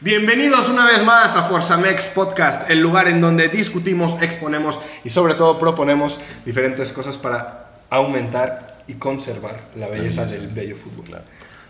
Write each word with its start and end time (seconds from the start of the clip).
Bienvenidos 0.00 0.68
una 0.68 0.86
vez 0.86 1.02
más 1.04 1.34
a 1.34 1.42
Forzamex 1.42 2.06
Podcast, 2.10 2.70
el 2.70 2.78
lugar 2.78 3.08
en 3.08 3.20
donde 3.20 3.48
discutimos, 3.48 4.16
exponemos 4.22 4.78
y 5.02 5.10
sobre 5.10 5.34
todo 5.34 5.58
proponemos 5.58 6.20
diferentes 6.46 6.92
cosas 6.92 7.18
para 7.18 7.80
aumentar 7.90 8.84
y 8.86 8.94
conservar 8.94 9.60
la 9.74 9.88
belleza 9.88 10.24
del 10.26 10.46
bello 10.46 10.76
fútbol. 10.76 11.20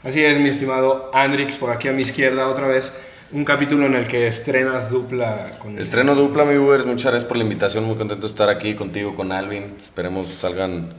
Así 0.04 0.22
es, 0.22 0.38
mi 0.38 0.51
estimado 0.51 1.11
Andrix, 1.14 1.56
por 1.56 1.71
aquí 1.71 1.88
a 1.88 1.93
mi 1.93 2.03
izquierda 2.03 2.49
otra 2.49 2.67
vez, 2.67 2.93
un 3.33 3.46
capítulo 3.46 3.87
en 3.87 3.95
el 3.95 4.06
que 4.06 4.27
estrenas 4.27 4.90
dupla 4.90 5.53
con... 5.58 5.79
Estreno 5.79 6.15
dupla, 6.15 6.45
mi 6.45 6.58
Ubers. 6.58 6.85
Muchas 6.85 7.13
gracias 7.13 7.24
por 7.26 7.38
la 7.38 7.45
invitación. 7.45 7.85
Muy 7.85 7.97
contento 7.97 8.26
de 8.26 8.31
estar 8.31 8.51
aquí 8.51 8.74
contigo, 8.74 9.17
con 9.17 9.33
Alvin. 9.33 9.74
Esperemos 9.83 10.29
salgan 10.29 10.92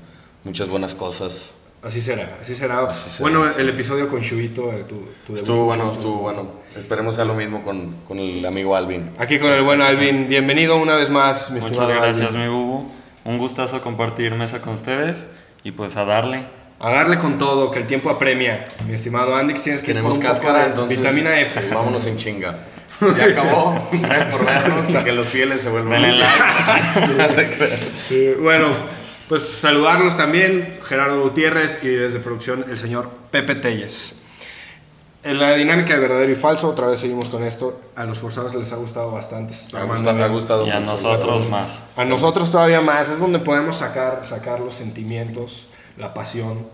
muchas 0.44 0.68
buenas 0.68 0.96
cosas. 0.96 1.52
Así 1.84 2.02
será, 2.02 2.40
así 2.42 2.56
será. 2.56 2.86
Así 2.86 3.10
será, 3.12 3.22
bueno, 3.22 3.44
así 3.44 3.62
el 3.62 3.70
episodio 3.70 4.10
con 4.10 4.20
Chubito, 4.20 4.74
eh, 4.74 4.84
tu, 4.90 4.96
tu 4.96 5.34
debut 5.34 5.38
Estuvo 5.38 5.58
con 5.58 5.66
bueno, 5.68 5.84
Chubito 5.84 6.00
estuvo 6.00 6.22
bueno. 6.22 6.59
Esperemos 6.76 7.16
sea 7.16 7.26
lo 7.26 7.34
mismo 7.34 7.64
con, 7.64 7.96
con 8.08 8.20
el 8.20 8.46
amigo 8.46 8.76
Alvin. 8.76 9.12
Aquí 9.18 9.40
con 9.40 9.52
el 9.52 9.64
buen 9.64 9.82
Alvin, 9.82 10.28
bienvenido 10.30 10.78
una 10.78 10.96
vez 10.96 11.10
más, 11.10 11.50
mi 11.50 11.56
Muchas 11.60 11.72
estimado 11.72 11.94
gracias, 12.02 12.28
Alvin. 12.30 12.42
mi 12.44 12.48
Bubu. 12.48 12.92
Un 13.26 13.38
gustazo 13.38 13.82
compartir 13.82 14.34
mesa 14.36 14.62
con 14.62 14.76
ustedes 14.76 15.28
y 15.64 15.72
pues 15.72 15.96
a 15.98 16.06
darle. 16.06 16.46
A 16.80 16.94
darle 16.94 17.18
con 17.18 17.38
todo, 17.38 17.72
que 17.72 17.80
el 17.80 17.88
tiempo 17.88 18.10
apremia. 18.10 18.66
Mi 18.88 18.94
estimado 18.94 19.36
Andix, 19.36 19.64
tienes 19.64 19.82
que 19.82 19.88
Tenemos 19.88 20.18
un 20.18 20.24
poco 20.24 20.32
cáscara, 20.34 20.60
de 20.60 20.66
entonces 20.68 20.98
Vitamina 20.98 21.40
F. 21.42 21.74
vámonos 21.74 22.06
en 22.06 22.18
chinga. 22.18 22.56
Ya 23.18 23.26
acabó. 23.26 23.88
Gracias 23.94 24.36
por 24.36 24.46
vernos 24.46 24.90
y 24.90 24.94
que 24.98 25.12
los 25.14 25.28
fieles 25.28 25.62
se 25.62 25.70
vuelvan. 25.70 26.02
Denle 26.02 26.18
like. 26.18 27.58
Sí, 27.96 28.34
bueno, 28.42 28.68
pues 29.30 29.42
saludarlos 29.48 30.18
también, 30.18 30.80
Gerardo 30.84 31.22
Gutiérrez 31.22 31.80
y 31.82 31.88
desde 31.88 32.20
producción 32.20 32.66
el 32.70 32.78
señor 32.78 33.10
Pepe 33.32 33.56
Telles. 33.56 34.14
En 35.22 35.38
la 35.38 35.54
dinámica 35.56 35.94
de 35.96 36.00
verdadero 36.00 36.32
y 36.32 36.36
falso, 36.36 36.70
otra 36.70 36.88
vez 36.88 37.00
seguimos 37.02 37.26
con 37.26 37.44
esto. 37.44 37.80
A 37.96 38.06
los 38.06 38.20
forzados 38.20 38.56
les 38.56 38.72
ha 38.72 38.78
gustado 38.78 39.12
bastante. 39.12 39.54
ha 39.76 39.84
gustado, 39.84 40.16
me 40.16 40.24
ha 40.24 40.28
gustado 40.28 40.66
Y 40.66 40.70
a 40.72 40.80
mucho. 40.80 40.92
nosotros 40.94 41.50
más. 41.50 41.84
A 41.98 42.06
nosotros 42.06 42.50
todavía 42.52 42.80
más, 42.80 43.10
es 43.10 43.20
donde 43.20 43.40
podemos 43.40 43.76
sacar, 43.76 44.26
sacar 44.26 44.62
los 44.62 44.74
sentimientos, 44.74 45.68
la 45.98 46.14
pasión, 46.14 46.66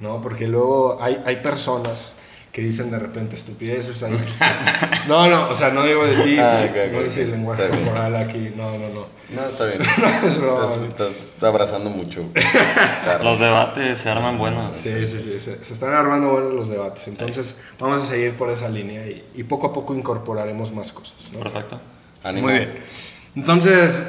¿no? 0.00 0.22
Porque 0.22 0.48
luego 0.48 0.98
hay, 1.02 1.22
hay 1.26 1.36
personas 1.36 2.14
que 2.60 2.66
dicen 2.66 2.90
de 2.90 2.98
repente 2.98 3.36
estupideces. 3.36 4.02
Hay 4.02 4.12
otros 4.14 4.38
que- 4.38 5.08
No, 5.08 5.28
no, 5.28 5.48
o 5.48 5.54
sea, 5.54 5.70
no 5.70 5.82
digo 5.82 6.04
de 6.04 6.22
ti, 6.24 6.36
Ah, 6.38 6.58
pues, 6.60 6.70
ok, 6.88 6.92
no 6.92 7.02
dice 7.02 7.22
el 7.22 7.28
ok. 7.28 7.34
lenguaje 7.34 7.62
Está 7.64 7.74
bien. 7.74 7.84
corporal 7.88 8.16
aquí, 8.16 8.52
no, 8.54 8.70
no, 8.78 8.88
no. 8.90 9.06
No, 9.30 9.46
está 9.48 9.64
bien. 9.64 9.80
Es 10.26 10.36
broma. 10.38 10.64
Estás, 10.88 11.10
estás 11.10 11.42
abrazando 11.42 11.88
mucho. 11.88 12.24
Claro. 12.34 13.24
Los 13.24 13.40
debates 13.40 13.98
se 13.98 14.10
arman 14.10 14.36
buenos. 14.38 14.76
Sí, 14.76 15.06
sí, 15.06 15.18
sí, 15.20 15.38
se, 15.40 15.64
se 15.64 15.72
están 15.72 15.94
armando 15.94 16.28
buenos 16.32 16.52
los 16.52 16.68
debates. 16.68 17.08
Entonces, 17.08 17.56
vamos 17.78 18.02
a 18.02 18.06
seguir 18.06 18.34
por 18.34 18.50
esa 18.50 18.68
línea 18.68 19.06
y, 19.06 19.24
y 19.34 19.42
poco 19.44 19.68
a 19.68 19.72
poco 19.72 19.94
incorporaremos 19.94 20.72
más 20.72 20.92
cosas. 20.92 21.14
¿no? 21.32 21.38
Perfecto. 21.40 21.80
Ánimo. 22.22 22.48
Muy 22.48 22.56
bien. 22.58 22.74
Entonces, 23.36 24.02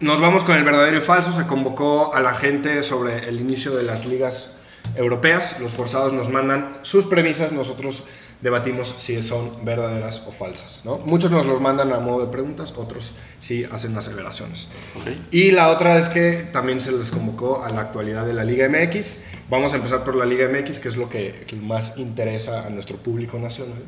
nos 0.00 0.20
vamos 0.20 0.44
con 0.44 0.56
el 0.56 0.62
verdadero 0.64 0.98
y 0.98 1.00
falso. 1.00 1.32
Se 1.32 1.46
convocó 1.46 2.14
a 2.14 2.20
la 2.20 2.34
gente 2.34 2.82
sobre 2.82 3.28
el 3.28 3.40
inicio 3.40 3.74
de 3.74 3.82
las 3.82 4.04
ligas 4.06 4.52
europeas. 4.96 5.58
Los 5.60 5.72
forzados 5.72 6.12
nos 6.12 6.28
mandan 6.28 6.78
sus 6.82 7.06
premisas, 7.06 7.52
nosotros 7.52 8.04
debatimos 8.40 8.94
si 8.98 9.22
son 9.22 9.64
verdaderas 9.64 10.24
o 10.26 10.32
falsas. 10.32 10.80
¿no? 10.84 10.98
Muchos 10.98 11.30
nos 11.30 11.46
los 11.46 11.60
mandan 11.60 11.92
a 11.92 12.00
modo 12.00 12.26
de 12.26 12.30
preguntas, 12.30 12.74
otros 12.76 13.14
sí 13.38 13.64
hacen 13.70 13.96
aseveraciones. 13.96 14.68
Ok. 14.96 15.08
Y 15.30 15.52
la 15.52 15.68
otra 15.68 15.96
es 15.98 16.08
que 16.08 16.48
también 16.52 16.80
se 16.80 16.92
les 16.92 17.10
convocó 17.10 17.64
a 17.64 17.70
la 17.70 17.80
actualidad 17.80 18.26
de 18.26 18.34
la 18.34 18.44
Liga 18.44 18.68
MX. 18.68 19.18
Vamos 19.48 19.72
a 19.72 19.76
empezar 19.76 20.04
por 20.04 20.16
la 20.16 20.24
Liga 20.26 20.48
MX, 20.48 20.80
que 20.80 20.88
es 20.88 20.96
lo 20.96 21.08
que, 21.08 21.44
que 21.46 21.56
más 21.56 21.96
interesa 21.96 22.66
a 22.66 22.70
nuestro 22.70 22.96
público 22.98 23.38
nacional. 23.38 23.82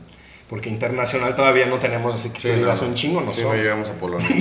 Porque 0.49 0.71
internacional 0.71 1.35
todavía 1.35 1.67
no 1.67 1.79
tenemos, 1.79 2.15
así 2.15 2.31
que 2.31 2.41
Sí, 2.41 2.49
digas 2.49 2.81
no, 2.81 2.89
un 2.89 2.95
chingo, 2.95 3.21
no 3.21 3.35
Sí, 3.35 3.43
son. 3.43 3.51
no 3.55 3.63
llegamos 3.63 3.91
a 3.91 3.95
Polonia. 3.95 4.29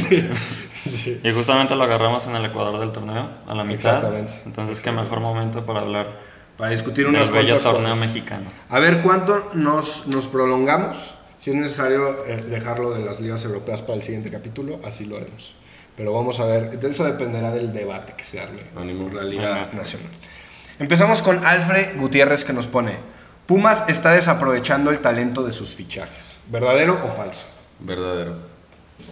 Sí. 0.74 1.20
Y 1.22 1.32
justamente 1.32 1.76
lo 1.76 1.84
agarramos 1.84 2.26
en 2.28 2.36
el 2.38 2.46
Ecuador 2.46 2.80
del 2.80 2.94
torneo, 2.94 3.30
a 3.46 3.54
la 3.54 3.66
mitad. 3.66 3.96
Exactamente. 3.98 4.32
Entonces, 4.46 4.80
qué 4.80 4.90
mejor 4.94 5.20
momento 5.20 5.66
para 5.66 5.82
hablar 5.82 6.08
Para 6.58 6.72
discutir 6.72 7.06
del 7.06 7.16
unas 7.16 7.30
bello 7.30 7.56
cuantas 7.56 7.64
torneo 7.64 7.94
cosas. 7.94 8.08
mexicano. 8.08 8.46
A 8.70 8.80
ver 8.80 9.02
cuánto 9.02 9.52
nos, 9.54 10.08
nos 10.08 10.26
prolongamos. 10.28 11.14
Si 11.38 11.52
es 11.52 11.56
necesario 11.56 12.26
eh, 12.26 12.42
dejarlo 12.42 12.92
de 12.92 13.06
las 13.06 13.20
ligas 13.20 13.46
europeas 13.46 13.82
para 13.82 13.96
el 13.96 14.04
siguiente 14.04 14.32
capítulo, 14.32 14.80
así 14.84 15.06
lo 15.06 15.18
haremos. 15.18 15.56
Pero 15.96 16.14
vamos 16.14 16.40
a 16.40 16.46
ver, 16.46 16.80
de 16.80 16.88
eso 16.88 17.06
dependerá 17.06 17.52
del 17.52 17.74
debate 17.74 18.14
que 18.18 18.24
se 18.24 18.40
arme 18.40 18.62
por 18.74 19.14
la 19.14 19.24
Liga. 19.24 19.70
Nacional. 19.74 20.10
Empezamos 20.80 21.22
con 21.22 21.44
Alfred 21.46 21.98
Gutiérrez 21.98 22.44
que 22.44 22.54
nos 22.54 22.68
pone, 22.68 22.94
Pumas 23.48 23.86
está 23.88 24.12
desaprovechando 24.12 24.92
el 24.92 25.00
talento 25.00 25.42
de 25.42 25.54
sus 25.54 25.74
fichajes. 25.74 26.38
¿Verdadero 26.48 27.00
o 27.06 27.10
falso? 27.10 27.46
Verdadero. 27.80 28.36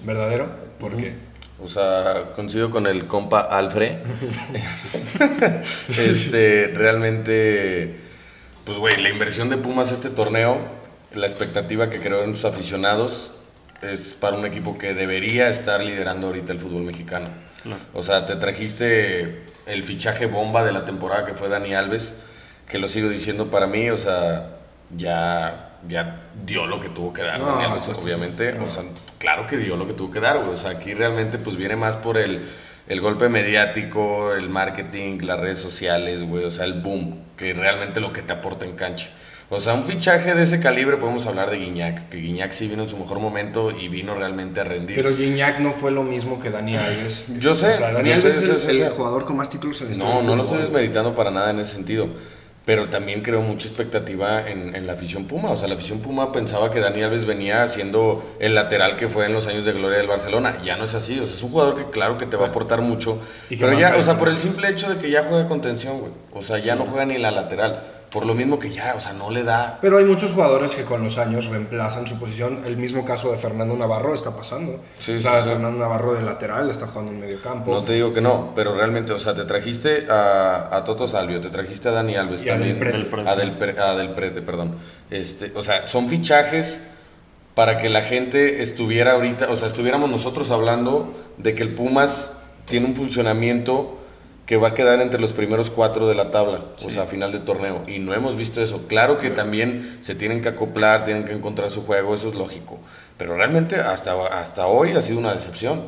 ¿Verdadero? 0.03 0.49
¿Por 0.77 0.97
qué? 0.97 1.15
O 1.61 1.67
sea, 1.67 2.31
coincido 2.35 2.69
con 2.69 2.85
el 2.85 3.07
compa 3.07 3.39
Alfred. 3.39 3.97
este, 5.89 6.73
realmente, 6.75 7.99
pues 8.65 8.77
güey, 8.77 9.01
la 9.01 9.09
inversión 9.09 9.49
de 9.49 9.57
Pumas 9.57 9.91
este 9.91 10.09
torneo, 10.09 10.57
la 11.13 11.25
expectativa 11.25 11.89
que 11.89 11.99
creó 11.99 12.23
en 12.23 12.35
sus 12.35 12.45
aficionados 12.45 13.31
es 13.81 14.13
para 14.13 14.37
un 14.37 14.45
equipo 14.45 14.77
que 14.77 14.93
debería 14.93 15.49
estar 15.49 15.83
liderando 15.83 16.27
ahorita 16.27 16.51
el 16.51 16.59
fútbol 16.59 16.83
mexicano. 16.83 17.29
O 17.93 18.03
sea, 18.03 18.25
te 18.25 18.35
trajiste 18.35 19.43
el 19.65 19.83
fichaje 19.83 20.27
bomba 20.27 20.63
de 20.63 20.71
la 20.71 20.85
temporada 20.85 21.25
que 21.25 21.33
fue 21.33 21.49
Dani 21.49 21.73
Alves, 21.73 22.13
que 22.69 22.77
lo 22.77 22.87
sigo 22.87 23.09
diciendo 23.09 23.49
para 23.49 23.65
mí, 23.65 23.89
o 23.89 23.97
sea, 23.97 24.57
ya, 24.95 25.64
ya 25.87 26.29
dio 26.45 26.67
lo 26.67 26.79
que 26.79 26.89
tuvo 26.89 27.13
que 27.13 27.21
dar 27.21 27.39
No, 27.39 27.45
Dani 27.45 27.65
Alves, 27.65 27.85
pues, 27.85 27.97
obviamente. 27.97 28.53
no. 28.53 28.65
O 28.65 28.69
sea, 28.69 28.83
claro 29.17 29.47
que 29.47 29.57
dio 29.57 29.77
lo 29.77 29.87
que 29.87 29.93
tuvo 29.93 30.11
que 30.11 30.19
dar, 30.19 30.39
güey. 30.39 30.49
O 30.49 30.57
sea, 30.57 30.71
aquí 30.71 30.93
realmente 30.93 31.37
pues 31.37 31.57
viene 31.57 31.75
más 31.75 31.97
por 31.97 32.17
el, 32.17 32.41
el 32.87 33.01
golpe 33.01 33.29
mediático, 33.29 34.33
el 34.33 34.49
marketing, 34.49 35.19
las 35.21 35.39
redes 35.39 35.59
sociales, 35.59 36.23
güey. 36.23 36.45
O 36.45 36.51
sea, 36.51 36.65
el 36.65 36.81
boom, 36.81 37.23
que 37.37 37.53
realmente 37.53 37.99
lo 37.99 38.13
que 38.13 38.21
te 38.21 38.33
aporta 38.33 38.65
en 38.65 38.75
cancha. 38.75 39.09
O 39.49 39.59
sea, 39.59 39.75
un 39.75 39.83
fichaje 39.83 40.33
de 40.33 40.41
ese 40.41 40.59
calibre 40.59 40.97
podemos 40.97 41.27
hablar 41.27 41.51
de 41.51 41.57
Guiñac, 41.57 42.09
que 42.09 42.17
Guiñac 42.17 42.51
sí 42.51 42.67
vino 42.67 42.81
en 42.81 42.89
su 42.89 42.97
mejor 42.97 43.19
momento 43.19 43.69
y 43.69 43.89
vino 43.89 44.15
realmente 44.15 44.59
a 44.59 44.63
rendir. 44.63 44.95
Pero 44.95 45.15
Gignac 45.15 45.59
no 45.59 45.73
fue 45.73 45.91
lo 45.91 46.01
mismo 46.01 46.41
que 46.41 46.49
Dani 46.49 46.75
Alves. 46.75 47.25
Yo 47.39 47.53
sé, 47.53 47.69
O 47.69 47.77
sea, 47.77 47.91
Dani 47.91 48.11
Alves 48.11 48.25
es 48.25 48.65
el, 48.65 48.89
jugador 48.89 49.25
con 49.25 49.37
más 49.37 49.49
títulos 49.49 49.79
en 49.81 49.87
la 49.87 49.93
historia 49.93 50.15
No, 50.15 50.23
no 50.23 50.35
lo 50.35 50.43
estoy 50.43 50.61
desmeritando 50.61 51.13
para 51.13 51.29
nada 51.29 51.51
en 51.51 51.59
ese 51.59 51.73
sentido. 51.73 52.09
Pero 52.65 52.89
también 52.89 53.21
creo 53.21 53.41
mucha 53.41 53.67
expectativa 53.67 54.49
en, 54.49 54.75
en 54.75 54.87
la 54.87 54.93
afición 54.93 55.25
Puma. 55.25 55.51
O 55.51 55.57
sea, 55.57 55.67
la 55.67 55.75
afición 55.75 55.99
Puma 55.99 56.31
pensaba 56.31 56.71
que 56.71 56.79
Dani 56.79 57.03
Alves 57.03 57.25
venía 57.25 57.67
siendo 57.67 58.23
el 58.39 58.55
lateral 58.55 58.95
que 58.95 59.07
fue 59.07 59.27
en 59.27 59.33
los 59.33 59.45
años 59.45 59.65
de 59.65 59.73
gloria 59.73 59.99
del 59.99 60.07
Barcelona. 60.07 60.57
Ya 60.63 60.75
no 60.75 60.85
es 60.85 60.95
así. 60.95 61.19
O 61.19 61.25
sea, 61.27 61.35
es 61.35 61.43
un 61.43 61.51
jugador 61.51 61.77
que 61.77 61.89
claro 61.91 62.17
que 62.17 62.25
te 62.25 62.37
va 62.37 62.47
a 62.47 62.49
aportar 62.49 62.81
mucho. 62.81 63.19
Pero 63.49 63.77
ya, 63.77 63.95
o 63.97 64.01
sea, 64.01 64.17
por 64.17 64.29
el 64.29 64.37
simple 64.37 64.67
hecho 64.69 64.89
de 64.89 64.97
que 64.97 65.11
ya 65.11 65.25
juega 65.29 65.47
contención, 65.47 65.99
güey. 65.99 66.11
O 66.33 66.41
sea, 66.41 66.57
ya 66.57 66.75
no 66.75 66.85
juega 66.85 67.05
ni 67.05 67.17
la 67.17 67.31
lateral. 67.31 67.83
Por 68.15 68.25
lo 68.25 68.33
mismo 68.33 68.57
que 68.57 68.71
ya, 68.71 68.95
o 68.95 69.01
sea, 69.01 69.13
no 69.13 69.29
le 69.29 69.43
da. 69.43 69.77
Pero 69.81 69.97
hay 69.97 70.05
muchos 70.05 70.31
jugadores 70.31 70.73
que 70.73 70.83
con 70.83 71.03
los 71.03 71.17
años 71.17 71.47
reemplazan 71.47 72.07
su 72.07 72.17
posición. 72.17 72.61
El 72.65 72.77
mismo 72.77 73.03
caso 73.03 73.29
de 73.29 73.37
Fernando 73.37 73.75
Navarro 73.75 74.13
está 74.13 74.35
pasando. 74.35 74.79
Sí, 74.97 75.17
o 75.17 75.19
sea, 75.19 75.33
sí, 75.37 75.43
sí. 75.43 75.49
Fernando 75.49 75.77
Navarro 75.77 76.13
de 76.13 76.21
lateral 76.23 76.69
está 76.69 76.87
jugando 76.87 77.11
en 77.11 77.19
medio 77.19 77.41
campo. 77.41 77.71
No 77.71 77.83
te 77.83 77.93
digo 77.93 78.13
que 78.13 78.21
no, 78.21 78.53
pero 78.55 78.73
realmente, 78.73 79.11
o 79.11 79.19
sea, 79.19 79.35
te 79.35 79.43
trajiste 79.43 80.07
a, 80.09 80.69
a 80.75 80.83
Toto 80.85 81.07
Salvio, 81.07 81.41
te 81.41 81.49
trajiste 81.49 81.89
a 81.89 81.91
Dani 81.91 82.15
Alves 82.15 82.41
Y 82.41 82.45
también. 82.45 82.79
Del 82.79 82.79
Prete. 82.79 82.97
Del 82.97 83.05
Prete. 83.07 83.29
A 83.29 83.35
Del, 83.35 83.51
Pre- 83.57 83.79
a 83.79 83.95
Del 83.95 84.09
Prete, 84.13 84.41
perdón. 84.41 84.77
Este, 85.11 85.51
o 85.53 85.61
sea, 85.61 85.85
son 85.87 86.07
fichajes 86.07 86.79
para 87.53 87.77
que 87.77 87.89
la 87.89 88.01
gente 88.01 88.61
estuviera 88.63 89.11
ahorita, 89.11 89.47
o 89.49 89.55
sea, 89.57 89.67
estuviéramos 89.67 90.09
nosotros 90.09 90.51
hablando 90.51 91.13
de 91.37 91.53
que 91.53 91.63
el 91.63 91.73
Pumas 91.73 92.31
tiene 92.65 92.85
un 92.87 92.95
funcionamiento 92.95 93.97
que 94.45 94.57
va 94.57 94.69
a 94.69 94.73
quedar 94.75 95.01
entre 95.01 95.19
los 95.19 95.33
primeros 95.33 95.69
cuatro 95.71 96.07
de 96.07 96.13
la 96.15 96.29
tabla, 96.31 96.61
o 96.85 96.89
sea, 96.89 97.03
a 97.03 97.07
final 97.07 97.31
de 97.31 97.39
torneo. 97.39 97.83
Y 97.87 97.99
no 97.99 98.13
hemos 98.13 98.35
visto 98.35 98.61
eso. 98.61 98.87
Claro 98.87 99.17
que 99.17 99.29
también 99.31 99.97
se 100.01 100.13
tienen 100.15 100.41
que 100.41 100.49
acoplar, 100.49 101.03
tienen 101.03 101.23
que 101.25 101.33
encontrar 101.33 101.71
su 101.71 101.83
juego, 101.85 102.13
eso 102.13 102.29
es 102.29 102.35
lógico. 102.35 102.79
Pero 103.17 103.35
realmente 103.35 103.77
hasta, 103.77 104.13
hasta 104.27 104.67
hoy 104.67 104.91
ha 104.91 105.01
sido 105.01 105.19
una 105.19 105.33
decepción. 105.33 105.83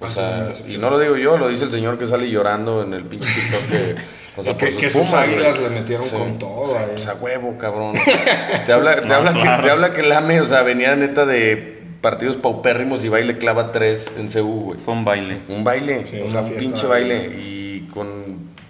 O 0.00 0.04
Ha 0.04 0.08
sea, 0.08 0.44
decepción. 0.44 0.70
y 0.70 0.78
no 0.78 0.90
lo 0.90 0.98
digo 1.00 1.16
yo, 1.16 1.36
lo 1.38 1.48
dice 1.48 1.64
el 1.64 1.72
señor 1.72 1.98
que 1.98 2.06
sale 2.06 2.30
llorando 2.30 2.84
en 2.84 2.94
el 2.94 3.02
pinche 3.02 3.28
TikTok 3.34 3.68
que, 3.68 3.96
o 4.36 4.42
sea, 4.44 4.52
Y 4.52 4.54
que- 4.56 4.70
sus 4.70 4.80
que 4.80 4.90
sus 4.90 5.12
águilas 5.14 5.58
le 5.58 5.68
metieron 5.70 6.08
con 6.08 6.38
todo, 6.38 6.60
O 6.60 6.68
sea, 6.68 6.96
sea, 6.96 7.14
huevo, 7.14 7.58
cabrón. 7.58 7.96
Te 8.64 8.72
habla, 8.72 8.94
te, 8.94 9.06
No, 9.08 9.14
habla 9.14 9.32
claro. 9.32 9.56
que, 9.62 9.66
te 9.66 9.70
habla 9.72 9.90
que 9.92 10.02
Lame, 10.04 10.40
o 10.40 10.44
sea, 10.44 10.62
venía 10.62 10.94
neta 10.94 11.26
de 11.26 11.82
partidos 12.00 12.36
paupérrimos 12.36 13.04
y 13.04 13.08
va 13.08 13.18
y 13.18 13.24
le 13.24 13.38
clava 13.38 13.72
tres 13.72 14.12
en 14.16 14.30
CU, 14.30 14.60
güey. 14.66 14.78
Fue 14.78 14.94
un 14.94 15.04
baile. 15.04 15.40
Un 15.48 15.64
baile, 15.64 16.06
Sí, 16.08 16.20
o 16.20 16.30
sea, 16.30 16.42
un 16.42 16.52
pinche 16.52 16.86
baile. 16.86 17.24
Y 17.36 17.67
con 17.98 18.08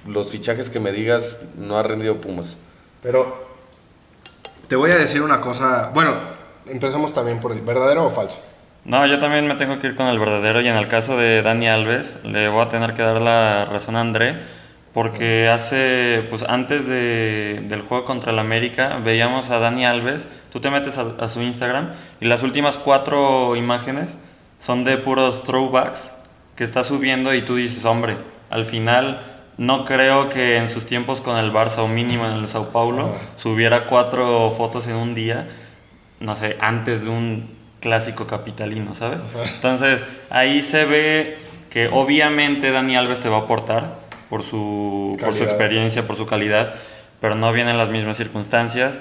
los 0.07 0.31
fichajes 0.31 0.71
que 0.71 0.81
me 0.81 0.91
digas, 0.91 1.39
no 1.57 1.77
ha 1.77 1.83
rendido 1.83 2.21
Pumas. 2.21 2.57
Pero 3.03 3.47
te 4.67 4.75
voy 4.75 4.91
a 4.91 4.97
decir 4.97 5.23
una 5.23 5.41
cosa. 5.41 5.91
Bueno, 5.93 6.15
empezamos 6.67 7.13
también 7.13 7.41
por 7.41 7.53
el 7.53 7.61
verdadero 7.61 8.07
o 8.07 8.11
falso. 8.11 8.41
No, 8.85 9.07
yo 9.07 9.19
también 9.19 9.47
me 9.47 9.55
tengo 9.57 9.79
que 9.81 9.89
ir 9.89 9.97
con 9.97 10.07
el 10.07 10.19
verdadero 10.19 10.63
y 10.63 10.69
en 10.69 10.77
el 10.77 10.89
caso 10.89 11.17
de 11.17 11.43
Dani 11.43 11.69
Alves 11.69 12.17
le 12.25 12.49
voy 12.49 12.63
a 12.63 12.69
tener 12.71 12.95
que 12.95 13.03
dar 13.03 13.21
la 13.21 13.67
razón 13.67 13.97
a 13.97 14.01
André 14.01 14.41
Porque 14.95 15.49
hace, 15.49 16.27
pues 16.31 16.43
antes 16.43 16.89
de, 16.89 17.65
del 17.69 17.83
juego 17.83 18.07
contra 18.07 18.33
el 18.33 18.39
América, 18.39 18.99
veíamos 19.05 19.51
a 19.51 19.59
Dani 19.59 19.85
Alves. 19.85 20.27
Tú 20.51 20.61
te 20.61 20.71
metes 20.71 20.97
a, 20.97 21.03
a 21.19 21.29
su 21.29 21.43
Instagram 21.43 21.93
y 22.21 22.27
las 22.27 22.43
últimas 22.43 22.79
cuatro 22.79 23.57
imágenes 23.57 24.17
son 24.59 24.85
de 24.85 24.97
puros 24.97 25.45
throwbacks 25.45 26.13
que 26.57 26.65
está 26.65 26.83
subiendo 26.83 27.35
y 27.35 27.43
tú 27.43 27.57
dices, 27.57 27.85
hombre, 27.85 28.17
al 28.51 28.65
final 28.65 29.23
no 29.57 29.85
creo 29.85 30.29
que 30.29 30.57
en 30.57 30.69
sus 30.69 30.87
tiempos 30.87 31.21
con 31.21 31.37
el 31.37 31.53
Barça 31.53 31.79
o 31.79 31.89
mínimo 31.89 32.27
en 32.27 32.35
el 32.35 32.49
Sao 32.49 32.71
Paulo 32.71 33.15
subiera 33.37 33.85
cuatro 33.85 34.53
fotos 34.57 34.87
en 34.87 34.95
un 34.95 35.15
día, 35.15 35.49
no 36.21 36.37
sé, 36.37 36.57
antes 36.61 37.05
de 37.05 37.11
un 37.11 37.59
clásico 37.81 38.27
capitalino, 38.27 38.95
¿sabes? 38.95 39.23
Entonces 39.55 40.05
ahí 40.31 40.63
se 40.63 40.85
ve 40.85 41.39
que 41.71 41.89
obviamente 41.89 42.71
Dani 42.71 42.97
Alves 42.97 43.21
te 43.21 43.29
va 43.29 43.39
a 43.39 43.41
aportar 43.41 43.99
por 44.31 44.43
su, 44.43 45.17
por 45.21 45.35
su 45.35 45.43
experiencia, 45.43 46.07
por 46.07 46.17
su 46.17 46.27
calidad, 46.27 46.75
pero 47.21 47.35
no 47.35 47.53
viene 47.53 47.73
en 47.73 47.79
las 47.79 47.89
mismas 47.89 48.17
circunstancias, 48.17 49.01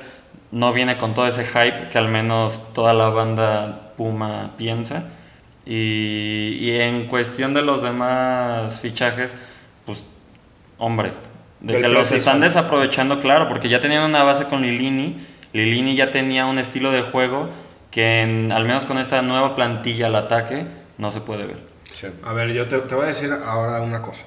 no 0.51 0.73
viene 0.73 0.97
con 0.97 1.13
todo 1.13 1.27
ese 1.27 1.45
hype 1.45 1.89
que 1.89 1.97
al 1.97 2.07
menos 2.07 2.61
toda 2.73 2.93
la 2.93 3.09
banda 3.09 3.93
Puma 3.97 4.51
piensa. 4.57 5.03
Y, 5.69 6.57
y 6.61 6.79
en 6.79 7.07
cuestión 7.07 7.53
de 7.53 7.61
los 7.61 7.81
demás 7.83 8.79
fichajes, 8.79 9.35
pues, 9.85 10.03
hombre, 10.77 11.11
de 11.59 11.73
Del 11.73 11.81
que 11.81 11.87
los 11.89 12.11
están 12.13 12.39
desaprovechando, 12.39 13.19
claro, 13.19 13.49
porque 13.49 13.67
ya 13.67 13.81
tenían 13.81 14.03
una 14.03 14.23
base 14.23 14.45
con 14.45 14.61
Lilini. 14.61 15.25
Lilini 15.53 15.95
ya 15.95 16.11
tenía 16.11 16.45
un 16.45 16.57
estilo 16.57 16.91
de 16.91 17.01
juego 17.01 17.49
que, 17.91 18.21
en- 18.21 18.51
al 18.51 18.63
menos 18.63 18.85
con 18.85 18.97
esta 18.97 19.21
nueva 19.21 19.55
plantilla 19.55 20.07
al 20.07 20.15
ataque, 20.15 20.65
no 20.97 21.11
se 21.11 21.19
puede 21.19 21.45
ver. 21.47 21.57
Sí. 21.91 22.07
A 22.25 22.31
ver, 22.33 22.53
yo 22.53 22.67
te, 22.67 22.77
te 22.79 22.95
voy 22.95 23.05
a 23.05 23.07
decir 23.07 23.31
ahora 23.45 23.81
una 23.81 24.01
cosa. 24.01 24.23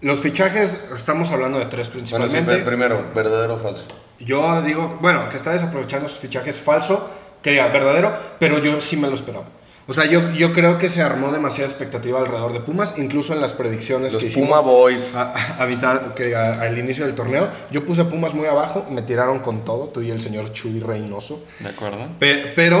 Los 0.00 0.22
fichajes, 0.22 0.82
estamos 0.96 1.30
hablando 1.30 1.58
de 1.58 1.66
tres 1.66 1.90
Bueno, 1.92 2.06
sí, 2.06 2.14
principalmente. 2.14 2.64
primero, 2.64 3.10
¿verdadero 3.14 3.54
o 3.54 3.58
falso? 3.58 3.84
Yo 4.18 4.62
digo, 4.62 4.96
bueno, 5.00 5.28
que 5.28 5.36
está 5.36 5.52
desaprovechando 5.52 6.08
sus 6.08 6.18
fichajes 6.20 6.58
falso, 6.58 7.10
que 7.42 7.50
diga 7.50 7.66
verdadero, 7.68 8.14
pero 8.38 8.58
yo 8.58 8.80
sí 8.80 8.96
me 8.96 9.08
lo 9.08 9.14
esperaba. 9.14 9.44
O 9.90 9.92
sea, 9.92 10.04
yo, 10.06 10.30
yo 10.34 10.52
creo 10.52 10.78
que 10.78 10.88
se 10.88 11.02
armó 11.02 11.32
demasiada 11.32 11.68
expectativa 11.68 12.20
alrededor 12.20 12.52
de 12.52 12.60
Pumas, 12.60 12.94
incluso 12.96 13.34
en 13.34 13.40
las 13.40 13.54
predicciones 13.54 14.12
Los 14.12 14.22
que 14.22 14.28
hicimos 14.28 14.48
Puma 14.50 14.60
Boys. 14.60 15.16
a- 15.16 15.34
a 15.60 15.66
mitad- 15.66 16.14
que 16.14 16.36
a- 16.36 16.60
al 16.60 16.78
inicio 16.78 17.04
del 17.06 17.16
torneo. 17.16 17.48
Yo 17.72 17.84
puse 17.84 18.02
a 18.02 18.04
Pumas 18.08 18.32
muy 18.32 18.46
abajo, 18.46 18.86
me 18.88 19.02
tiraron 19.02 19.40
con 19.40 19.64
todo, 19.64 19.88
tú 19.88 20.00
y 20.00 20.10
el 20.12 20.20
señor 20.20 20.52
Chuy 20.52 20.78
Reynoso. 20.78 21.44
¿De 21.58 21.70
acuerdo? 21.70 22.06
Pe- 22.20 22.52
pero 22.54 22.80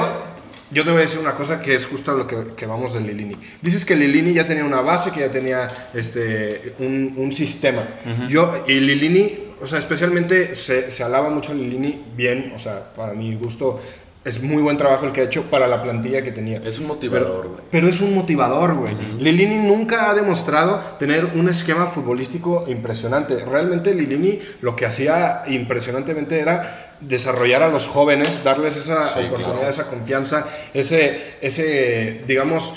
yo 0.70 0.84
te 0.84 0.90
voy 0.90 0.98
a 0.98 1.02
decir 1.02 1.18
una 1.18 1.34
cosa 1.34 1.60
que 1.60 1.74
es 1.74 1.84
justo 1.84 2.12
a 2.12 2.14
lo 2.14 2.28
que, 2.28 2.54
que 2.56 2.64
vamos 2.66 2.92
de 2.92 3.00
Lilini. 3.00 3.34
Dices 3.60 3.84
que 3.84 3.96
Lilini 3.96 4.32
ya 4.32 4.44
tenía 4.44 4.64
una 4.64 4.80
base, 4.80 5.10
que 5.10 5.18
ya 5.18 5.30
tenía 5.32 5.66
este, 5.94 6.74
un, 6.78 7.14
un 7.16 7.32
sistema. 7.32 7.82
yo, 8.28 8.54
y 8.68 8.74
Lilini, 8.78 9.48
o 9.60 9.66
sea, 9.66 9.78
especialmente 9.78 10.54
se, 10.54 10.90
se 10.90 11.02
alaba 11.02 11.28
mucho 11.28 11.52
a 11.52 11.54
Lilini 11.56 12.00
bien, 12.16 12.52
o 12.54 12.58
sea, 12.58 12.94
para 12.94 13.12
mi 13.14 13.34
gusto 13.34 13.80
es 14.24 14.42
muy 14.42 14.60
buen 14.62 14.76
trabajo 14.76 15.06
el 15.06 15.12
que 15.12 15.22
ha 15.22 15.24
hecho 15.24 15.44
para 15.44 15.66
la 15.66 15.82
plantilla 15.82 16.22
que 16.22 16.30
tenía. 16.30 16.58
Es 16.58 16.78
un 16.78 16.86
motivador, 16.86 17.48
güey. 17.48 17.60
Pero 17.70 17.88
es 17.88 18.00
un 18.02 18.14
motivador, 18.14 18.74
güey. 18.74 18.94
Lilini 19.18 19.56
nunca 19.56 20.10
ha 20.10 20.14
demostrado 20.14 20.78
tener 20.98 21.24
un 21.24 21.48
esquema 21.48 21.86
futbolístico 21.86 22.64
impresionante. 22.68 23.36
Realmente 23.44 23.94
Lilini 23.94 24.38
lo 24.60 24.76
que 24.76 24.84
hacía 24.84 25.42
impresionantemente 25.46 26.38
era 26.38 26.92
desarrollar 27.00 27.62
a 27.62 27.68
los 27.68 27.86
jóvenes, 27.86 28.44
darles 28.44 28.76
esa 28.76 29.06
Sí, 29.06 29.20
oportunidad, 29.20 29.54
claro. 29.54 29.68
esa 29.70 29.86
confianza, 29.86 30.46
ese, 30.74 31.36
ese, 31.40 32.22
digamos, 32.26 32.74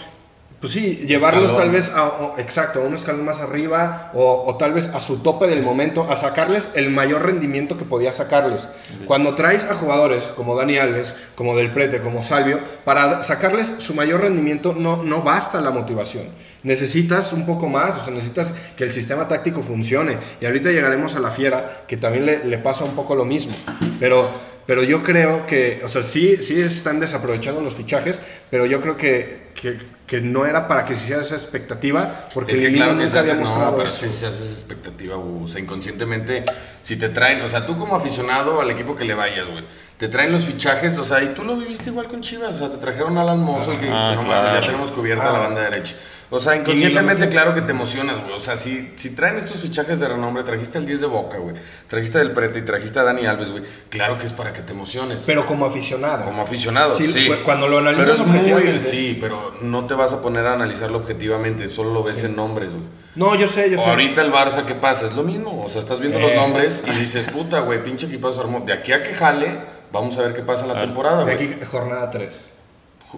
pues 0.63 0.71
sí, 0.73 1.03
llevarlos 1.05 1.51
Escalón. 1.51 1.61
tal 1.61 1.71
vez 1.71 1.91
a, 1.93 2.07
o- 2.07 2.35
exacto, 2.37 2.81
a 2.81 2.83
un 2.85 2.93
escalón 2.93 3.25
más 3.25 3.41
arriba 3.41 4.11
o, 4.13 4.43
o 4.47 4.55
tal 4.55 4.71
vez 4.73 4.87
a 4.93 5.01
su 5.01 5.17
tope 5.17 5.45
del 5.47 5.61
momento, 5.61 6.07
a 6.09 6.15
sacarles 6.15 6.69
el 6.73 6.89
mayor 6.89 7.25
rendimiento 7.25 7.77
que 7.77 7.83
podía 7.83 8.13
sacarles. 8.13 8.69
Cuando 9.05 9.35
traes 9.35 9.65
a 9.65 9.75
jugadores 9.75 10.23
como 10.37 10.55
Dani 10.55 10.77
Alves, 10.77 11.15
como 11.35 11.55
Del 11.57 11.71
Prete, 11.71 11.99
como 11.99 12.23
Salvio, 12.23 12.61
para 12.85 13.23
sacarles 13.23 13.75
su 13.79 13.93
mayor 13.93 14.21
rendimiento 14.21 14.73
no, 14.77 15.03
no 15.03 15.21
basta 15.21 15.59
la 15.59 15.71
motivación. 15.71 16.23
Necesitas 16.63 17.33
un 17.33 17.45
poco 17.45 17.67
más, 17.67 17.97
o 17.97 18.03
sea, 18.05 18.13
necesitas 18.13 18.53
que 18.77 18.85
el 18.85 18.93
sistema 18.93 19.27
táctico 19.27 19.61
funcione. 19.61 20.17
Y 20.39 20.45
ahorita 20.45 20.71
llegaremos 20.71 21.13
a 21.15 21.19
la 21.19 21.29
fiera, 21.29 21.83
que 21.89 21.97
también 21.97 22.25
le, 22.25 22.45
le 22.45 22.57
pasa 22.57 22.85
un 22.85 22.91
poco 22.95 23.15
lo 23.15 23.25
mismo. 23.25 23.53
Pero, 23.99 24.29
pero 24.65 24.83
yo 24.83 25.03
creo 25.03 25.45
que, 25.45 25.81
o 25.83 25.89
sea, 25.89 26.01
sí, 26.01 26.37
sí 26.41 26.59
están 26.61 26.99
desaprovechando 26.99 27.61
los 27.61 27.73
fichajes, 27.75 28.19
pero 28.49 28.65
yo 28.65 28.79
creo 28.81 28.95
que, 28.97 29.51
que, 29.55 29.77
que 30.07 30.21
no 30.21 30.45
era 30.45 30.67
para 30.67 30.85
que 30.85 30.95
se 30.95 31.03
hiciera 31.05 31.21
esa 31.21 31.35
expectativa, 31.35 32.29
porque 32.33 32.53
es 32.53 32.59
que 32.59 32.71
claro 32.71 32.97
que 32.97 33.09
se 33.09 33.19
hace, 33.19 33.31
había 33.31 33.43
no, 33.43 33.75
pero 33.75 33.89
es 33.89 33.97
que 33.97 34.07
si 34.07 34.17
se 34.19 34.27
hace 34.27 34.43
esa 34.43 34.53
expectativa. 34.53 35.17
O 35.17 35.47
sea, 35.47 35.59
inconscientemente, 35.61 36.45
si 36.81 36.95
te 36.97 37.09
traen, 37.09 37.41
o 37.41 37.49
sea, 37.49 37.65
tú 37.65 37.77
como 37.77 37.95
aficionado 37.95 38.61
al 38.61 38.69
equipo 38.71 38.95
que 38.95 39.05
le 39.05 39.13
vayas, 39.15 39.49
güey, 39.49 39.63
te 39.97 40.07
traen 40.07 40.31
los 40.31 40.45
fichajes, 40.45 40.97
o 40.97 41.03
sea, 41.03 41.23
y 41.23 41.27
tú 41.29 41.43
lo 41.43 41.55
viviste 41.57 41.89
igual 41.89 42.07
con 42.07 42.21
Chivas, 42.21 42.55
o 42.55 42.57
sea, 42.59 42.69
te 42.69 42.77
trajeron 42.77 43.17
a 43.17 43.21
Alan 43.21 43.39
Mozo 43.39 43.71
y 43.73 43.77
que 43.77 43.85
dijiste, 43.85 43.97
Ah, 44.03 44.15
no 44.15 44.23
claro. 44.25 44.43
mames, 44.47 44.61
ya 44.61 44.67
tenemos 44.67 44.91
cubierta 44.91 45.29
Ah. 45.29 45.33
la 45.33 45.39
banda 45.39 45.61
derecha. 45.61 45.95
O 46.35 46.39
sea, 46.39 46.55
inconscientemente, 46.55 47.29
claro 47.29 47.53
que 47.53 47.61
te 47.61 47.71
emocionas, 47.73 48.19
güey. 48.19 48.33
O 48.33 48.39
sea, 48.39 48.55
si, 48.55 48.91
si 48.95 49.11
traen 49.11 49.37
estos 49.37 49.61
fichajes 49.61 49.99
de 49.99 50.07
renombre, 50.07 50.41
trajiste 50.43 50.79
al 50.79 50.85
10 50.87 51.01
de 51.01 51.05
Boca, 51.07 51.37
güey, 51.37 51.55
trajiste 51.87 52.17
del 52.17 52.31
Prete 52.31 52.57
y 52.57 52.61
trajiste 52.63 52.97
a 52.99 53.03
Dani 53.03 53.25
Alves, 53.27 53.51
güey, 53.51 53.63
claro 53.89 54.17
que 54.17 54.25
es 54.25 54.33
para 54.33 54.51
que 54.51 54.63
te 54.63 54.73
emociones. 54.73 55.21
Pero 55.27 55.45
como 55.45 55.65
aficionado. 55.65 56.25
Como 56.25 56.41
aficionado, 56.41 56.95
Sí, 56.95 57.05
sí. 57.11 57.27
cu- 57.27 57.43
cuando 57.45 57.67
lo 57.67 57.77
analizas 57.77 58.05
Pero 58.07 58.13
es 58.15 58.27
muy, 58.27 58.37
objetivamente. 58.39 58.79
sí, 58.79 59.17
pero 59.21 59.53
no 59.61 59.85
te 59.85 59.93
vas 59.93 60.11
a 60.11 60.21
poner 60.21 60.47
a 60.47 60.53
analizarlo 60.53 60.97
objetivamente, 60.97 61.67
solo 61.69 61.93
lo 61.93 62.01
ves 62.03 62.23
en 62.23 62.35
nombres, 62.35 62.69
güey. 62.71 62.83
No, 63.15 63.35
yo 63.35 63.47
sé, 63.47 63.69
yo 63.69 63.79
O 63.79 63.83
sé. 63.83 63.89
ahorita 63.91 64.23
el 64.23 64.31
Barça, 64.31 64.65
¿qué 64.65 64.73
pasa? 64.73 65.05
Es 65.05 65.13
lo 65.13 65.21
mismo. 65.21 65.63
O 65.63 65.69
sea, 65.69 65.81
estás 65.81 65.99
viendo 65.99 66.17
los 66.19 66.31
Eh. 66.31 66.35
nombres 66.35 66.83
y 66.87 66.91
dices, 66.97 67.27
puta, 67.27 67.59
güey, 67.59 67.83
pinche 67.83 68.07
equipazo 68.07 68.41
armó. 68.41 68.61
De 68.61 68.73
aquí 68.73 68.91
a 68.91 69.03
que 69.03 69.13
jale, 69.13 69.59
vamos 69.91 70.17
a 70.17 70.23
ver 70.23 70.33
qué 70.33 70.41
pasa 70.41 70.63
en 70.65 70.73
la 70.73 70.81
temporada, 70.81 71.23
De 71.23 71.35
güey. 71.35 71.53
aquí, 71.53 71.63
jornada 71.65 72.09
3. 72.09 72.39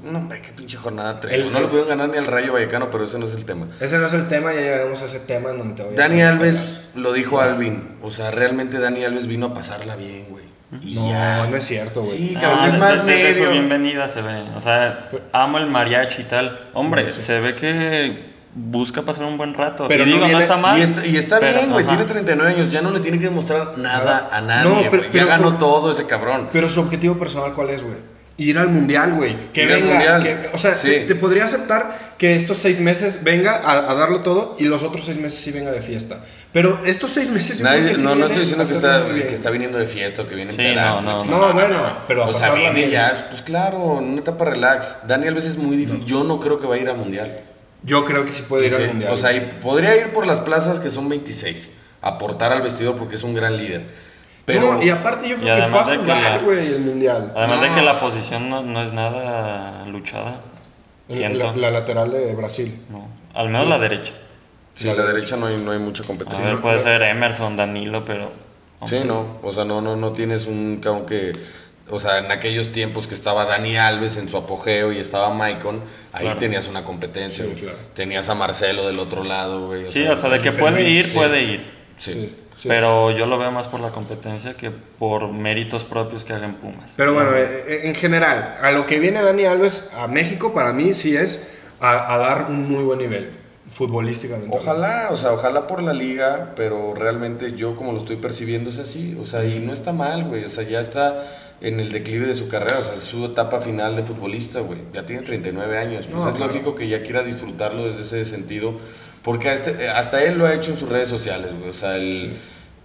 No, 0.04 0.18
hombre, 0.20 0.42
qué 0.42 0.52
pinche 0.52 0.78
jornada 0.78 1.20
3. 1.20 1.34
El- 1.34 1.52
no 1.52 1.60
le 1.62 1.68
pudieron 1.68 1.90
ganar 1.90 2.10
ni 2.10 2.18
al 2.18 2.26
Rayo 2.28 2.54
Vallecano, 2.54 2.90
pero 2.92 3.04
ese 3.06 3.18
no 3.20 3.26
es 3.26 3.36
el 3.36 3.46
tema. 3.46 3.68
Ese 3.80 3.98
no 3.98 4.06
es 4.08 4.14
el 4.14 4.28
tema, 4.28 4.54
ya 4.54 4.62
llegaremos 4.62 5.02
a 5.02 5.06
ese 5.06 5.20
tema 5.20 5.52
en 5.52 5.58
donde 5.60 5.76
te 5.76 5.84
voy 5.84 5.94
a 5.94 5.98
Dani 5.98 6.22
Alves, 6.22 6.82
lo 6.96 7.14
dijo 7.14 7.40
Alvin. 7.40 7.98
O 8.02 8.12
sea, 8.12 8.32
realmente 8.32 8.80
Dani 8.80 9.04
Alves 9.04 9.28
vino 9.28 9.48
a 9.48 9.54
pasarla 9.54 9.96
bien, 9.96 10.26
güey. 10.30 10.46
No, 10.96 11.10
ya. 11.10 11.48
no 11.48 11.56
es 11.56 11.64
cierto, 11.64 12.02
güey. 12.02 12.18
Sí, 12.18 12.34
Ah, 12.38 12.42
cabrón, 12.42 12.66
es 12.66 12.78
más 12.80 12.98
su 12.98 13.04
medio. 13.04 13.52
bienvenida 13.52 14.08
se 14.08 14.22
ve. 14.22 14.44
O 14.56 14.62
sea, 14.62 15.10
amo 15.32 15.58
el 15.60 15.68
mariachi 15.68 16.24
y 16.24 16.26
tal. 16.26 16.70
Hombre, 16.74 17.14
se 17.18 17.40
ve 17.40 17.56
que 17.56 18.34
busca 18.56 19.04
pasar 19.04 19.26
un 19.26 19.38
buen 19.38 19.54
rato. 19.54 19.88
Pero 19.88 20.04
y 20.04 20.08
no 20.08 20.12
digo, 20.14 20.20
no, 20.22 20.28
viene- 20.28 20.42
está 20.44 20.58
mal. 20.58 20.80
Y 20.80 20.82
está, 20.82 21.06
y 21.06 21.16
está 21.18 21.40
pero, 21.40 21.58
bien, 21.60 21.72
güey. 21.72 21.86
Tiene 21.86 22.04
39 22.06 22.54
años. 22.56 22.72
Ya 22.72 22.82
no 22.82 22.90
le 22.92 23.00
tiene 23.00 23.20
que 23.20 23.26
demostrar 23.26 23.78
nada 23.78 24.28
a 24.32 24.42
nadie. 24.42 24.70
No, 24.86 24.92
pero- 24.92 25.04
pero 25.12 25.14
ya 25.14 25.26
ganó 25.26 25.52
su- 25.52 25.58
todo 25.58 25.92
ese 25.92 26.06
cabrón. 26.08 26.50
Pero 26.52 26.68
su 26.68 26.82
objetivo 26.82 27.18
personal, 27.18 27.54
¿cuál 27.54 27.70
es, 27.70 27.84
güey? 27.84 27.96
Ir 28.38 28.58
al 28.60 28.68
mundial, 28.68 29.14
güey. 29.14 29.52
Que 29.54 29.64
Ir 29.64 29.72
al 29.72 29.82
venga. 29.82 29.94
mundial. 29.94 30.24
que- 30.24 30.50
o 30.54 30.58
sea, 30.58 30.72
Sí. 30.74 30.88
te, 30.90 31.00
te 31.06 31.16
podría 31.16 31.46
aceptar 31.46 32.16
que 32.18 32.36
estos 32.36 32.58
seis 32.58 32.80
meses 32.82 33.24
venga 33.24 33.56
a, 33.56 33.90
a 33.92 33.96
darlo 33.96 34.22
todo 34.22 34.58
y 34.60 34.66
los 34.66 34.84
otros 34.84 35.06
seis 35.06 35.18
meses 35.18 35.40
sí 35.40 35.52
venga 35.52 35.72
de 35.72 35.82
fiesta. 35.82 36.20
Pero 36.52 36.82
estos 36.86 37.12
seis 37.12 37.30
meses 37.30 37.60
yo 37.60 37.64
Nadie- 37.64 37.78
creo 37.84 37.90
que 37.90 37.96
sí 37.96 38.02
no, 38.04 38.10
no 38.10 38.16
viene 38.16 38.26
estoy 38.28 38.42
diciendo 38.42 38.66
que 38.66 38.74
está, 38.74 39.06
que 39.30 39.34
está 39.34 39.50
viniendo 39.52 39.78
de 39.78 39.88
fiesta 39.88 40.24
o 40.24 40.28
que 40.28 40.36
viene 40.36 40.52
Sí, 40.54 40.62
enterarse, 40.62 41.04
no, 41.04 41.24
no, 41.24 41.32
la 41.32 41.48
No, 41.48 41.54
bueno, 41.54 41.98
pero 42.08 42.26
o 42.28 42.34
sea, 42.34 42.54
viene 42.54 42.90
ya, 42.90 43.28
pues 43.30 43.42
claro, 43.42 44.00
en 44.00 44.06
una 44.10 44.20
etapa 44.20 44.44
relax. 44.46 44.98
Dani 45.08 45.28
Alves 45.28 45.46
es 45.46 45.58
muy 45.58 45.78
difícil. 45.78 46.04
Yo 46.06 46.24
no 46.26 46.40
creo 46.42 46.60
que 46.60 46.68
va 46.68 46.76
a 46.76 46.78
ir 46.78 46.90
al 46.90 46.98
mundial. 46.98 47.40
Yo 47.84 48.04
creo 48.04 48.26
que 48.26 48.34
sí 48.34 48.44
puede 48.50 48.66
ir 48.66 48.72
Sí, 48.72 48.82
al 48.82 48.88
mundial. 48.90 49.14
O 49.14 49.18
sea, 49.18 49.32
y 49.34 49.40
podría 49.62 49.96
ir 49.96 50.12
por 50.12 50.26
las 50.28 50.40
plazas 50.42 50.80
que 50.80 50.90
son 50.90 51.08
26, 51.08 51.70
aportar 52.02 52.52
al 52.52 52.62
vestidor 52.62 52.98
porque 52.98 53.16
es 53.16 53.24
un 53.24 53.34
gran 53.34 53.56
líder. 53.58 53.86
Pero 54.46 54.74
No, 54.76 54.84
y 54.84 54.90
aparte 54.90 55.28
yo 55.28 55.36
Y 55.38 55.40
creo 55.40 55.56
que 55.56 55.62
va 55.62 55.66
además 55.66 55.88
a 55.88 55.92
de 55.92 55.98
que 55.98 56.04
jugar, 56.04 56.44
güey, 56.44 56.68
el 56.68 56.80
mundial. 56.82 57.34
Además 57.36 57.62
de 57.62 57.70
que 57.72 57.82
la 57.82 58.00
posición 58.00 58.50
no, 58.50 58.62
no 58.64 58.84
es 58.84 58.94
nada 58.94 59.86
luchada. 59.88 60.42
Siento. 61.10 61.52
La, 61.54 61.54
la 61.56 61.72
lateral 61.72 62.12
de 62.12 62.34
Brasil. 62.36 62.80
No. 62.90 63.08
Al 63.34 63.48
menos 63.50 63.68
la 63.68 63.80
derecha. 63.80 64.14
sí, 64.76 64.86
la 64.88 65.06
derecha 65.06 65.36
no 65.38 65.48
hay, 65.48 65.58
no 65.58 65.72
hay 65.72 65.80
mucha 65.80 66.04
A 66.04 66.08
competencia. 66.08 66.44
ver, 66.54 66.62
puede 66.62 66.80
ser 66.80 67.02
Emerson, 67.02 67.58
Danilo, 67.58 68.06
pero. 68.06 68.32
Sí, 68.86 69.02
no, 69.06 69.38
o 69.42 69.52
sea, 69.52 69.66
no, 69.66 69.82
no, 69.82 69.96
no 69.96 70.12
tienes 70.12 70.46
un 70.48 70.78
cabrón 70.82 71.06
que, 71.08 71.32
o 71.90 72.00
sea, 72.00 72.20
en 72.20 72.32
aquellos 72.32 72.72
tiempos 72.72 73.08
que 73.08 73.14
estaba 73.16 73.46
Dani 73.46 73.78
Alves 73.78 74.18
en 74.18 74.30
su 74.30 74.38
apogeo 74.38 74.92
y 74.92 75.00
estaba 75.00 75.32
Maicon, 75.34 75.82
ahí 76.14 76.24
Claro. 76.24 76.40
tenías 76.40 76.68
una 76.68 76.84
competencia, 76.84 77.46
Sí, 77.46 77.50
güey. 77.52 77.64
claro. 77.64 77.78
Tenías 77.96 78.30
a 78.30 78.36
Marcelo 78.36 78.86
del 78.86 79.00
otro 79.00 79.24
lado, 79.24 79.68
güey. 79.68 79.88
Sí, 79.90 80.06
o 80.08 80.16
sea, 80.16 80.30
de 80.30 80.40
que 80.42 80.52
puede 80.52 80.88
ir, 80.88 81.04
sí. 81.06 81.18
puede 81.18 81.42
ir. 81.44 81.72
Sí. 81.98 82.36
Sí, 82.66 82.70
sí. 82.70 82.70
Pero 82.70 83.12
yo 83.12 83.26
lo 83.26 83.38
veo 83.38 83.52
más 83.52 83.68
por 83.68 83.80
la 83.80 83.90
competencia 83.90 84.56
que 84.56 84.72
por 84.72 85.32
méritos 85.32 85.84
propios 85.84 86.26
que 86.26 86.34
hagan 86.34 86.56
Pumas. 86.56 86.94
Pero 86.98 87.14
bueno, 87.14 87.32
eh, 87.36 87.88
en 87.88 87.96
general, 87.96 88.56
a 88.62 88.72
lo 88.72 88.86
que 88.86 89.00
viene 89.00 89.22
Dani 89.22 89.46
Alves 89.46 89.90
a 89.96 90.08
México, 90.08 90.54
para 90.54 90.74
mí 90.74 90.94
sí 90.94 91.16
es 91.16 91.48
a, 91.80 92.14
a 92.14 92.18
dar 92.18 92.48
un 92.50 92.70
muy 92.70 92.84
buen 92.84 93.00
nivel 93.00 93.30
futbolísticamente. 93.72 94.56
Ojalá, 94.56 95.10
o 95.12 95.16
sea, 95.16 95.34
ojalá 95.34 95.68
por 95.68 95.84
la 95.84 95.94
liga, 95.94 96.54
pero 96.56 96.94
realmente 96.94 97.54
yo 97.54 97.76
como 97.76 97.92
lo 97.92 97.98
estoy 97.98 98.16
percibiendo 98.16 98.70
es 98.70 98.80
así, 98.80 99.18
o 99.22 99.26
sea, 99.26 99.44
y 99.46 99.60
no 99.60 99.74
está 99.74 99.92
mal, 99.92 100.24
güey, 100.26 100.46
o 100.46 100.50
sea, 100.50 100.64
ya 100.64 100.80
está 100.80 101.24
en 101.62 101.80
el 101.80 101.92
declive 101.92 102.26
de 102.28 102.36
su 102.36 102.48
carrera, 102.48 102.80
o 102.80 102.84
sea, 102.84 102.94
es 102.94 103.02
su 103.02 103.26
etapa 103.26 103.62
final 103.62 103.96
de 103.96 104.04
futbolista, 104.04 104.60
güey, 104.60 104.80
ya 104.94 105.06
tiene 105.06 105.24
39 105.24 105.78
años, 105.78 106.08
pues 106.08 106.24
No, 106.24 106.30
es 106.30 106.36
claro. 106.36 106.52
lógico 106.52 106.76
que 106.76 106.88
ya 106.88 107.02
quiera 107.02 107.24
disfrutarlo 107.24 107.86
desde 107.86 108.02
ese 108.02 108.26
sentido, 108.26 108.76
Porque 109.24 109.52
este, 109.52 109.90
hasta 109.90 110.24
él 110.24 110.38
lo 110.38 110.46
ha 110.46 110.54
hecho 110.54 110.72
en 110.72 110.78
sus 110.78 110.88
redes 110.88 111.08
sociales, 111.08 111.52
güey. 111.58 111.72
O 111.72 111.74
sea, 111.74 111.98
el, 111.98 112.38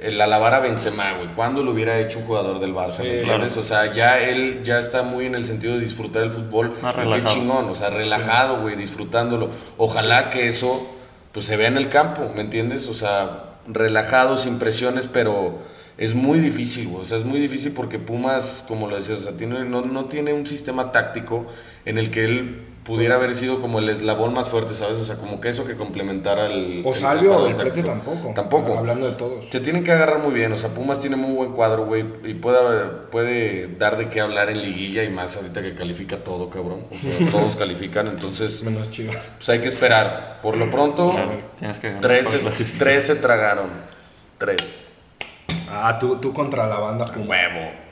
el 0.02 0.20
alabar 0.20 0.54
a 0.54 0.60
Benzema, 0.60 1.12
güey. 1.14 1.34
¿Cuándo 1.34 1.62
lo 1.62 1.72
hubiera 1.72 1.98
hecho 1.98 2.18
un 2.18 2.26
jugador 2.26 2.60
del 2.60 2.74
Barça? 2.74 2.98
Sí, 2.98 3.02
¿Me 3.02 3.20
entiendes? 3.20 3.52
claro. 3.52 3.60
O 3.60 3.64
sea, 3.64 3.92
ya 3.92 4.18
él 4.20 4.62
ya 4.64 4.78
está 4.78 5.02
muy 5.02 5.26
en 5.26 5.34
el 5.34 5.46
sentido 5.46 5.74
de 5.74 5.80
disfrutar 5.80 6.24
el 6.24 6.30
fútbol. 6.30 6.72
Más 6.82 6.94
qué 6.94 7.24
chingón, 7.24 7.68
o 7.68 7.74
sea, 7.74 7.90
relajado, 7.90 8.60
güey, 8.60 8.76
disfrutándolo. 8.76 9.50
Ojalá 9.76 10.30
que 10.30 10.48
eso 10.48 10.86
pues 11.32 11.46
se 11.46 11.56
vea 11.56 11.68
en 11.68 11.76
el 11.76 11.88
campo, 11.88 12.30
¿me 12.34 12.42
entiendes? 12.42 12.88
O 12.88 12.94
sea, 12.94 13.44
relajado, 13.66 14.36
sin 14.36 14.58
presiones, 14.58 15.06
pero 15.06 15.58
es 15.96 16.14
muy 16.14 16.40
difícil, 16.40 16.88
güey. 16.88 17.02
O 17.02 17.06
sea, 17.06 17.18
es 17.18 17.24
muy 17.24 17.38
difícil 17.38 17.72
porque 17.72 17.98
Pumas, 17.98 18.64
como 18.66 18.88
lo 18.88 18.96
decías, 18.96 19.18
o 19.18 19.22
sea, 19.22 19.36
tiene, 19.36 19.64
no, 19.64 19.82
no 19.82 20.06
tiene 20.06 20.32
un 20.32 20.46
sistema 20.46 20.92
táctico 20.92 21.46
en 21.84 21.98
el 21.98 22.10
que 22.10 22.24
él 22.24 22.62
pudiera 22.90 23.14
haber 23.14 23.36
sido 23.36 23.60
como 23.60 23.78
el 23.78 23.88
eslabón 23.88 24.34
más 24.34 24.50
fuerte, 24.50 24.74
¿sabes? 24.74 24.98
O 24.98 25.06
sea, 25.06 25.14
como 25.14 25.40
que 25.40 25.48
eso 25.48 25.64
que 25.64 25.76
complementara 25.76 26.46
el... 26.46 26.82
O 26.84 26.92
Salvio 26.92 27.36
o 27.36 27.46
el 27.46 27.54
Prete 27.54 27.84
tampoco. 27.84 28.32
Tampoco. 28.34 28.76
Hablando 28.76 29.06
de 29.06 29.14
todos. 29.14 29.46
Se 29.48 29.60
tienen 29.60 29.84
que 29.84 29.92
agarrar 29.92 30.18
muy 30.18 30.34
bien, 30.34 30.50
o 30.52 30.56
sea, 30.56 30.70
Pumas 30.70 30.98
tiene 30.98 31.14
muy 31.14 31.32
buen 31.32 31.52
cuadro, 31.52 31.86
güey, 31.86 32.04
y 32.24 32.34
puede, 32.34 32.58
puede 33.12 33.68
dar 33.76 33.96
de 33.96 34.08
qué 34.08 34.20
hablar 34.20 34.50
en 34.50 34.60
liguilla 34.60 35.04
y 35.04 35.08
más 35.08 35.36
ahorita 35.36 35.62
que 35.62 35.76
califica 35.76 36.24
todo, 36.24 36.50
cabrón. 36.50 36.84
O 36.90 36.96
sea, 36.96 37.30
todos 37.30 37.54
califican, 37.54 38.08
entonces, 38.08 38.60
Menos 38.64 38.90
chivas. 38.90 39.30
pues 39.36 39.48
hay 39.50 39.60
que 39.60 39.68
esperar. 39.68 40.40
Por 40.42 40.56
lo 40.56 40.68
pronto, 40.68 41.12
Claro, 41.12 41.38
tienes 41.60 41.78
que 41.78 41.86
ganar 41.86 42.02
13, 42.02 42.30
para 42.30 42.40
clasificar. 42.42 42.78
13 42.88 43.14
tragaron. 43.14 43.70
3. 44.38 44.56
Ah, 45.70 45.96
tú, 46.00 46.16
tú 46.16 46.32
contra 46.32 46.66
la 46.66 46.80
banda. 46.80 47.04
Huevo. 47.16 47.89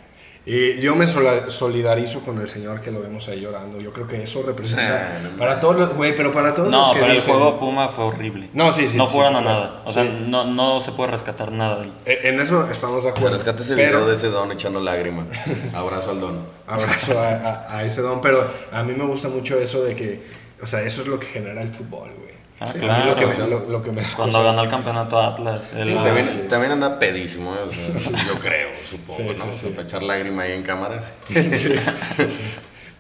Y 0.51 0.81
yo 0.81 0.95
me 0.95 1.07
sola- 1.07 1.51
solidarizo 1.51 2.21
con 2.21 2.41
el 2.41 2.49
señor 2.49 2.81
que 2.81 2.91
lo 2.91 3.01
vemos 3.03 3.29
ahí 3.29 3.41
llorando. 3.43 3.81
Yo 3.83 3.93
creo 3.93 4.09
que 4.09 4.23
eso 4.23 4.43
representa 4.43 5.21
no 5.23 5.37
para 5.37 5.61
todos 5.61 5.77
los, 5.77 5.95
güey, 5.95 6.15
pero 6.17 6.33
para 6.33 6.55
todos 6.55 6.71
No, 6.71 6.79
los 6.79 6.93
que 6.93 7.01
pero 7.01 7.07
el 7.13 7.19
dicen- 7.19 7.35
juego 7.35 7.59
Puma 7.61 7.89
fue 7.91 8.05
horrible. 8.07 8.49
No, 8.55 8.73
sí, 8.73 8.89
sí, 8.89 8.97
No 8.97 9.07
sí, 9.09 9.13
fueron 9.13 9.37
a 9.37 9.41
nada. 9.43 9.83
O 9.85 9.93
sea, 9.93 10.05
no, 10.05 10.45
no 10.47 10.81
se 10.81 10.93
puede 10.93 11.11
rescatar 11.11 11.53
nada 11.53 11.83
ahí. 11.83 11.93
Eh, 12.07 12.21
En 12.25 12.41
eso 12.41 12.67
estamos 12.71 13.05
de 13.05 13.11
Se 13.11 13.17
acuerdo. 13.19 13.35
rescata 13.35 13.63
ese 13.63 13.77
pero- 13.77 13.99
video 13.99 14.09
de 14.09 14.15
ese 14.15 14.29
don 14.29 14.51
echando 14.51 14.81
lágrima. 14.81 15.27
Abrazo 15.75 16.13
al 16.13 16.21
don. 16.21 16.39
Abrazo 16.67 17.19
a, 17.21 17.29
a- 17.29 17.77
a 17.79 17.85
ese 17.85 18.01
don, 18.01 18.23
pero 18.23 18.51
a 18.73 18.83
mí 18.85 18.95
me 18.95 19.05
gusta 19.05 19.29
mucho 19.29 19.59
eso 19.59 19.85
de 19.85 19.95
que, 19.95 20.23
o 20.63 20.67
sea, 20.67 20.81
eso 20.81 21.03
es 21.03 21.09
lo 21.09 21.21
que 21.21 21.27
genera 21.27 21.61
el 21.61 21.69
fútbol, 21.69 22.11
güey. 22.19 22.38
Ah, 22.61 22.67
claro. 22.73 23.11
lo 23.11 23.17
que, 23.17 23.27
me, 23.27 23.47
lo, 23.49 23.71
lo 23.71 23.83
que 23.83 23.93
me 23.93 24.03
da 24.03 24.09
Cuando 24.17 24.43
ganó 24.43 24.63
el 24.65 24.69
campeonato 24.71 25.21
Atlas. 25.21 25.71
el- 25.77 25.97
Ah, 25.97 26.03
también, 26.03 26.27
sí. 26.27 26.41
también 26.49 26.73
anda 26.73 26.99
pedísimo, 26.99 27.55
¿eh? 27.55 27.59
O 27.69 27.99
sea, 27.99 28.17
yo 28.27 28.35
creo, 28.41 28.71
supongo, 28.85 29.33
Sí, 29.35 29.39
¿no? 29.39 29.53
sí, 29.53 29.67
O 29.71 29.75
sea, 29.75 29.83
echar 29.85 30.03
lágrima 30.03 30.43
ahí 30.43 30.53
en 30.53 30.63
cámara. 30.65 31.01
Sí, 31.33 31.43
sí. 31.43 31.73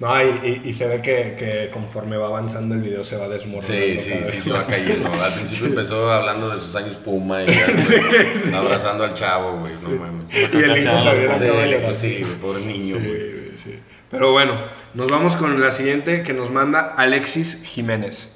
No, 0.00 0.14
y, 0.22 0.60
y- 0.64 0.68
y 0.68 0.72
se 0.74 0.86
ve 0.86 1.02
que, 1.02 1.34
que 1.36 1.70
conforme 1.72 2.16
va 2.16 2.28
avanzando 2.28 2.72
el 2.76 2.82
video 2.82 3.02
se 3.02 3.16
va 3.16 3.28
desmoronando. 3.28 3.66
Sí, 3.74 3.98
sí, 3.98 4.12
sí, 4.30 4.40
se 4.42 4.52
va 4.52 4.64
cayendo. 4.64 5.10
Al 5.12 5.32
principio 5.34 5.66
empezó 5.66 6.12
hablando 6.12 6.50
de 6.50 6.60
sus 6.60 6.72
años 6.76 6.94
Puma 6.98 7.42
y 7.42 7.46
ya, 7.52 8.56
abrazando 8.58 9.02
al 9.02 9.12
chavo, 9.14 9.58
güey, 9.58 9.72
no 9.82 9.88
mames. 9.88 10.36
Y 10.36 10.56
el 10.56 10.74
niño 10.74 11.02
también 11.02 11.34
Sí, 11.36 11.36
acaba 11.36 11.36
sí, 11.36 11.44
llorando. 11.46 11.92
sí, 11.94 12.22
pobre 12.40 12.60
niño, 12.64 12.94
güey. 13.00 13.48
Pero 14.08 14.30
bueno, 14.30 14.52
nos 14.94 15.08
vamos 15.10 15.34
con 15.36 15.60
la 15.60 15.72
siguiente 15.72 16.22
que 16.22 16.32
nos 16.32 16.52
manda 16.52 16.94
Alexis 16.96 17.60
Jiménez. 17.64 18.30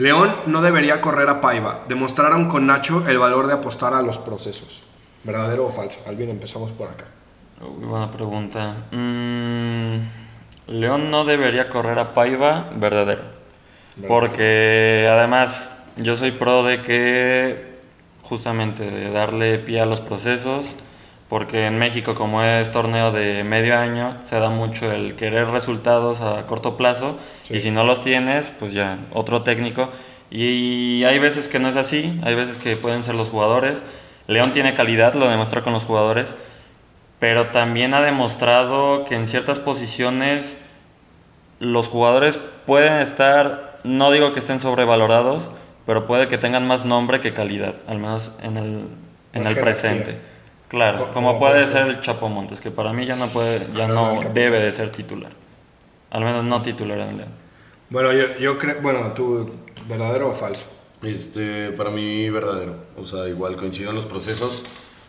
León 0.00 0.34
no 0.46 0.62
debería 0.62 1.02
correr 1.02 1.28
a 1.28 1.42
Paiva. 1.42 1.80
Demostraron 1.86 2.48
con 2.48 2.64
Nacho 2.66 3.06
el 3.06 3.18
valor 3.18 3.48
de 3.48 3.52
apostar 3.52 3.92
a 3.92 4.00
los 4.00 4.16
procesos. 4.16 4.82
¿Verdadero 5.24 5.66
o 5.66 5.70
falso? 5.70 6.00
Alvin, 6.08 6.30
empezamos 6.30 6.70
por 6.70 6.88
acá. 6.88 7.04
Uy, 7.60 7.84
buena 7.84 8.10
pregunta. 8.10 8.76
Mm, 8.92 9.96
León 10.68 11.10
no 11.10 11.26
debería 11.26 11.68
correr 11.68 11.98
a 11.98 12.14
Paiva, 12.14 12.70
verdadero. 12.76 13.24
Porque 14.08 15.06
además 15.12 15.70
yo 15.96 16.16
soy 16.16 16.30
pro 16.30 16.62
de 16.62 16.80
que 16.80 17.80
justamente 18.22 18.90
de 18.90 19.10
darle 19.10 19.58
pie 19.58 19.82
a 19.82 19.84
los 19.84 20.00
procesos, 20.00 20.76
porque 21.30 21.66
en 21.66 21.78
México 21.78 22.16
como 22.16 22.42
es 22.42 22.72
torneo 22.72 23.12
de 23.12 23.44
medio 23.44 23.78
año, 23.78 24.16
se 24.24 24.38
da 24.38 24.50
mucho 24.50 24.90
el 24.92 25.14
querer 25.14 25.46
resultados 25.46 26.20
a 26.20 26.44
corto 26.46 26.76
plazo 26.76 27.16
Sí. 27.44 27.54
y 27.54 27.60
si 27.60 27.70
no 27.70 27.84
los 27.84 28.02
tienes, 28.02 28.50
pues 28.58 28.74
ya 28.74 28.98
otro 29.12 29.42
técnico. 29.42 29.88
Y 30.28 31.04
hay 31.04 31.20
veces 31.20 31.46
que 31.46 31.60
no 31.60 31.68
es 31.68 31.76
así, 31.76 32.20
hay 32.24 32.34
veces 32.34 32.58
que 32.58 32.76
pueden 32.76 33.04
ser 33.04 33.14
los 33.14 33.30
jugadores. 33.30 33.80
León 34.26 34.52
tiene 34.52 34.74
calidad, 34.74 35.14
lo 35.14 35.28
demuestra 35.28 35.62
con 35.62 35.72
los 35.72 35.84
jugadores, 35.84 36.34
pero 37.20 37.46
también 37.48 37.94
ha 37.94 38.02
demostrado 38.02 39.04
que 39.04 39.14
en 39.14 39.28
ciertas 39.28 39.60
posiciones 39.60 40.56
los 41.60 41.86
jugadores 41.86 42.40
pueden 42.66 42.94
estar, 42.94 43.78
no 43.84 44.10
digo 44.10 44.32
que 44.32 44.40
estén 44.40 44.58
sobrevalorados, 44.58 45.52
pero 45.86 46.06
puede 46.06 46.26
que 46.26 46.38
tengan 46.38 46.66
más 46.66 46.84
nombre 46.84 47.20
que 47.20 47.32
calidad, 47.32 47.74
al 47.86 47.98
menos 47.98 48.32
en 48.42 48.56
el, 48.56 48.84
en 49.32 49.46
el 49.46 49.54
presente. 49.58 50.18
Claro, 50.70 50.98
Co- 50.98 51.10
como 51.12 51.14
como 51.14 51.38
puede 51.38 51.52
puede 51.54 51.66
ser 51.66 51.88
el 51.88 52.00
Chapo 52.00 52.28
Montes, 52.28 52.60
que 52.60 52.70
para 52.70 52.92
mí 52.92 53.04
ya 53.06 53.16
no 53.16 53.26
puede, 53.28 53.66
ya 53.74 53.88
no 53.88 54.20
debe 54.32 54.60
de 54.60 54.72
ser 54.72 54.90
titular. 54.90 55.32
Al 56.10 56.24
menos 56.24 56.44
no 56.44 56.62
titular 56.62 56.98
en 57.00 57.16
León. 57.18 57.30
Bueno, 57.90 58.12
yo, 58.12 58.36
yo 58.38 58.58
creo. 58.58 58.80
Bueno, 58.80 59.12
tú, 59.14 59.50
¿verdadero 59.88 60.28
o 60.30 60.32
falso? 60.32 60.66
Este, 61.02 61.72
para 61.72 61.90
mí 61.90 62.28
verdadero. 62.30 62.76
O 62.96 63.04
sea, 63.04 63.28
igual 63.28 63.56
coincido 63.56 63.90
en 63.90 63.96
los 63.96 64.06
procesos. 64.06 64.62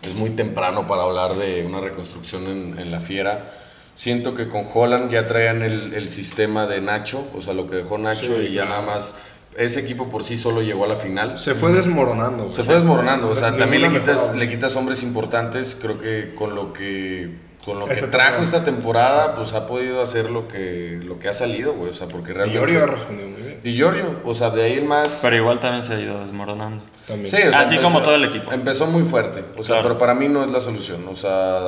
Es 0.04 0.16
muy 0.16 0.32
temprano 0.32 0.88
para 0.88 1.04
hablar 1.04 1.36
de 1.36 1.64
una 1.66 1.80
reconstrucción 1.80 2.48
en, 2.48 2.80
en 2.80 2.92
la 2.92 3.00
fiera. 3.00 3.52
Siento 3.94 4.34
que 4.36 4.48
con 4.48 4.64
Holland 4.74 5.12
ya 5.12 5.26
traían 5.28 5.62
el, 5.62 5.94
el 5.94 6.10
sistema 6.10 6.66
de 6.66 6.82
Nacho, 6.82 7.28
o 7.36 7.42
sea, 7.42 7.54
lo 7.54 7.68
que 7.70 7.76
dejó 7.78 7.98
Nacho 8.00 8.36
Sí, 8.38 8.48
y 8.50 8.54
ya 8.54 8.64
claro. 8.66 8.82
nada 8.82 8.96
más. 8.96 9.16
Ese 9.58 9.82
equipo 9.82 10.10
por 10.10 10.24
sí 10.24 10.38
solo 10.38 10.62
llegó 10.62 10.86
a 10.86 10.88
la 10.88 10.96
final. 10.96 11.38
Se 11.38 11.56
fue 11.56 11.72
desmoronando. 11.74 12.52
Se 12.52 12.64
fue 12.64 12.76
desmoronando, 12.76 13.30
o 13.30 13.36
sea, 13.36 13.52
Ninguna 13.52 13.64
también 13.66 13.82
le 13.92 14.00
quitas, 14.00 14.36
le 14.36 14.50
quitas 14.50 14.76
hombres 14.78 15.04
importantes, 15.04 15.76
creo 15.80 16.00
que 16.00 16.34
con 16.36 16.56
lo 16.56 16.72
que 16.74 17.52
con 17.66 17.78
lo 17.80 17.86
que 17.86 17.94
trajo 17.94 18.08
temporada. 18.10 18.42
esta 18.44 18.64
temporada, 18.64 19.36
pues 19.36 19.54
ha 19.54 19.68
podido 19.68 20.02
hacer 20.02 20.32
lo 20.32 20.48
que 20.48 21.00
lo 21.04 21.20
que 21.20 21.28
ha 21.30 21.34
salido, 21.34 21.74
güey, 21.74 21.92
o 21.92 21.94
sea, 21.94 22.08
porque 22.08 22.34
realmente 22.34 22.60
Iorio 22.60 22.84
ha 22.84 22.88
respondido 22.88 23.30
muy 23.30 23.42
bien. 23.42 23.60
Di 23.62 23.76
Giorgio, 23.76 24.20
o 24.24 24.34
sea, 24.34 24.50
de 24.50 24.64
ahí 24.64 24.80
en 24.80 24.88
más 24.88 25.20
Pero 25.22 25.36
igual 25.36 25.60
también 25.60 25.84
se 25.84 25.94
ha 25.94 26.00
ido 26.00 26.18
desmoronando. 26.18 26.84
También. 27.08 27.30
Sí, 27.30 27.38
o 27.48 27.52
sea, 27.52 27.60
Así 27.62 27.78
como 27.78 28.02
todo 28.02 28.16
el 28.16 28.24
equipo. 28.24 28.52
Empezó 28.52 28.88
muy 28.88 29.04
fuerte, 29.04 29.44
o 29.58 29.64
sea, 29.64 29.76
Claro. 29.76 29.84
pero 29.84 29.98
para 30.00 30.14
mí 30.16 30.28
no 30.28 30.44
es 30.44 30.50
la 30.50 30.60
solución, 30.62 31.02
o 31.08 31.16
sea, 31.16 31.60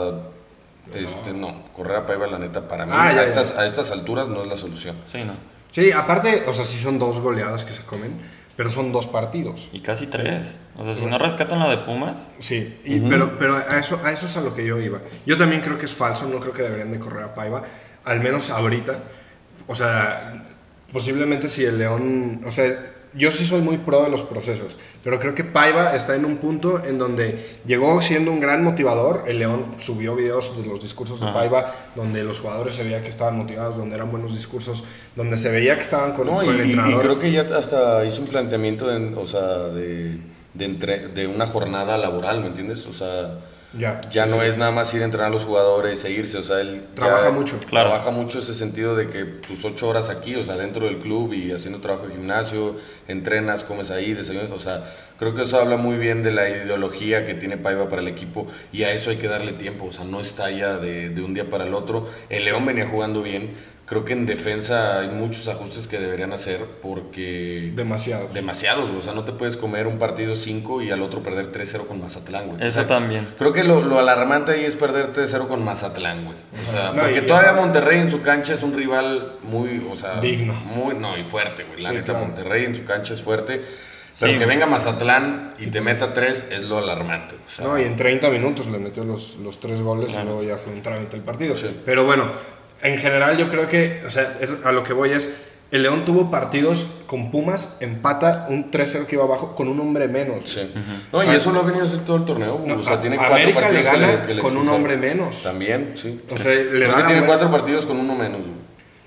este 0.95 1.33
no, 1.33 1.53
correr 1.75 1.97
a 1.97 2.05
Paiva 2.05 2.27
la 2.27 2.39
neta 2.39 2.67
para 2.67 2.85
mí 2.85 2.91
Ah, 2.95 3.11
ya, 3.13 3.21
a 3.21 3.23
ya. 3.25 3.29
estas 3.29 3.57
a 3.57 3.65
estas 3.65 3.91
alturas 3.91 4.27
no 4.27 4.41
es 4.41 4.47
la 4.47 4.57
solución. 4.57 4.95
Sí, 5.11 5.19
¿no? 5.23 5.33
Sí, 5.73 5.91
aparte, 5.91 6.45
o 6.47 6.53
sea, 6.53 6.63
sí 6.63 6.77
son 6.77 6.97
dos 6.99 7.19
goleadas 7.19 7.65
que 7.65 7.73
se 7.73 7.81
comen, 7.83 8.13
pero 8.55 8.69
son 8.69 8.91
dos 8.91 9.07
partidos. 9.07 9.69
Y 9.73 9.81
casi 9.81 10.07
tres. 10.07 10.59
O 10.77 10.85
sea, 10.85 10.93
si 10.95 11.03
no 11.05 11.17
rescatan 11.17 11.59
la 11.59 11.69
de 11.69 11.77
Pumas, 11.79 12.21
Sí, 12.39 12.79
y- 12.85 12.99
pero, 13.01 13.37
pero 13.37 13.55
a, 13.55 13.79
eso, 13.79 13.99
a 14.03 14.11
eso 14.11 14.27
es 14.27 14.37
a 14.37 14.41
lo 14.41 14.53
que 14.55 14.65
yo 14.65 14.79
iba. 14.79 14.99
Yo 15.25 15.35
también 15.35 15.61
creo 15.61 15.77
que 15.77 15.85
es 15.85 15.93
falso, 15.93 16.27
no 16.27 16.39
creo 16.39 16.53
que 16.53 16.61
deberían 16.63 16.91
de 16.91 16.99
correr 16.99 17.23
a 17.23 17.33
Paiva, 17.33 17.63
al 18.05 18.19
menos 18.21 18.49
ahorita. 18.51 18.99
O 19.67 19.73
sea, 19.75 20.45
posiblemente 20.91 21.47
si 21.49 21.65
el 21.65 21.79
León, 21.79 22.41
o 22.45 22.51
sea, 22.51 22.92
yo 23.15 23.29
sí 23.31 23.45
soy 23.45 23.61
muy 23.61 23.77
pro 23.77 24.03
de 24.03 24.09
los 24.09 24.23
procesos, 24.23 24.77
pero 25.03 25.19
creo 25.19 25.35
que 25.35 25.43
Paiva 25.43 25.95
está 25.95 26.15
en 26.15 26.25
un 26.25 26.37
punto 26.37 26.83
en 26.83 26.97
donde 26.97 27.57
llegó 27.65 28.01
siendo 28.01 28.31
un 28.31 28.39
gran 28.39 28.63
motivador. 28.63 29.23
El 29.27 29.39
León 29.39 29.75
subió 29.77 30.15
videos 30.15 30.55
de 30.61 30.65
los 30.67 30.81
discursos 30.81 31.19
de. 31.19 31.27
Paiva, 31.31 31.71
donde 31.95 32.23
los 32.23 32.39
jugadores 32.39 32.75
se 32.75 32.83
veía 32.83 33.01
que 33.01 33.09
estaban 33.09 33.37
motivados, 33.37 33.77
donde 33.77 33.95
eran 33.95 34.09
buenos 34.11 34.31
discursos, 34.33 34.83
donde 35.15 35.37
se 35.37 35.49
veía 35.49 35.75
que 35.75 35.81
estaban 35.81 36.13
con, 36.13 36.25
No, 36.27 36.35
con 36.37 36.45
y, 36.45 36.49
el 36.49 36.55
y- 36.55 36.59
y 36.59 36.63
entrenador. 36.73 37.01
creo 37.01 37.19
que 37.19 37.31
ya 37.31 37.41
hasta 37.41 38.03
hizo 38.05 38.21
un 38.21 38.27
planteamiento 38.27 38.87
de, 38.87 39.15
o 39.15 39.25
sea, 39.27 39.41
de 39.69 40.17
de, 40.53 40.65
entre- 40.65 41.07
de 41.07 41.25
una 41.25 41.47
jornada 41.47 41.97
laboral, 41.97 42.39
¿me 42.41 42.45
entiendes? 42.47 42.85
O 42.85 42.93
sea, 42.93 43.39
ya, 43.77 44.01
ya 44.11 44.25
sí, 44.25 44.29
no 44.29 44.41
sí. 44.41 44.47
es 44.47 44.57
nada 44.57 44.71
más 44.71 44.93
ir 44.93 45.01
a 45.01 45.05
entrenar 45.05 45.29
a 45.29 45.31
los 45.31 45.43
jugadores 45.43 46.03
e 46.05 46.11
irse, 46.11 46.37
o 46.37 46.43
sea, 46.43 46.61
él 46.61 46.83
Trabaja 46.95 47.31
mucho. 47.31 47.57
Claro. 47.67 47.89
Trabaja 47.89 48.11
mucho 48.11 48.39
ese 48.39 48.53
sentido 48.53 48.95
de 48.95 49.09
que 49.09 49.25
tus 49.25 49.65
ocho 49.65 49.87
horas 49.87 50.09
aquí, 50.09 50.35
o 50.35 50.43
sea, 50.43 50.57
dentro 50.57 50.85
del 50.85 50.99
club 50.99 51.33
y 51.33 51.51
haciendo 51.51 51.79
trabajo 51.81 52.07
de 52.07 52.13
gimnasio, 52.13 52.75
entrenas, 53.07 53.63
comes 53.63 53.89
ahí, 53.91 54.13
desayunas, 54.13 54.51
o 54.51 54.59
sea, 54.59 54.83
creo 55.17 55.33
que 55.35 55.41
eso 55.41 55.59
habla 55.59 55.77
muy 55.77 55.97
bien 55.97 56.23
de 56.23 56.31
la 56.31 56.49
ideología 56.49 57.25
que 57.25 57.33
tiene 57.33 57.57
Paiva 57.57 57.89
para 57.89 58.01
el 58.01 58.07
equipo 58.07 58.47
y 58.71 58.83
a 58.83 58.91
eso 58.91 59.09
hay 59.09 59.17
que 59.17 59.27
darle 59.27 59.53
tiempo, 59.53 59.85
o 59.85 59.91
sea, 59.91 60.05
no 60.05 60.21
está 60.21 60.51
ya 60.51 60.77
de, 60.77 61.09
de 61.09 61.21
un 61.21 61.33
día 61.33 61.49
para 61.49 61.65
el 61.65 61.73
otro. 61.73 62.07
El 62.29 62.45
León 62.45 62.65
venía 62.65 62.87
jugando 62.87 63.23
bien, 63.23 63.53
creo 63.93 64.05
que 64.05 64.13
en 64.13 64.25
defensa 64.25 64.99
hay 64.99 65.09
muchos 65.09 65.47
ajustes 65.47 65.87
que 65.87 65.99
deberían 65.99 66.33
hacer 66.33 66.59
porque... 66.81 67.71
Demasiado. 67.75 68.27
Demasiados, 68.33 68.87
güey. 68.87 68.97
O 68.99 69.01
sea, 69.03 69.13
no 69.13 69.23
te 69.23 69.33
puedes 69.33 69.55
comer 69.55 69.85
un 69.85 69.99
partido 69.99 70.35
5 70.35 70.81
y 70.81 70.89
al 70.91 71.01
otro 71.03 71.21
perder 71.21 71.51
3-0 71.51 71.85
con 71.87 72.01
Mazatlán, 72.01 72.47
güey. 72.47 72.57
O 72.61 72.63
Eso 72.65 72.79
sea, 72.79 72.87
también. 72.87 73.27
Creo 73.37 73.53
que 73.53 73.63
lo, 73.63 73.81
lo 73.83 73.99
alarmante 73.99 74.53
ahí 74.53 74.63
es 74.65 74.75
perder 74.75 75.13
3-0 75.13 75.47
con 75.47 75.63
Mazatlán, 75.63 76.25
güey. 76.25 76.37
O 76.67 76.71
sea, 76.71 76.91
No, 76.91 77.03
porque 77.03 77.19
y- 77.19 77.27
todavía 77.27 77.53
Monterrey 77.53 77.99
en 77.99 78.09
su 78.09 78.21
cancha 78.21 78.55
es 78.55 78.63
un 78.63 78.73
rival 78.73 79.33
muy, 79.43 79.85
o 79.91 79.95
sea... 79.95 80.19
Digno. 80.19 80.53
Muy, 80.53 80.95
no, 80.95 81.15
y 81.17 81.23
fuerte, 81.23 81.63
güey. 81.65 81.81
La 81.81 81.89
Sí, 81.89 81.95
neta, 81.95 82.13
claro. 82.13 82.25
Monterrey 82.25 82.65
en 82.65 82.75
su 82.75 82.83
cancha 82.85 83.13
es 83.13 83.21
fuerte. 83.21 83.61
Pero 84.19 84.33
Sí, 84.33 84.39
que 84.39 84.45
venga 84.45 84.67
Mazatlán 84.67 85.55
y 85.59 85.67
te 85.67 85.81
meta 85.81 86.13
3 86.13 86.47
es 86.51 86.61
lo 86.63 86.77
alarmante. 86.77 87.35
O 87.35 87.49
sea, 87.49 87.65
No, 87.65 87.79
y 87.79 87.83
en 87.83 87.95
30 87.95 88.29
minutos 88.29 88.67
le 88.67 88.77
metió 88.77 89.03
los, 89.03 89.35
los 89.37 89.59
tres 89.59 89.81
goles 89.81 90.11
Claro. 90.11 90.23
y 90.23 90.27
luego 90.27 90.43
ya 90.43 90.57
fue 90.57 90.71
un 90.71 90.81
trámite 90.81 91.15
el 91.15 91.23
partido. 91.23 91.55
Sí. 91.55 91.75
Pero 91.85 92.05
bueno, 92.05 92.29
en 92.83 92.97
general 92.97 93.37
yo 93.37 93.49
creo 93.49 93.67
que, 93.67 94.01
o 94.05 94.09
sea, 94.09 94.33
es- 94.39 94.51
a 94.63 94.71
lo 94.71 94.83
que 94.83 94.93
voy 94.93 95.11
es, 95.11 95.31
el 95.71 95.81
León 95.81 96.05
tuvo 96.05 96.29
partidos 96.29 96.85
con 97.07 97.31
Pumas, 97.31 97.77
empata 97.79 98.45
un 98.47 98.69
3-0 98.69 99.07
que 99.07 99.15
iba 99.15 99.23
abajo 99.23 99.55
con 99.55 99.67
un 99.67 99.79
hombre 99.79 100.07
menos. 100.07 100.47
Sí. 100.47 100.71
No, 101.11 101.23
y 101.23 101.29
eso 101.35 101.51
lo 101.51 101.61
ha 101.61 101.63
venido 101.63 101.83
a 101.83 101.87
hacer 101.87 102.05
todo 102.05 102.17
el 102.17 102.25
torneo. 102.25 102.61
No, 102.63 102.75
o 102.75 102.83
sea, 102.83 103.01
tiene 103.01 103.15
cuatro 103.17 103.35
América 103.35 103.59
le 103.71 103.79
partidos 103.81 103.87
que 103.87 103.91
gana 103.99 104.07
le- 104.21 104.27
que 104.27 104.33
le 104.35 104.41
con 104.41 104.55
un 104.57 104.67
hombre 104.69 104.97
menos. 104.97 105.41
También, 105.41 105.93
sí. 105.95 106.21
O 106.29 106.37
sea, 106.37 106.51
le 106.53 106.87
tiene 107.07 107.25
cuatro 107.25 107.49
partidos 107.49 107.85
con 107.87 107.97
uno 107.99 108.13
menos. 108.15 108.41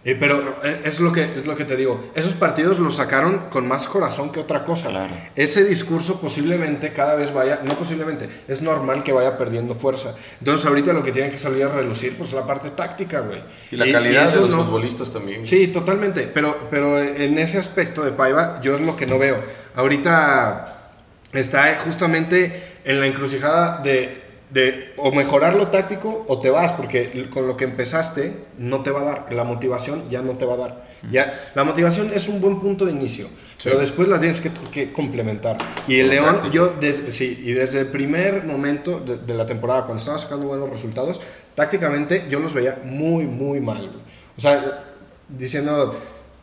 Eh, 0.09 0.17
pero 0.19 0.57
eh, 0.63 0.83
es 0.85 1.01
lo, 1.01 1.11
que, 1.13 1.25
es 1.25 1.47
lo 1.47 1.57
que 1.57 1.65
te 1.65 1.75
digo. 1.75 2.13
Esos 2.15 2.35
partidos 2.35 2.79
los 2.79 2.95
sacaron 2.95 3.47
con 3.51 3.67
más 3.67 3.89
corazón 3.89 4.31
que 4.31 4.39
otra 4.39 4.65
cosa. 4.65 4.89
Claro. 4.91 5.13
Ese 5.35 5.65
discurso 5.65 6.21
posiblemente 6.21 6.93
cada 6.93 7.17
vez 7.17 7.33
vaya, 7.33 7.63
no 7.65 7.77
posiblemente, 7.77 8.29
es 8.47 8.63
normal 8.63 9.03
que 9.03 9.13
vaya 9.13 9.37
perdiendo 9.37 9.75
fuerza. 9.75 10.15
Entonces 10.39 10.65
ahorita 10.65 10.93
lo 10.93 11.03
que 11.03 11.11
tiene 11.11 11.29
que 11.29 11.39
salir 11.39 11.65
a 11.65 11.71
relucir 11.71 12.17
pues 12.17 12.29
es 12.31 12.37
la 12.37 12.47
parte 12.47 12.71
táctica, 12.71 13.19
güey. 13.19 13.43
Y 13.73 13.77
la 13.77 13.91
calidad 13.91 14.27
eso 14.27 14.37
de 14.37 14.43
los 14.43 14.53
no- 14.55 14.65
futbolistas 14.65 15.11
también. 15.11 15.45
Sí, 15.45 15.67
totalmente. 15.67 16.31
Pero, 16.33 16.69
pero 16.71 17.01
en 17.03 17.37
ese 17.41 17.59
aspecto 17.59 18.05
de 18.05 18.13
Paiva, 18.13 18.61
yo 18.63 18.77
es 18.77 18.81
lo 18.81 18.95
que 18.97 19.07
no 19.07 19.19
veo. 19.19 19.43
Ahorita 19.75 20.91
está 21.33 21.79
justamente 21.85 22.63
en 22.85 23.01
la 23.01 23.07
encrucijada 23.07 23.83
de, 23.83 24.23
de 24.50 24.93
o 24.97 25.11
mejorar 25.12 25.55
lo 25.55 25.69
táctico 25.69 26.25
o 26.29 26.38
te 26.38 26.50
vas, 26.50 26.73
porque 26.73 27.29
con 27.31 27.47
lo 27.47 27.57
que 27.57 27.65
empezaste 27.65 28.37
no 28.59 28.83
te 28.83 28.91
va 28.91 29.00
a 29.00 29.05
dar. 29.05 29.33
La 29.33 29.45
motivación 29.45 30.09
ya 30.09 30.23
no 30.23 30.33
te 30.33 30.45
va 30.45 30.55
a 30.55 30.57
dar. 30.57 30.87
Ya, 31.11 31.50
la 31.55 31.62
motivación 31.62 32.11
es 32.12 32.26
un 32.29 32.41
buen 32.41 32.59
punto 32.59 32.85
de 32.85 32.93
inicio, 32.93 33.29
pero 33.62 33.79
después 33.79 34.09
la 34.09 34.19
tienes 34.19 34.41
que, 34.41 34.50
que 34.73 34.93
complementar. 34.93 35.59
Y 35.87 36.00
el 36.00 36.09
León, 36.09 36.41
yo 36.50 36.75
desde, 36.81 37.11
sí, 37.12 37.43
y 37.45 37.53
desde 37.53 37.81
el 37.81 37.87
primer 37.87 38.45
momento 38.45 38.99
de, 38.99 39.19
de 39.19 39.35
la 39.35 39.47
temporada, 39.47 39.85
cuando 39.85 40.00
estaba 40.00 40.19
sacando 40.19 40.49
buenos 40.49 40.69
resultados, 40.69 41.21
tácticamente 41.55 42.26
yo 42.29 42.41
los 42.41 42.55
veía 42.55 42.79
muy, 42.85 43.25
muy 43.25 43.61
mal. 43.61 43.91
O 44.37 44.41
sea, 44.41 44.85
diciendo, 45.29 45.95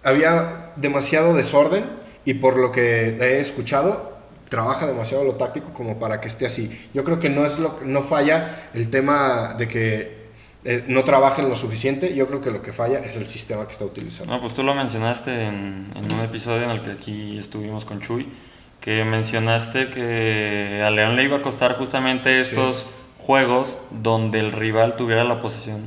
había 0.04 0.72
demasiado 0.76 1.34
desorden 1.34 1.86
y 2.26 2.36
por 2.36 2.58
lo 2.58 2.72
que 2.72 3.18
he 3.20 3.40
escuchado, 3.40 4.13
trabaja 4.54 4.86
demasiado 4.86 5.24
lo 5.24 5.34
táctico 5.34 5.74
como 5.74 5.98
para 5.98 6.22
que 6.22 6.28
esté 6.28 6.46
así. 6.46 6.70
Yo 6.94 7.04
creo 7.04 7.20
que 7.20 7.28
no, 7.28 7.44
es 7.44 7.58
lo, 7.58 7.80
no 7.84 8.04
falla 8.04 8.70
el 8.76 8.92
tema 8.92 9.56
de 9.58 9.68
que 9.68 10.24
eh, 10.64 10.84
no 10.88 11.04
trabajen 11.04 11.50
lo 11.50 11.56
suficiente, 11.56 12.14
yo 12.14 12.28
creo 12.28 12.40
que 12.40 12.52
lo 12.52 12.62
que 12.62 12.72
falla 12.72 13.00
es 13.00 13.18
el 13.18 13.26
sistema 13.26 13.66
que 13.66 13.72
está 13.72 13.86
utilizando. 13.86 14.32
No, 14.32 14.40
pues 14.40 14.54
tú 14.54 14.62
lo 14.62 14.76
mencionaste 14.76 15.32
en, 15.46 15.88
en 15.96 16.12
un 16.12 16.20
episodio 16.20 16.66
en 16.66 16.70
el 16.70 16.84
que 16.84 16.92
aquí 16.92 17.40
estuvimos 17.40 17.84
con 17.84 18.00
Chuy, 18.00 18.30
que 18.80 19.04
mencionaste 19.04 19.90
que 19.90 20.84
a 20.86 20.92
León 20.92 21.16
le 21.16 21.24
iba 21.24 21.38
a 21.38 21.42
costar 21.42 21.76
justamente 21.76 22.40
estos 22.40 22.86
juegos 23.18 23.80
donde 23.90 24.40
el 24.40 24.52
rival 24.52 24.98
tuviera 24.98 25.24
la 25.24 25.42
posesión 25.42 25.82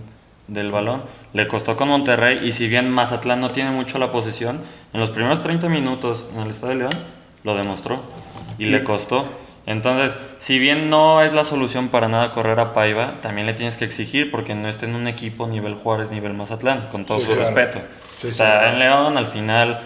del 0.49 0.73
balón. 0.73 1.04
Le 1.35 1.46
costó 1.46 1.76
con 1.76 1.87
Monterrey 1.87 2.40
y 2.42 2.50
si 2.50 2.66
bien 2.66 2.90
Mazatlán 2.90 3.40
no 3.40 3.52
tiene 3.52 3.70
mucho 3.70 3.99
la 3.99 4.11
posesión, 4.11 4.61
en 4.92 4.99
los 4.99 5.11
primeros 5.11 5.40
30 5.44 5.68
minutos 5.68 6.26
en 6.35 6.40
el 6.40 6.50
Estadio 6.50 6.73
de 6.73 6.78
León 6.80 7.16
lo 7.46 7.54
demostró 7.54 8.02
y 8.58 8.66
le 8.66 8.84
costó. 8.84 9.24
Entonces, 9.66 10.16
si 10.38 10.58
bien 10.58 10.90
no 10.90 11.22
es 11.22 11.32
la 11.32 11.44
solución 11.44 11.88
para 11.88 12.08
nada 12.08 12.30
correr 12.30 12.58
a 12.60 12.72
Paiva, 12.72 13.20
también 13.22 13.46
le 13.46 13.54
tienes 13.54 13.76
que 13.76 13.84
exigir 13.84 14.30
porque 14.30 14.54
no 14.54 14.68
está 14.68 14.84
en 14.86 14.94
un 14.94 15.08
equipo 15.08 15.46
nivel 15.46 15.74
Juárez, 15.74 16.10
nivel 16.10 16.34
Mazatlán, 16.34 16.88
con 16.90 17.04
todo 17.06 17.18
Sí, 17.18 17.26
su 17.26 17.32
claro. 17.32 17.48
respeto. 17.54 17.80
Sí, 18.18 18.28
está 18.28 18.60
sí. 18.60 18.66
en 18.72 18.78
León, 18.80 19.16
al 19.16 19.26
final 19.26 19.80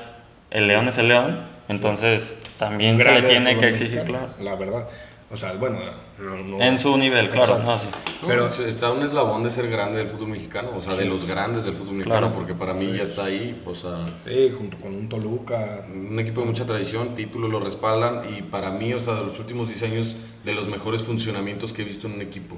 el 0.50 0.66
León 0.68 0.88
es 0.88 0.98
el 0.98 1.08
León, 1.08 1.40
entonces 1.68 2.34
también 2.58 2.98
se 2.98 3.10
le 3.12 3.22
tiene 3.22 3.56
que 3.58 3.68
exigir, 3.68 4.02
claro. 4.02 4.28
La 4.40 4.56
verdad. 4.56 4.86
O 5.30 5.36
sea, 5.36 5.52
bueno, 5.52 5.78
no, 6.20 6.36
no- 6.36 6.60
En 6.62 6.78
su 6.78 6.96
nivel, 6.96 7.30
claro, 7.30 7.58
no, 7.58 7.78
sí. 7.78 7.86
Pero- 8.26 8.46
está 8.46 8.90
un 8.92 9.02
eslabón 9.02 9.42
de 9.44 9.50
ser 9.50 9.68
grande 9.70 9.98
del 9.98 10.08
fútbol 10.08 10.28
mexicano, 10.28 10.70
o 10.76 10.80
sea, 10.80 10.94
de 10.94 11.04
los 11.06 11.24
grandes 11.24 11.64
del 11.64 11.74
fútbol 11.74 11.94
mexicano, 11.94 12.20
Claro. 12.28 12.34
porque 12.34 12.54
para 12.54 12.74
mí 12.74 12.92
ya 12.96 13.02
está 13.04 13.24
ahí, 13.24 13.60
o 13.64 13.74
sea, 13.74 14.04
Sí, 14.26 14.52
junto 14.56 14.76
con 14.78 14.94
un 14.94 15.08
Toluca. 15.08 15.84
un 15.88 16.18
equipo 16.18 16.40
de 16.42 16.46
mucha 16.48 16.66
tradición, 16.66 17.14
títulos 17.14 17.50
lo 17.50 17.60
respaldan 17.60 18.22
y 18.36 18.42
para 18.42 18.70
mí, 18.70 18.92
o 18.92 19.00
sea, 19.00 19.14
de 19.14 19.24
los 19.24 19.38
últimos 19.38 19.68
10 19.68 19.82
años, 19.84 20.16
de 20.44 20.54
los 20.54 20.68
mejores 20.68 21.02
funcionamientos 21.02 21.72
que 21.72 21.82
he 21.82 21.84
visto 21.84 22.06
en 22.06 22.14
un 22.14 22.20
equipo. 22.22 22.56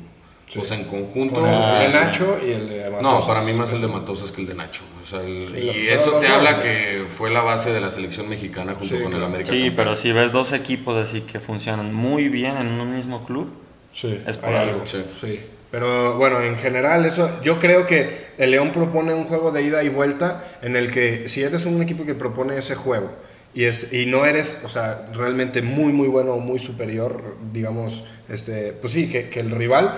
Sí. 0.52 0.58
O 0.58 0.64
sea, 0.64 0.76
en 0.76 0.84
conjunto. 0.84 1.36
Con 1.40 1.48
el 1.48 1.54
Ah, 1.54 1.78
de 1.80 1.86
sí. 1.86 1.92
Nacho 1.94 2.38
y 2.46 2.50
el 2.50 2.68
de 2.68 2.84
No, 2.90 3.00
Matosas. 3.00 3.26
para 3.26 3.40
mí 3.42 3.52
más 3.54 3.72
el 3.72 3.80
de 3.80 3.88
Matosas 3.88 4.32
que 4.32 4.42
el 4.42 4.46
de 4.48 4.54
Nacho. 4.54 4.82
O 5.02 5.06
sea, 5.06 5.20
el- 5.22 5.48
Sí, 5.54 5.62
y 5.62 5.88
eso 5.88 6.12
te 6.18 6.26
habla 6.28 6.58
¿no? 6.58 6.62
que 6.62 7.04
fue 7.08 7.30
la 7.30 7.40
base 7.40 7.72
de 7.72 7.80
la 7.80 7.90
selección 7.90 8.28
mexicana 8.28 8.74
junto 8.78 8.96
Sí, 8.96 9.02
con 9.02 9.14
el. 9.14 9.24
América. 9.24 9.50
Sí, 9.50 9.56
campeón. 9.60 9.76
pero 9.76 9.96
si 9.96 10.12
ves 10.12 10.30
dos 10.30 10.52
equipos 10.52 10.96
así 10.98 11.22
que 11.22 11.40
funcionan 11.40 11.94
muy 11.94 12.28
bien 12.28 12.56
en 12.58 12.66
un 12.66 12.94
mismo 12.94 13.24
club, 13.24 13.50
Sí, 13.94 14.22
Es 14.26 14.36
por 14.36 14.50
algo. 14.50 14.72
algo. 14.74 14.86
Sí. 14.86 15.02
Sí. 15.20 15.40
Pero 15.70 16.16
bueno, 16.18 16.40
en 16.42 16.58
general 16.58 17.06
eso, 17.06 17.40
yo 17.42 17.58
creo 17.58 17.86
que 17.86 18.26
el 18.36 18.50
León 18.50 18.72
propone 18.72 19.14
un 19.14 19.24
juego 19.24 19.52
de 19.52 19.62
ida 19.62 19.82
y 19.82 19.88
vuelta 19.88 20.44
en 20.60 20.76
el 20.76 20.90
que 20.90 21.30
si 21.30 21.42
eres 21.42 21.64
un 21.64 21.80
equipo 21.80 22.04
que 22.04 22.14
propone 22.14 22.58
ese 22.58 22.74
juego 22.74 23.10
y, 23.54 23.64
es, 23.64 23.90
y 23.90 24.04
no 24.04 24.26
eres, 24.26 24.60
o 24.64 24.68
sea, 24.68 25.06
realmente 25.14 25.62
muy, 25.62 25.92
muy 25.94 26.08
bueno 26.08 26.32
o 26.34 26.40
muy 26.40 26.58
superior, 26.58 27.36
digamos, 27.54 28.04
este, 28.28 28.72
pues 28.72 28.92
sí, 28.92 29.08
que, 29.10 29.28
que 29.30 29.40
el 29.40 29.50
rival, 29.50 29.94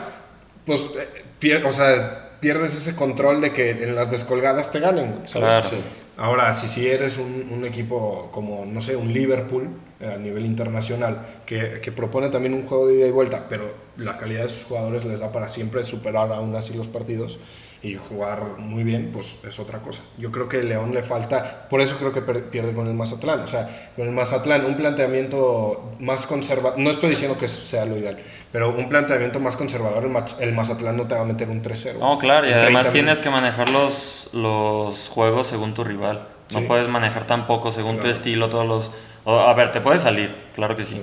pues, 0.65 0.83
eh, 0.99 1.25
pier- 1.41 1.65
o 1.67 1.73
sea, 1.73 2.39
pierdes 2.41 2.75
ese 2.75 2.95
control 2.95 3.41
de 3.41 3.53
que 3.53 3.71
en 3.71 3.95
las 3.95 4.11
descolgadas 4.11 4.71
te 4.73 4.81
ganen, 4.81 5.23
¿sabes? 5.27 5.49
Claro. 5.49 5.69
Sí. 5.69 5.77
Ahora, 6.17 6.55
si 6.55 6.69
si 6.69 6.87
eres 6.89 7.19
un, 7.19 7.49
un 7.51 7.65
equipo 7.65 8.31
como, 8.33 8.65
no 8.65 8.81
sé, 8.81 8.95
un 8.97 9.13
Liverpool 9.13 9.69
eh, 10.01 10.13
a 10.15 10.19
nivel 10.19 10.47
internacional, 10.47 11.19
que, 11.47 11.81
que 11.83 11.91
propone 11.93 12.29
también 12.29 12.55
un 12.55 12.65
juego 12.67 12.87
de 12.87 12.99
ida 12.99 13.07
y 13.09 13.11
vuelta, 13.11 13.47
pero 13.49 13.73
la 13.97 14.17
calidad 14.17 14.43
de 14.43 14.49
sus 14.49 14.65
jugadores 14.65 15.05
les 15.05 15.21
da 15.21 15.33
para 15.33 15.49
siempre 15.49 15.83
superar 15.85 16.31
aún 16.33 16.55
así 16.55 16.73
los 16.75 16.87
partidos 16.87 17.39
y 17.85 17.97
jugar 17.97 18.43
muy 18.59 18.83
bien, 18.83 19.11
pues 19.13 19.37
es 19.47 19.59
otra 19.59 19.79
cosa. 19.81 20.03
Yo 20.17 20.33
creo 20.33 20.49
que 20.49 20.63
León 20.63 20.95
le 20.95 21.03
falta, 21.03 21.67
por 21.69 21.83
eso 21.83 21.97
creo 21.99 22.13
que 22.13 22.23
pierde 22.23 22.73
con 22.73 22.87
el 22.89 22.95
Mazatlán. 22.95 23.41
O 23.41 23.47
sea, 23.47 23.69
con 23.95 24.07
el 24.07 24.13
Mazatlán 24.13 24.65
un 24.65 24.75
planteamiento 24.77 25.93
más 26.01 26.25
conservador, 26.27 26.79
no 26.79 26.91
estoy 26.91 27.11
diciendo 27.11 27.37
que 27.39 27.47
sea 27.47 27.85
lo 27.85 27.97
ideal, 27.99 28.17
pero 28.51 28.71
un 28.71 28.89
planteamiento 28.89 29.39
más 29.39 29.55
conservador, 29.55 30.03
el, 30.05 30.11
Maz- 30.11 30.37
el 30.41 30.53
Mazatlán 30.55 30.97
no 30.97 31.07
te 31.07 31.15
va 31.15 31.21
a 31.21 31.25
meter 31.25 31.49
un 31.51 31.63
3-0. 31.63 31.99
No, 31.99 32.17
claro, 32.19 32.49
y 32.49 32.53
además 32.53 32.85
30 32.89 32.91
tienes 32.93 33.21
que 33.21 33.29
manejar 33.31 33.69
los, 33.69 34.31
los 34.33 35.09
juegos 35.11 35.47
según 35.47 35.75
tu 35.75 35.85
rival. 35.85 36.27
No 36.53 36.61
Sí. 36.61 36.65
puedes 36.67 36.89
manejar 36.89 37.27
tampoco 37.27 37.71
según 37.71 37.97
tu 37.97 38.03
Claro. 38.03 38.13
estilo 38.17 38.49
todos 38.49 38.67
los... 38.67 38.91
o, 39.25 39.41
a 39.41 39.53
ver, 39.55 39.73
te 39.73 39.81
puede 39.83 39.99
salir, 39.99 40.35
claro 40.55 40.75
que 40.77 40.85
sí. 40.87 41.03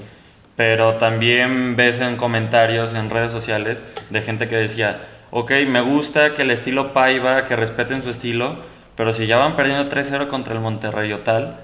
Pero 0.56 0.96
también 0.96 1.76
ves 1.76 2.00
en 2.00 2.18
comentarios 2.18 2.94
en 2.94 3.10
redes 3.10 3.32
sociales 3.32 3.84
de 4.10 4.22
gente 4.22 4.48
que 4.48 4.56
decía, 4.56 5.00
ok, 5.32 5.52
me 5.68 5.82
gusta 5.82 6.34
que 6.34 6.44
el 6.44 6.52
estilo 6.52 6.94
Paiva, 6.94 7.46
que 7.46 7.56
respeten 7.56 8.04
su 8.04 8.10
estilo, 8.10 8.58
pero 8.96 9.12
si 9.14 9.26
ya 9.28 9.38
van 9.38 9.56
perdiendo 9.56 9.90
3-0 9.90 10.28
contra 10.28 10.54
el 10.54 10.60
Monterrey 10.60 11.12
o 11.14 11.20
tal, 11.20 11.60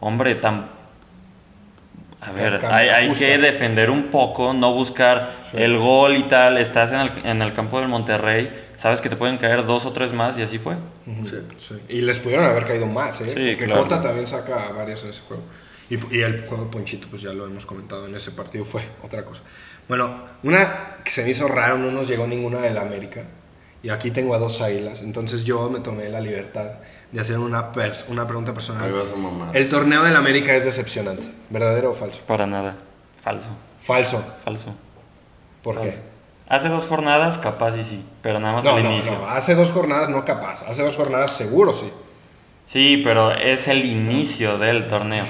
hombre, 0.00 0.34
tan... 0.34 0.68
A 2.20 2.32
ver, 2.32 2.64
hay, 2.64 2.88
hay 2.88 3.10
que 3.12 3.36
defender 3.36 3.90
un 3.90 4.04
poco, 4.04 4.54
no 4.54 4.72
buscar 4.72 5.30
Sí. 5.50 5.58
el 5.62 5.76
gol 5.76 6.16
y 6.16 6.22
tal. 6.22 6.56
Estás 6.56 6.90
en 6.90 7.00
el, 7.00 7.12
en 7.26 7.42
el 7.42 7.52
campo 7.52 7.78
del 7.78 7.88
Monterrey, 7.88 8.50
sabes 8.76 9.02
que 9.02 9.10
te 9.10 9.16
pueden 9.16 9.36
caer 9.36 9.66
dos 9.66 9.84
o 9.84 9.92
tres 9.92 10.14
más 10.14 10.38
y 10.38 10.42
así 10.42 10.58
fue. 10.58 10.76
Sí. 11.22 11.36
sí. 11.58 11.74
Y 11.90 12.00
les 12.00 12.18
pudieron 12.20 12.46
haber 12.46 12.64
caído 12.64 12.86
más, 12.86 13.20
¿eh? 13.20 13.24
Sí, 13.24 13.30
Porque 13.34 13.66
claro. 13.66 13.82
Cota 13.82 14.00
también 14.00 14.26
saca 14.26 14.70
varias 14.74 15.02
en 15.04 15.10
ese 15.10 15.20
juego. 15.20 15.42
Y, 15.90 16.16
y 16.16 16.22
el 16.22 16.46
juego 16.46 16.64
de 16.64 16.70
Ponchito, 16.70 17.08
pues 17.10 17.20
ya 17.20 17.34
lo 17.34 17.44
hemos 17.44 17.66
comentado 17.66 18.06
en 18.06 18.14
ese 18.14 18.30
partido, 18.30 18.64
fue 18.64 18.80
otra 19.02 19.22
cosa. 19.22 19.42
Bueno, 19.88 20.24
una 20.42 20.96
que 21.04 21.10
se 21.10 21.22
me 21.24 21.30
hizo 21.30 21.48
raro, 21.48 21.76
no 21.78 21.90
nos 21.90 22.08
llegó 22.08 22.26
ninguna 22.26 22.58
de 22.58 22.70
la 22.70 22.80
América. 22.82 23.22
Y 23.82 23.90
aquí 23.90 24.10
tengo 24.10 24.34
a 24.34 24.38
dos 24.38 24.62
águilas. 24.62 25.02
Entonces 25.02 25.44
yo 25.44 25.68
me 25.68 25.80
tomé 25.80 26.08
la 26.08 26.20
libertad 26.20 26.70
de 27.12 27.20
hacer 27.20 27.38
una, 27.38 27.70
pers- 27.72 28.06
una 28.08 28.26
pregunta 28.26 28.54
personal. 28.54 28.84
Ahí 28.86 28.92
vas 28.92 29.10
a 29.10 29.16
mamar. 29.16 29.54
El 29.54 29.68
torneo 29.68 30.02
de 30.02 30.10
la 30.10 30.20
América 30.20 30.54
es 30.56 30.64
decepcionante. 30.64 31.26
¿Verdadero 31.50 31.90
o 31.90 31.94
falso? 31.94 32.22
Para 32.26 32.46
nada. 32.46 32.76
Falso, 33.18 33.48
Falso. 33.80 34.24
falso. 34.42 34.74
¿Por 35.62 35.74
falso. 35.74 35.90
qué? 35.90 35.98
Hace 36.48 36.68
dos 36.70 36.86
jornadas, 36.86 37.36
capaz 37.38 37.76
y 37.76 37.84
sí, 37.84 38.04
pero 38.22 38.38
nada 38.40 38.54
más 38.54 38.64
No, 38.64 38.76
al 38.76 38.82
no, 38.84 38.92
inicio. 38.92 39.12
no. 39.12 39.26
Hace 39.28 39.54
dos 39.54 39.70
jornadas 39.70 40.08
no 40.08 40.24
capaz. 40.24 40.62
Hace 40.66 40.82
dos 40.82 40.96
jornadas 40.96 41.36
seguro 41.36 41.74
sí. 41.74 41.90
Sí, 42.66 43.00
pero 43.04 43.32
es 43.32 43.68
el 43.68 43.84
inicio 43.84 44.56
del 44.58 44.88
torneo. 44.88 45.24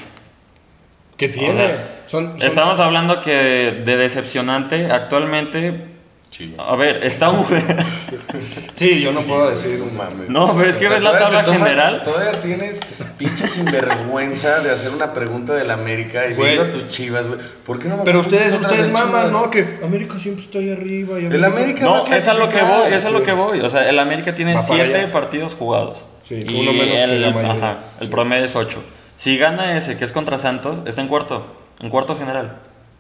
¿Qué 1.17 1.29
tiene? 1.29 1.55
sea, 1.55 1.94
son, 2.07 2.39
son- 2.39 2.43
Estamos 2.43 2.79
hablando 2.81 3.21
que 3.21 3.83
de 3.85 3.97
decepcionante 3.97 4.91
actualmente. 4.91 5.93
Chile. 6.31 6.57
A 6.59 6.75
ver, 6.75 7.05
está 7.05 7.31
un. 7.31 7.47
Sí, 8.75 9.01
yo 9.01 9.13
no 9.13 9.21
puedo 9.21 9.51
decir 9.51 9.81
un 9.81 9.97
mames. 9.97 10.29
No, 10.29 10.53
pero 10.57 10.69
es 10.69 10.77
que 10.77 10.87
O 10.87 10.89
sea, 10.89 10.97
ves 10.99 11.05
la 11.05 11.17
tabla 11.19 11.45
tomas- 11.45 11.59
general. 11.63 12.03
Todavía 12.03 12.33
tienes 12.41 12.81
pinche 13.17 13.47
sinvergüenza 13.47 14.59
de 14.61 14.71
hacer 14.73 14.91
una 14.91 15.13
pregunta 15.15 15.55
del 15.55 15.71
América 15.71 16.27
y 16.27 16.35
Güey. 16.35 16.55
viendo 16.55 16.63
a 16.65 16.71
tus 16.73 16.89
chivas, 16.89 17.29
güey. 17.29 17.39
¿Por 17.65 17.79
qué 17.79 17.89
no 17.89 17.99
me 17.99 18.03
Pero 18.05 18.19
ustedes, 18.21 18.53
ustedes 18.53 18.87
de 18.87 18.93
maman? 18.93 19.31
¿no? 19.31 19.49
Que 19.49 19.79
América 19.85 20.19
siempre 20.19 20.45
está 20.45 20.59
ahí 20.59 20.73
arriba. 20.73 21.21
Y 21.21 21.27
El 21.27 21.45
América 21.45 21.85
No, 21.85 22.05
es 22.05 22.27
a 22.27 22.35
lo 22.35 22.49
que 22.49 22.61
voy, 22.63 22.93
es 22.93 23.05
a 23.05 23.11
lo 23.11 23.23
que 23.23 23.33
voy. 23.33 23.61
O 23.61 23.71
sea, 23.71 23.89
el 23.89 23.99
América 24.01 24.35
tiene 24.35 24.57
siete 24.61 24.97
allá. 25.03 25.13
partidos 25.13 25.55
jugados. 25.55 26.05
Sí, 26.29 26.45
y 26.49 26.61
uno 26.61 26.73
menos 26.73 26.87
que 26.89 27.05
el, 27.05 27.23
la 27.23 27.31
mayoría. 27.31 27.53
ajá, 27.65 27.79
el 28.01 28.07
Sí. 28.07 28.11
promedio 28.11 28.45
es 28.47 28.57
8. 28.57 28.83
Si 29.17 29.39
gana 29.39 29.77
ese, 29.79 29.97
que 29.97 30.05
es 30.05 30.11
contra 30.11 30.39
Santos, 30.39 30.79
está 30.87 31.01
en 31.01 31.07
cuarto. 31.09 31.47
En 31.81 31.91
cuarto 31.91 32.17
general. 32.17 32.59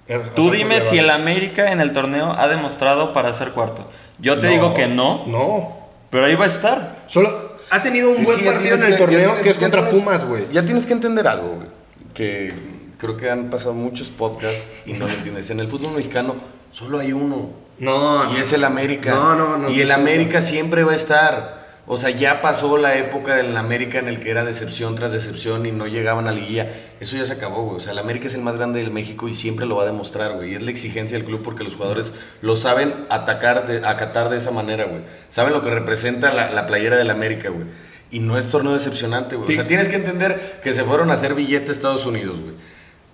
Eh, 0.08 0.20
Tú 0.37 0.50
dime 0.50 0.80
si 0.82 0.98
el 0.98 1.08
América 1.10 1.72
en 1.72 1.80
el 1.80 1.92
torneo 1.92 2.32
ha 2.32 2.46
demostrado 2.48 3.12
para 3.14 3.32
ser 3.32 3.52
cuarto. 3.52 3.88
Yo 4.18 4.38
te 4.38 4.48
digo 4.48 4.74
que 4.74 4.87
no, 4.87 5.24
No. 5.26 5.76
pero 6.10 6.26
ahí 6.26 6.34
va 6.34 6.44
a 6.44 6.48
estar. 6.48 7.04
Solo, 7.06 7.58
ha 7.70 7.80
tenido 7.82 8.10
un 8.10 8.18
Es 8.18 8.26
buen 8.26 8.44
partido 8.44 8.76
en 8.76 8.82
el 8.84 8.92
que- 8.92 8.98
torneo 8.98 9.18
tienes- 9.30 9.42
que 9.42 9.50
es 9.50 9.58
contra 9.58 9.80
tienes- 9.88 9.94
Pumas, 10.04 10.24
güey. 10.26 10.44
Ya 10.52 10.62
tienes 10.64 10.84
que 10.87 10.92
entender 10.92 11.26
algo, 11.26 11.48
güey. 11.56 11.68
Que 12.12 12.52
creo 12.98 13.16
que 13.16 13.30
han 13.30 13.48
pasado 13.50 13.72
muchos 13.74 14.08
podcasts 14.10 14.62
y 14.87 14.92
no 14.92 15.06
lo 15.06 15.12
entiendes. 15.12 15.48
En 15.50 15.60
el 15.60 15.68
fútbol 15.68 15.92
mexicano 15.94 16.37
solo 16.72 16.98
hay 17.00 17.12
uno. 17.12 17.50
No, 17.78 18.32
Y 18.32 18.40
es 18.40 18.52
el 18.52 18.62
América. 18.64 19.10
No, 19.14 19.34
no, 19.34 19.56
no. 19.56 19.68
Y 19.70 19.80
el 19.80 19.88
no, 19.88 19.94
América 19.94 20.40
siempre 20.42 20.84
va 20.84 20.92
a 20.92 20.96
estar. 20.96 21.63
O 21.87 21.99
sea, 21.99 22.09
ya 22.09 22.40
pasó 22.40 22.79
la 22.79 22.97
época 22.97 23.37
del 23.37 23.55
América 23.59 23.99
en 23.99 24.09
el 24.09 24.18
que 24.18 24.31
era 24.31 24.44
decepción 24.44 24.94
tras 24.94 25.12
decepción 25.12 25.66
y 25.66 25.73
no 25.73 25.87
llegaban 25.87 26.27
a 26.27 26.33
liguilla. 26.33 26.66
Eso 26.99 27.16
ya 27.16 27.27
se 27.27 27.35
acabó, 27.35 27.64
güey. 27.64 27.77
O 27.77 27.81
sea, 27.81 27.92
el 27.92 27.99
América 27.99 28.27
es 28.27 28.33
el 28.35 28.40
más 28.40 28.57
grande 28.57 28.81
del 28.81 28.90
México 28.90 29.29
y 29.29 29.35
siempre 29.35 29.66
lo 29.66 29.77
va 29.77 29.83
a 29.83 29.87
demostrar, 29.87 30.35
güey. 30.35 30.53
Y 30.53 30.55
es 30.55 30.62
la 30.62 30.70
exigencia 30.70 31.18
del 31.18 31.27
club 31.27 31.42
porque 31.42 31.62
los 31.62 31.75
jugadores 31.75 32.14
lo 32.40 32.57
saben 32.57 33.05
atacar, 33.11 33.66
de, 33.66 33.87
acatar 33.87 34.31
de 34.31 34.38
esa 34.38 34.51
manera, 34.51 34.85
güey. 34.85 35.03
Saben 35.29 35.53
lo 35.53 35.62
que 35.62 35.70
representa 35.70 36.33
la, 36.33 36.51
la 36.51 36.64
playera 36.64 36.97
del 36.97 37.11
América, 37.11 37.51
güey. 37.51 37.66
Y 38.11 38.20
no 38.20 38.38
es 38.38 38.49
torneo 38.49 38.73
decepcionante, 38.73 39.37
güey. 39.37 39.51
O 39.51 39.53
sea, 39.53 39.66
tienes 39.66 39.88
que 39.88 39.97
entender 39.97 40.61
que 40.62 40.73
se 40.73 40.85
fueron 40.85 41.11
a 41.11 41.14
hacer 41.14 41.35
billete 41.35 41.68
a 41.68 41.73
Estados 41.73 42.07
Unidos, 42.07 42.40
güey. 42.40 42.55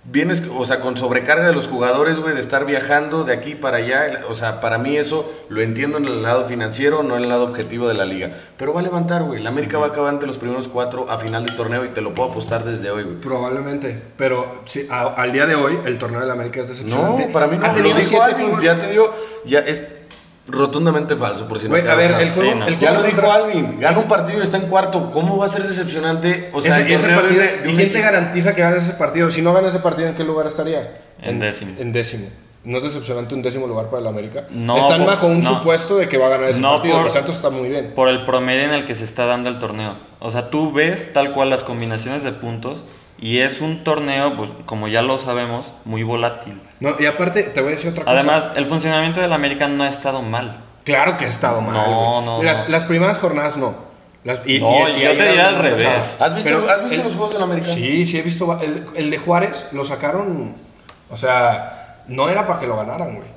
Vienes, 0.03 0.41
o 0.57 0.65
sea, 0.65 0.79
con 0.79 0.97
sobrecarga 0.97 1.45
de 1.45 1.53
los 1.53 1.67
jugadores, 1.67 2.17
güey, 2.17 2.33
de 2.33 2.39
estar 2.39 2.65
viajando 2.65 3.23
de 3.23 3.33
aquí 3.33 3.53
para 3.53 3.77
allá. 3.77 4.21
O 4.29 4.33
sea, 4.33 4.59
para 4.59 4.79
mí 4.79 4.97
eso 4.97 5.31
lo 5.49 5.61
entiendo 5.61 5.99
en 5.99 6.05
el 6.05 6.23
lado 6.23 6.45
financiero, 6.45 7.03
no 7.03 7.17
en 7.17 7.23
el 7.23 7.29
lado 7.29 7.43
objetivo 7.43 7.87
de 7.87 7.93
la 7.93 8.05
liga. 8.05 8.31
Pero 8.57 8.73
va 8.73 8.79
a 8.79 8.83
levantar, 8.83 9.21
güey. 9.21 9.39
La 9.43 9.51
América 9.51 9.77
va 9.77 9.85
a 9.85 9.89
acabar 9.89 10.11
entre 10.11 10.25
los 10.25 10.37
primeros 10.39 10.67
cuatro 10.67 11.05
a 11.07 11.19
final 11.19 11.45
del 11.45 11.55
torneo 11.55 11.85
y 11.85 11.89
te 11.89 12.01
lo 12.01 12.15
puedo 12.15 12.31
apostar 12.31 12.63
desde 12.63 12.89
hoy, 12.89 13.03
güey. 13.03 13.17
Probablemente. 13.17 14.01
Pero 14.17 14.63
sí, 14.65 14.87
a- 14.89 15.13
al 15.21 15.31
día 15.31 15.45
de 15.45 15.53
hoy, 15.53 15.77
el 15.85 15.99
torneo 15.99 16.19
del 16.21 16.31
América 16.31 16.61
es 16.61 16.67
No, 16.67 16.71
decepcionante. 16.73 17.27
para 17.31 17.45
mí 17.45 17.57
no. 17.59 17.65
Ha 17.65 17.69
Lo 17.69 17.73
tenido 17.75 17.95
dijo 17.97 18.09
siete 18.09 18.23
Alvin, 18.25 18.45
juegos- 18.47 18.63
ya 18.63 18.79
te 18.79 18.89
dio, 18.89 19.11
ya 19.45 19.59
es 19.59 19.83
rotundamente 20.51 21.15
falso, 21.15 21.47
por 21.47 21.57
si 21.59 21.65
no 21.65 21.71
Güey, 21.71 21.87
a 21.87 21.95
ver, 21.95 22.11
el 22.19 22.31
juego, 22.31 22.51
Sí, 22.51 22.59
no. 22.59 22.67
el 22.67 22.79
Ya 22.79 22.91
lo 22.91 23.01
dijo 23.03 23.15
contra- 23.21 23.33
Alvin, 23.35 23.79
gana 23.79 23.97
un 23.99 24.07
partido 24.07 24.39
y 24.39 24.43
está 24.43 24.57
en 24.57 24.67
cuarto. 24.67 25.09
¿Cómo 25.11 25.37
va 25.37 25.45
a 25.45 25.49
ser 25.49 25.63
decepcionante? 25.63 26.49
O 26.53 26.61
sea, 26.61 26.79
ese, 26.79 26.87
el 26.87 26.91
ese 26.93 26.99
torneo 27.07 27.21
partido- 27.21 27.41
de- 27.41 27.57
de 27.59 27.71
¿Y 27.71 27.75
quién 27.75 27.91
te 27.91 28.01
garantiza 28.01 28.53
que 28.53 28.61
gane 28.61 28.77
ese 28.77 28.91
partido? 28.93 29.29
Si 29.31 29.41
no 29.41 29.53
gana 29.53 29.69
ese 29.69 29.79
partido, 29.79 30.07
¿en 30.09 30.15
qué 30.15 30.23
lugar 30.23 30.47
estaría? 30.47 31.01
En 31.21 31.39
décimo. 31.39 31.73
En 31.79 31.91
décimo. 31.91 32.27
¿No 32.63 32.77
es 32.77 32.83
decepcionante 32.83 33.33
un 33.33 33.41
décimo 33.41 33.65
lugar 33.65 33.87
para 33.89 34.01
el 34.03 34.07
América? 34.07 34.43
No, 34.51 34.77
Están 34.77 34.99
por- 34.99 35.07
bajo 35.07 35.25
un 35.25 35.41
no. 35.41 35.57
supuesto 35.57 35.97
de 35.97 36.07
que 36.07 36.17
va 36.19 36.27
a 36.27 36.29
ganar 36.29 36.49
ese 36.51 36.59
No, 36.59 36.73
partido. 36.73 37.01
por- 37.01 37.09
Santos 37.09 37.35
está 37.37 37.49
muy 37.49 37.69
bien. 37.69 37.93
Por 37.95 38.07
el 38.07 38.23
promedio 38.23 38.65
en 38.65 38.73
el 38.73 38.85
que 38.85 38.93
se 38.93 39.03
está 39.03 39.25
dando 39.25 39.49
el 39.49 39.57
torneo. 39.57 39.97
O 40.19 40.29
sea, 40.29 40.51
tú 40.51 40.71
ves 40.71 41.11
tal 41.11 41.31
cual 41.33 41.49
las 41.49 41.63
combinaciones 41.63 42.23
de 42.23 42.31
puntos 42.33 42.83
y 43.21 43.37
es 43.39 43.61
un 43.61 43.83
torneo, 43.85 44.35
pues 44.35 44.49
como 44.65 44.87
ya 44.89 45.01
lo 45.01 45.17
sabemos, 45.17 45.71
muy 45.85 46.03
volátil. 46.03 46.59
No, 46.81 46.95
y 46.99 47.05
aparte, 47.05 47.43
te 47.43 47.61
voy 47.61 47.69
a 47.69 47.75
decir 47.75 47.91
otra 47.91 48.03
cosa. 48.03 48.17
Además, 48.17 48.47
el 48.55 48.65
funcionamiento 48.65 49.21
del 49.21 49.31
América 49.31 49.67
no 49.69 49.83
ha 49.83 49.87
estado 49.87 50.21
mal. 50.21 50.63
Claro 50.83 51.17
que 51.17 51.25
ha 51.25 51.27
estado 51.29 51.61
mal. 51.61 51.73
No, 51.73 52.21
no, 52.23 52.43
Las, 52.43 52.63
no. 52.63 52.69
las 52.69 52.83
primeras 52.85 53.19
jornadas 53.19 53.55
no. 53.57 53.75
Las, 54.23 54.41
y, 54.45 54.59
No, 54.59 54.87
y- 54.89 54.93
y 54.93 55.01
yo 55.03 55.17
te 55.17 55.27
diría 55.27 55.47
al 55.47 55.55
revés. 55.59 56.17
¿Has 56.19 56.33
visto, 56.35 56.49
Pero 56.49 56.69
¿has 56.69 56.81
visto 56.81 56.95
el- 56.97 57.03
los 57.03 57.13
juegos 57.15 57.33
del 57.33 57.43
América? 57.43 57.67
Sí, 57.67 58.05
sí 58.05 58.17
he 58.19 58.21
visto. 58.21 58.59
El, 58.61 58.85
el 58.95 59.09
de 59.11 59.17
Juárez 59.17 59.67
lo 59.71 59.83
sacaron. 59.83 60.55
O 61.09 61.17
sea, 61.17 62.03
no 62.07 62.29
era 62.29 62.45
para 62.47 62.59
que 62.59 62.67
lo 62.67 62.75
ganaran, 62.77 63.15
güey. 63.15 63.27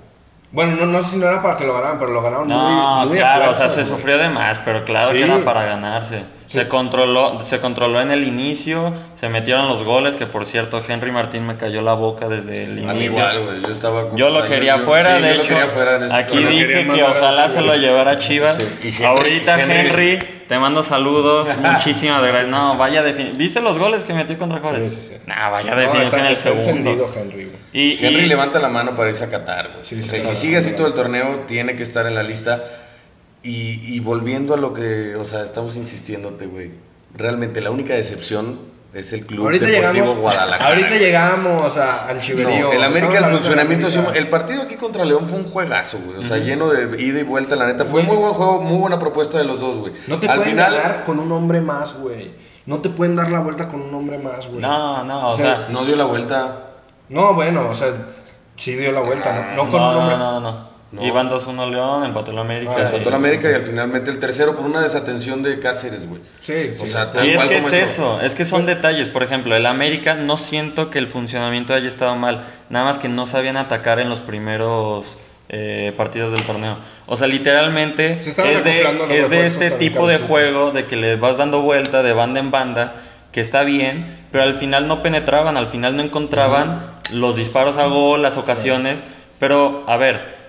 Bueno, 0.55 0.77
no, 0.79 0.87
no 0.87 1.03
sé 1.03 1.11
si 1.11 1.17
no 1.17 1.27
era 1.27 1.43
para 1.43 1.57
que 1.57 1.65
lo 1.67 1.75
ganaran, 1.75 1.99
pero 1.99 2.13
lo 2.13 2.23
ganaron 2.23 2.47
No, 2.47 2.99
muy, 3.01 3.09
muy 3.09 3.19
a 3.19 3.23
claro, 3.35 3.51
o 3.51 3.55
sea, 3.55 3.69
se 3.69 3.83
güey. 3.83 3.87
sufrió 3.87 4.19
de 4.19 4.29
más, 4.29 4.61
pero 4.61 4.85
claro 4.85 5.11
Sí. 5.11 5.19
que 5.19 5.25
era 5.25 5.45
para 5.45 5.65
ganarse. 5.65 6.21
Sí. 6.47 6.59
Se 6.61 6.69
controló, 6.69 7.41
se 7.41 7.59
controló 7.59 8.01
en 8.01 8.13
el 8.13 8.23
inicio, 8.23 8.93
se 9.15 9.29
metieron 9.29 9.67
los 9.67 9.83
goles, 9.83 10.15
que 10.15 10.27
por 10.27 10.47
cierto 10.47 10.81
Henry 10.87 11.11
Martín 11.11 11.45
me 11.45 11.57
cayó 11.57 11.83
la 11.83 11.95
boca 11.95 12.29
desde 12.29 12.65
el 12.65 12.89
A 12.89 12.93
mí 12.93 13.01
inicio. 13.07 13.19
igual, 13.19 13.43
güey. 13.45 13.63
Yo 13.63 13.69
estaba. 13.73 14.03
Yo 14.15 14.27
o 14.29 14.31
lo 14.31 14.47
quería 14.47 14.79
fuera, 14.79 15.17
sí, 15.17 15.23
de 15.23 15.35
hecho, 15.35 15.57
fuera 15.71 16.17
aquí 16.17 16.39
dije 16.45 16.87
que 16.87 17.03
ojalá 17.03 17.49
se 17.49 17.61
lo 17.61 17.75
llevara 17.75 18.13
a 18.13 18.19
Chivas. 18.19 18.55
Sí, 18.55 18.79
y 18.85 18.89
Henry- 18.93 19.05
Ahorita 19.07 19.61
Henry- 19.61 19.77
Henry, 19.89 20.19
te 20.49 20.59
mando 20.59 20.83
saludos, 20.83 21.49
muchísimas 21.59 22.23
gracias. 22.23 22.49
No, 22.49 22.77
vaya 22.77 23.03
definición. 23.03 23.39
¿Viste 23.39 23.61
los 23.61 23.79
goles 23.79 24.05
que 24.05 24.13
metió 24.15 24.39
contra 24.39 24.61
Juárez? 24.61 24.93
Sí, 24.95 25.01
sí, 25.03 25.09
sí. 25.09 25.15
Nah, 25.27 25.49
vaya 25.51 25.75
No, 25.75 25.81
definición 25.81 26.21
en 26.21 26.27
el 26.27 26.33
está 26.35 26.51
encendido 26.51 27.09
segundo. 27.13 27.35
Henry. 27.37 27.53
Y, 27.73 28.05
Henry 28.05 28.23
y- 28.25 28.27
levanta 28.27 28.59
la 28.61 28.69
mano 28.69 28.95
para 28.95 29.11
irse 29.11 29.25
a 29.25 29.31
Qatar, 29.31 29.71
güey. 29.73 29.85
Sí, 29.85 29.99
o 29.99 30.03
sea, 30.03 30.21
si 30.25 30.35
sigue 30.37 30.57
así 30.59 30.73
todo 30.73 30.87
el 30.87 30.95
torneo, 30.95 31.45
tiene 31.47 31.77
que 31.77 31.83
estar 31.83 32.07
en 32.07 32.15
la 32.15 32.23
lista. 32.23 32.63
Y, 33.43 33.81
y 33.95 34.01
volviendo 34.01 34.55
a 34.55 34.57
lo 34.57 34.73
que, 34.73 35.17
o 35.17 35.25
sea, 35.25 35.45
estamos 35.45 35.77
insistiéndote, 35.77 36.47
güey. 36.47 36.73
Realmente 37.15 37.61
la 37.61 37.71
única 37.71 37.95
decepción 37.95 38.59
es 38.95 39.13
el 39.13 39.27
Club 39.27 39.45
Ahorita 39.45 39.67
Deportivo 39.67 39.93
llegamos, 40.05 40.19
Guadalajara. 40.21 40.69
ahorita 40.71 40.97
llegamos 40.97 41.77
a, 41.77 42.07
al 42.09 42.17
No, 42.17 42.23
chiverío. 42.23 42.73
el 42.73 42.83
América, 42.85 43.19
el 43.19 43.25
funcionamiento, 43.27 43.89
el 44.15 44.29
partido 44.29 44.63
aquí 44.63 44.77
contra 44.77 45.05
León 45.05 45.27
fue 45.27 45.39
un 45.41 45.51
juegazo, 45.51 45.99
güey. 46.05 46.19
O 46.19 46.25
sea, 46.25 46.39
lleno 46.39 46.69
de 46.69 47.03
ida 47.03 47.21
y 47.21 47.23
vuelta, 47.25 47.57
la 47.57 47.67
neta. 47.67 47.85
Fue 47.85 48.03
muy 48.03 48.17
buen 48.17 48.33
juego, 48.33 48.61
muy 48.63 48.79
buena 48.79 48.99
propuesta 48.99 49.39
de 49.39 49.45
los 49.45 49.61
dos, 49.61 49.79
güey. 49.79 49.93
No 50.07 50.19
te 50.19 50.29
Al 50.29 50.37
pueden 50.37 50.53
final, 50.53 50.73
ganar 50.75 51.05
con 51.05 51.19
un 51.19 51.31
hombre 51.33 51.61
más, 51.61 51.95
güey. 51.99 52.33
No 52.67 52.79
te 52.79 52.89
pueden 52.89 53.15
dar 53.17 53.31
la 53.31 53.41
vuelta 53.41 53.69
con 53.69 53.83
un 53.83 53.95
hombre 53.95 54.19
más, 54.19 54.47
güey. 54.49 54.61
No, 54.61 55.05
no, 55.05 55.29
o, 55.29 55.33
O 55.33 55.37
sea, 55.37 55.57
sea, 55.57 55.67
no 55.69 55.85
dio 55.85 55.97
la 55.97 56.05
vuelta. 56.05 56.71
No, 57.11 57.35
bueno, 57.35 57.69
o 57.69 57.75
sea, 57.75 57.89
sí 58.57 58.75
dio 58.75 58.91
la 58.93 59.01
vuelta, 59.01 59.33
¿no? 59.55 59.65
No 59.65 59.71
con 59.71 59.83
un 59.83 59.93
no, 59.93 59.99
hombre. 59.99 60.17
no, 60.17 60.41
no, 60.41 60.51
No. 60.51 60.74
Iban 61.01 61.31
2-1 61.31 61.71
León, 61.71 62.05
empató 62.05 62.31
el 62.31 62.39
América. 62.39 62.75
Ah, 62.77 62.83
Empató 62.83 63.09
el 63.09 63.15
América 63.15 63.51
y 63.51 63.55
al 63.55 63.63
final 63.63 63.89
mete 63.89 64.11
el 64.11 64.19
tercero 64.19 64.55
por 64.57 64.65
una 64.67 64.81
desatención 64.81 65.43
de 65.43 65.59
Cáceres, 65.59 66.09
güey. 66.09 66.21
Sí, 66.41 66.73
sí. 66.77 66.83
O 66.83 66.87
sea, 66.87 67.13
tal 67.13 67.25
Sí, 67.25 67.31
es 67.31 67.37
cual 67.37 67.49
que 67.49 67.59
es 67.59 67.73
eso, 67.73 68.21
es 68.21 68.35
que 68.35 68.45
son 68.45 68.67
detalles. 68.67 69.09
Por 69.09 69.23
ejemplo, 69.23 69.55
el 69.57 69.67
América 69.67 70.15
no 70.15 70.37
siento 70.37 70.91
que 70.91 70.99
el 70.99 71.07
funcionamiento 71.07 71.75
haya 71.75 71.89
estado 71.89 72.17
mal, 72.17 72.45
nada 72.71 72.85
más 72.85 72.99
que 72.99 73.09
no 73.09 73.27
sabían 73.27 73.57
atacar 73.57 74.01
en 74.01 74.09
los 74.09 74.21
primeros 74.21 75.19
eh, 75.49 75.93
partidos 75.97 76.33
del 76.33 76.43
torneo. 76.43 76.79
O 77.07 77.17
sea, 77.17 77.27
literalmente 77.27 78.23
Se 78.23 78.31
es 78.31 78.65
de, 78.65 78.83
es 79.11 79.31
de 79.31 79.47
este 79.47 79.71
tipo 79.73 80.07
de 80.07 80.19
juego 80.19 80.71
de 80.71 80.87
que 80.87 80.97
le 80.97 81.17
vas 81.17 81.37
dando 81.37 81.61
vuelta 81.63 82.03
de 82.03 82.13
banda 82.13 82.41
en 82.41 82.51
banda, 82.51 82.97
que 83.33 83.41
está 83.41 83.63
bien, 83.65 84.27
pero 84.33 84.45
al 84.45 84.55
final 84.55 84.89
no 84.89 85.03
penetraban, 85.03 85.57
al 85.57 85.69
final 85.69 85.97
no 85.97 86.03
encontraban 86.03 86.95
los 87.13 87.37
disparos 87.37 87.77
a 87.77 87.87
gol, 87.87 88.23
las 88.23 88.37
ocasiones. 88.37 89.03
Pero, 89.39 89.85
a 89.87 89.97
ver, 89.97 90.44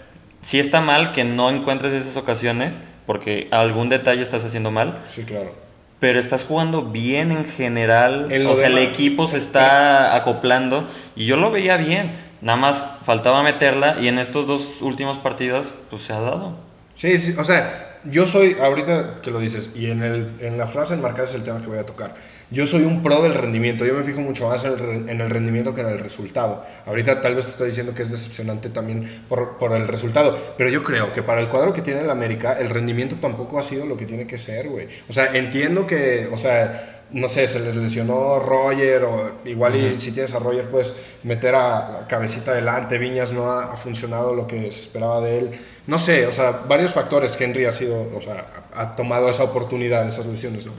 si 0.45 0.59
está 0.59 0.79
mal 0.79 1.11
que 1.11 1.23
no 1.23 1.49
encuentres 1.49 1.91
esas 1.91 2.17
ocasiones, 2.17 2.79
porque 3.07 3.47
algún 3.49 3.89
detalle 3.89 4.21
estás 4.21 4.45
haciendo 4.45 4.69
mal, 4.69 4.99
Sí, 5.09 5.23
claro. 5.23 5.51
pero 5.99 6.19
estás 6.19 6.43
jugando 6.45 6.83
bien 6.83 7.31
en 7.31 7.45
general. 7.45 8.27
En 8.29 8.45
o 8.45 8.55
sea, 8.55 8.67
el 8.67 8.77
equipo 8.77 9.27
se 9.27 9.39
está 9.39 10.15
acoplando 10.15 10.87
y 11.15 11.25
yo 11.25 11.35
lo 11.35 11.49
veía 11.49 11.77
bien. 11.77 12.11
Nada 12.41 12.57
más 12.59 12.85
faltaba 13.01 13.41
meterla 13.41 13.95
y 13.99 14.07
en 14.07 14.19
estos 14.19 14.45
dos 14.45 14.83
últimos 14.83 15.17
partidos 15.17 15.73
pues 15.89 16.03
se 16.03 16.13
ha 16.13 16.19
dado. 16.19 16.55
Sí, 16.93 17.17
sí, 17.17 17.33
o 17.39 17.43
sea, 17.43 17.97
yo 18.03 18.27
soy, 18.27 18.55
ahorita 18.61 19.15
que 19.23 19.31
lo 19.31 19.39
dices, 19.39 19.71
y 19.73 19.87
en, 19.89 20.03
el, 20.03 20.29
en 20.41 20.59
la 20.59 20.67
frase 20.67 20.93
enmarcada 20.93 21.23
es 21.23 21.33
el 21.33 21.43
tema 21.43 21.59
que 21.59 21.67
voy 21.67 21.79
a 21.79 21.87
tocar. 21.87 22.13
Yo 22.51 22.65
soy 22.67 22.83
un 22.83 23.01
pro 23.01 23.23
del 23.23 23.33
rendimiento, 23.33 23.85
yo 23.85 23.95
me 23.95 24.03
fijo 24.03 24.21
mucho 24.21 24.47
más 24.47 24.63
en 24.65 24.73
el, 24.73 25.09
en 25.09 25.21
el 25.21 25.29
rendimiento 25.29 25.73
que 25.73 25.81
en 25.81 25.87
el 25.87 25.99
resultado. 25.99 26.63
Ahorita 26.85 27.19
tal 27.19 27.35
vez 27.35 27.45
te 27.45 27.51
estoy 27.51 27.69
diciendo 27.69 27.93
que 27.95 28.03
es 28.03 28.11
decepcionante 28.11 28.69
también 28.69 29.23
por, 29.27 29.57
por 29.57 29.73
el 29.73 29.87
resultado, 29.87 30.55
pero 30.57 30.69
yo 30.69 30.83
creo 30.83 31.11
que 31.11 31.23
para 31.23 31.41
el 31.41 31.47
cuadro 31.47 31.73
que 31.73 31.81
tiene 31.81 32.01
el 32.01 32.09
América, 32.09 32.57
el 32.59 32.69
rendimiento 32.69 33.15
tampoco 33.15 33.57
ha 33.57 33.63
sido 33.63 33.85
lo 33.85 33.97
que 33.97 34.05
tiene 34.05 34.27
que 34.27 34.37
ser, 34.37 34.69
güey. 34.69 34.87
O 35.09 35.13
sea, 35.13 35.35
entiendo 35.35 35.87
que, 35.87 36.29
o 36.31 36.37
sea, 36.37 37.04
no 37.15 37.29
sé, 37.29 37.47
se 37.47 37.61
les 37.61 37.77
lesionó 37.77 38.39
Roger 38.39 39.05
o 39.05 39.31
igual 39.45 39.75
y 39.77 39.99
si 40.01 40.11
tienes 40.11 40.33
a 40.35 40.39
Roger 40.39 40.69
puedes 40.69 40.97
meter 41.23 41.55
a 41.55 42.05
cabecita 42.09 42.51
adelante, 42.51 42.97
Viñas 42.97 43.31
no 43.31 43.49
ha, 43.49 43.71
ha 43.71 43.77
funcionado 43.77 44.35
lo 44.35 44.45
que 44.45 44.69
se 44.73 44.81
esperaba 44.81 45.21
de 45.21 45.37
él. 45.37 45.51
No 45.87 45.97
sé, 45.97 46.27
o 46.27 46.33
sea, 46.33 46.63
varios 46.67 46.93
factores. 46.93 47.39
Henry 47.39 47.63
ha 47.63 47.71
sido, 47.71 48.11
o 48.13 48.19
sea, 48.19 48.45
ha 48.73 48.97
tomado 48.97 49.29
esa 49.29 49.43
oportunidad, 49.43 50.05
esas 50.05 50.25
lesiones, 50.25 50.65
¿no? 50.65 50.73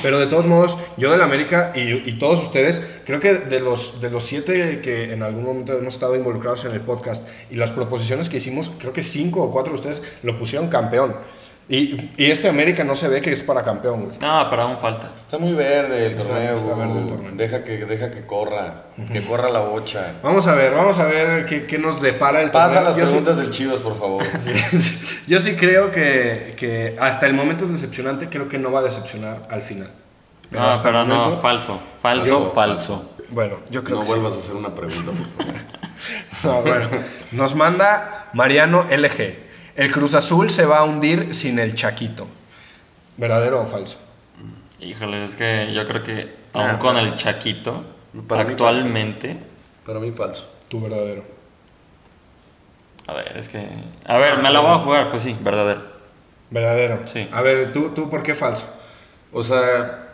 Pero 0.00 0.20
de 0.20 0.28
todos 0.28 0.46
modos, 0.46 0.78
yo 0.96 1.10
del 1.10 1.22
América 1.22 1.72
y, 1.74 2.08
y 2.08 2.18
todos 2.20 2.40
ustedes, 2.40 2.80
creo 3.04 3.18
que 3.18 3.34
de 3.34 3.58
los, 3.58 4.00
de 4.00 4.10
los 4.10 4.22
siete 4.22 4.80
que 4.80 5.12
en 5.12 5.24
algún 5.24 5.44
momento 5.44 5.72
hemos 5.76 5.94
estado 5.94 6.14
involucrados 6.14 6.66
en 6.66 6.72
el 6.72 6.82
podcast 6.82 7.26
y 7.50 7.56
las 7.56 7.72
proposiciones 7.72 8.28
que 8.28 8.36
hicimos, 8.36 8.70
creo 8.78 8.92
que 8.92 9.02
cinco 9.02 9.42
o 9.42 9.50
cuatro 9.50 9.72
de 9.72 9.80
ustedes 9.80 10.02
lo 10.22 10.38
pusieron 10.38 10.68
campeón. 10.68 11.16
Y, 11.72 12.10
y 12.16 12.30
este 12.32 12.48
América 12.48 12.82
no 12.82 12.96
se 12.96 13.06
ve 13.06 13.22
que 13.22 13.30
es 13.30 13.42
para 13.42 13.62
campeón, 13.62 14.06
güey. 14.06 14.18
No, 14.20 14.46
pero 14.50 14.62
aún 14.62 14.78
falta. 14.78 15.08
Está 15.20 15.38
muy 15.38 15.52
verde 15.52 16.06
el 16.06 16.12
Está- 16.12 16.24
torneo, 16.24 16.56
está 16.56 16.74
verde 16.74 16.82
el 16.92 16.98
güey. 17.04 17.06
torneo. 17.06 17.30
Deja 17.34 17.62
que, 17.62 17.86
deja 17.86 18.10
que 18.10 18.26
corra, 18.26 18.86
que 19.12 19.22
corra 19.22 19.48
la 19.50 19.60
bocha. 19.60 20.14
Vamos 20.20 20.48
a 20.48 20.54
ver, 20.56 20.74
vamos 20.74 20.98
a 20.98 21.04
ver 21.04 21.44
qué, 21.46 21.66
qué 21.66 21.78
nos 21.78 22.02
depara 22.02 22.42
el 22.42 22.50
Pasa 22.50 22.74
torneo. 22.82 22.84
las 22.90 22.96
Yo 22.96 23.02
sí- 23.06 23.10
preguntas 23.12 23.36
del 23.38 23.50
Chivas, 23.50 23.78
por 23.78 23.96
favor. 23.96 24.24
Yo 25.28 25.38
sí 25.38 25.54
creo 25.54 25.92
que, 25.92 26.54
que 26.56 26.96
hasta 27.00 27.26
el 27.26 27.34
momento 27.34 27.64
es 27.66 27.70
decepcionante, 27.72 28.28
creo 28.28 28.48
que 28.48 28.58
no 28.58 28.72
va 28.72 28.80
a 28.80 28.82
decepcionar 28.82 29.46
al 29.48 29.62
final. 29.62 29.92
No, 30.50 30.74
pero 30.82 31.04
no, 31.04 31.14
momento- 31.14 31.40
falso. 31.40 31.80
Falso, 32.02 32.26
Yo- 32.26 32.50
falso. 32.52 33.10
Bueno, 33.30 33.58
yo 33.70 33.84
creo 33.84 33.98
No 33.98 34.00
que 34.02 34.06
sí. 34.08 34.12
vuelvas 34.14 34.32
a 34.34 34.38
hacer 34.38 34.56
una 34.56 34.74
pregunta, 34.74 35.12
por 35.12 35.46
favor. 35.46 35.60
No, 36.42 36.62
bueno. 36.62 36.88
Nos 37.32 37.54
manda 37.54 38.28
Mariano 38.32 38.86
LG. 38.90 39.49
El 39.76 39.92
Cruz 39.92 40.14
Azul 40.14 40.50
se 40.50 40.66
va 40.66 40.78
a 40.78 40.84
hundir 40.84 41.34
sin 41.34 41.58
el 41.58 41.74
Chaquito. 41.74 42.26
¿Verdadero 43.16 43.62
o 43.62 43.66
falso? 43.66 43.98
Híjole, 44.80 45.24
es 45.24 45.36
que 45.36 45.72
yo 45.72 45.86
creo 45.86 46.02
que 46.02 46.34
Ah, 46.52 46.70
aún 46.70 46.78
con 46.78 46.94
para- 46.94 47.06
el 47.06 47.16
Chaquito, 47.16 47.84
para 48.26 48.44
mí 48.44 48.52
actualmente, 48.52 49.38
Para 49.86 50.00
mí, 50.00 50.10
falso. 50.12 50.48
Tu 50.68 50.80
verdadero. 50.80 51.24
a 53.06 53.12
ver, 53.14 53.36
es 53.36 53.48
que... 53.48 53.66
A 54.04 54.18
ver, 54.18 54.38
me 54.38 54.50
la 54.50 54.60
voy 54.60 54.70
a 54.70 54.78
jugar, 54.78 55.10
pues 55.10 55.22
sí, 55.24 55.36
verdadero. 55.40 55.82
Verdadero. 56.50 57.00
Sí. 57.06 57.28
A 57.32 57.40
ver, 57.42 57.72
¿tú, 57.72 57.90
tú 57.90 58.08
por 58.10 58.22
qué 58.22 58.34
falso? 58.34 58.68
O 59.32 59.42
sea, 59.42 60.08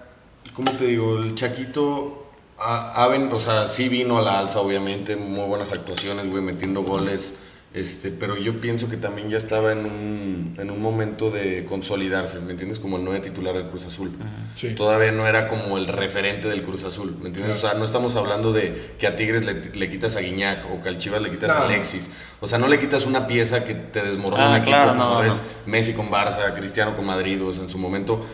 ¿cómo 0.55 0.73
te 0.73 0.85
digo? 0.87 1.19
El 1.19 1.35
Chaquito, 1.35 2.31
ha, 2.59 3.03
ha 3.05 3.09
ven- 3.09 3.31
o 3.33 3.39
sea, 3.39 3.67
sí 3.67 3.89
vino 3.89 4.19
a 4.19 4.23
la 4.23 4.39
alza, 4.39 4.61
obviamente, 4.61 5.17
muy 5.17 5.47
buenas 5.47 5.73
actuaciones, 5.73 6.29
güey, 6.31 6.43
metiendo 6.43 6.83
goles. 6.83 7.35
Este, 7.77 8.11
pero 8.11 8.37
yo 8.39 8.59
pienso 8.59 8.89
que 8.89 8.97
también 8.97 9.29
ya 9.29 9.37
estaba 9.37 9.71
en 9.73 9.81
un, 9.85 10.55
en 10.59 10.71
un 10.71 10.81
momento 10.81 11.31
de 11.31 11.67
consolidarse, 11.67 12.41
¿me 12.41 12.53
entiendes? 12.53 12.79
Como 12.79 12.97
el 12.97 13.05
nuevo 13.05 13.23
titular 13.23 13.55
del 13.55 13.69
Cruz 13.69 13.85
Azul. 13.85 14.13
Sí. 14.55 14.71
Todavía 14.75 15.13
no 15.13 15.27
era 15.27 15.47
como 15.49 15.77
el 15.77 15.87
referente 15.87 16.49
del 16.49 16.63
Cruz 16.63 16.85
Azul, 16.85 17.15
¿me 17.21 17.29
entiendes? 17.29 17.57
O 17.57 17.61
sea, 17.61 17.75
no 17.75 17.85
estamos 17.85 18.15
hablando 18.17 18.53
de 18.55 18.95
que 18.99 19.07
a 19.07 19.15
Tigres 19.15 19.45
le, 19.45 19.61
le 19.75 19.91
quitas 19.91 20.17
a 20.17 20.21
Guiñac 20.21 20.65
o 20.73 20.83
que 20.83 20.89
al 20.89 20.97
Chivas 20.97 21.21
le 21.21 21.31
quitas 21.31 21.51
No. 21.55 21.63
a 21.63 21.65
Alexis. 21.67 22.09
O 22.41 22.47
sea, 22.47 22.59
no 22.59 22.67
le 22.67 22.81
quitas 22.81 23.05
una 23.05 23.27
pieza 23.27 23.63
que 23.65 23.75
te 23.75 24.03
desmorona 24.03 24.55
Ah, 24.55 24.57
equipo 24.57 24.71
claro, 24.71 24.93
como 24.93 25.05
no, 25.05 25.23
es. 25.23 25.43
Messi 25.67 25.93
con 25.93 26.11
Barça, 26.11 26.55
Cristiano 26.55 26.97
con 26.97 27.05
Madrid, 27.05 27.43
o 27.43 27.53
sea, 27.53 27.63
en 27.63 27.69
su 27.69 27.77
momento 27.77 28.25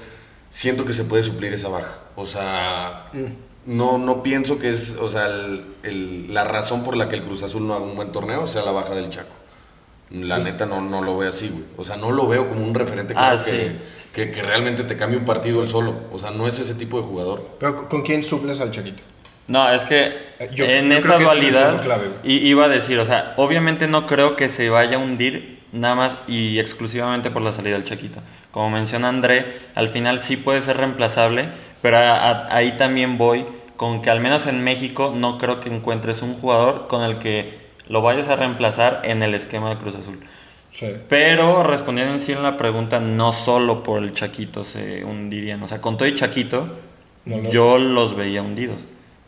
siento 0.50 0.85
que 0.85 0.92
se 0.92 1.02
puede 1.02 1.24
suplir 1.24 1.52
esa 1.52 1.68
baja. 1.68 1.98
O 2.14 2.28
sea, 2.28 3.05
no, 3.66 3.98
no 3.98 4.22
pienso 4.22 4.59
que 4.59 4.70
es, 4.70 4.94
o 5.01 5.09
sea, 5.09 5.27
el- 5.27 5.64
el- 5.83 6.35
la 6.35 6.44
razón 6.44 6.83
por 6.85 6.96
la 6.96 7.09
que 7.09 7.16
el 7.16 7.22
Cruz 7.22 7.42
Azul 7.42 7.66
no 7.66 7.75
haga 7.75 7.85
un 7.85 7.94
buen 7.96 8.12
torneo 8.12 8.46
sea 8.46 8.62
la 8.62 8.72
baja 8.72 8.94
del 8.94 9.09
Chaco. 9.11 9.33
La 10.11 10.37
neta 10.38 10.66
no, 10.66 10.83
no 10.83 11.01
lo 11.03 11.16
veo 11.16 11.31
así, 11.31 11.48
güey. 11.48 11.64
O 11.79 11.85
sea, 11.85 11.96
no 11.96 12.11
lo 12.12 12.27
veo 12.29 12.46
como 12.48 12.62
un 12.64 12.75
referente 12.75 13.14
Ah, 13.16 13.37
claro 13.42 13.42
que, 13.44 13.72
que, 14.27 14.31
que 14.31 14.42
realmente 14.42 14.85
te 14.85 14.96
cambie 14.98 15.18
un 15.18 15.25
partido 15.25 15.62
él 15.62 15.70
solo. 15.70 15.94
O 16.12 16.18
sea, 16.18 16.31
no 16.31 16.46
es 16.46 16.59
ese 16.59 16.75
tipo 16.75 16.98
de 17.01 17.07
jugador. 17.07 17.48
Pero 17.59 17.88
¿con 17.88 18.03
quién 18.03 18.22
suples 18.22 18.61
al 18.61 18.70
Chaquito? 18.72 19.03
No, 19.48 19.70
es 19.72 19.85
que 19.87 20.05
Eh, 20.38 20.51
yo- 20.55 20.66
en 20.66 20.90
yo 20.90 20.96
esta 20.98 21.16
es 21.16 21.22
dualidad 21.22 21.83
clave, 21.83 22.05
i- 22.25 22.46
iba 22.46 22.66
a 22.66 22.68
decir, 22.68 22.98
o 22.98 23.07
sea, 23.07 23.33
obviamente 23.37 23.87
no 23.87 24.07
creo 24.07 24.37
que 24.37 24.48
se 24.51 24.68
vaya 24.68 24.96
a 24.96 25.01
hundir 25.01 25.61
nada 25.72 25.94
más 25.94 26.16
y 26.29 26.59
exclusivamente 26.59 27.31
por 27.31 27.40
la 27.40 27.53
salida 27.53 27.75
del 27.75 27.85
Chaquito. 27.85 28.20
Como 28.51 28.68
menciona 28.70 29.09
André, 29.09 29.46
al 29.75 29.88
final 29.88 30.18
sí 30.18 30.37
puede 30.37 30.61
ser 30.61 30.77
reemplazable, 30.77 31.48
pero 31.83 31.99
a- 31.99 32.16
a- 32.31 32.57
ahí 32.57 32.77
también 32.79 33.18
voy 33.18 33.45
con 33.77 34.01
que 34.01 34.11
al 34.11 34.21
menos 34.21 34.47
en 34.47 34.62
México 34.64 35.12
no 35.14 35.37
creo 35.38 35.61
que 35.61 35.68
encuentres 35.68 36.23
un 36.23 36.35
jugador 36.35 36.87
con 36.88 37.03
el 37.03 37.18
que 37.18 37.61
lo 37.88 38.01
vayas 38.01 38.29
a 38.29 38.37
reemplazar 38.37 39.03
en 39.05 39.23
el 39.23 39.35
esquema 39.35 39.68
de 39.71 39.77
Cruz 39.77 39.97
Azul. 39.97 40.21
Sí. 40.71 40.87
Pero 41.09 41.62
respondiendo 41.64 42.14
en 42.14 42.21
sí 42.21 42.33
en 42.33 42.42
la 42.42 42.57
pregunta, 42.57 43.01
no 43.01 43.33
solo 43.33 43.83
por 43.83 44.03
el 44.03 44.12
Chaquito 44.12 44.64
se 44.64 45.05
hundirían. 45.05 45.62
O 45.62 45.68
sea, 45.68 45.81
con 45.83 45.97
todo 45.99 46.09
y 46.09 46.14
Chaquito, 46.14 46.79
No 47.25 47.38
lo- 47.38 47.51
yo 47.51 47.79
los 47.79 48.16
veía 48.16 48.42
hundidos. 48.42 48.79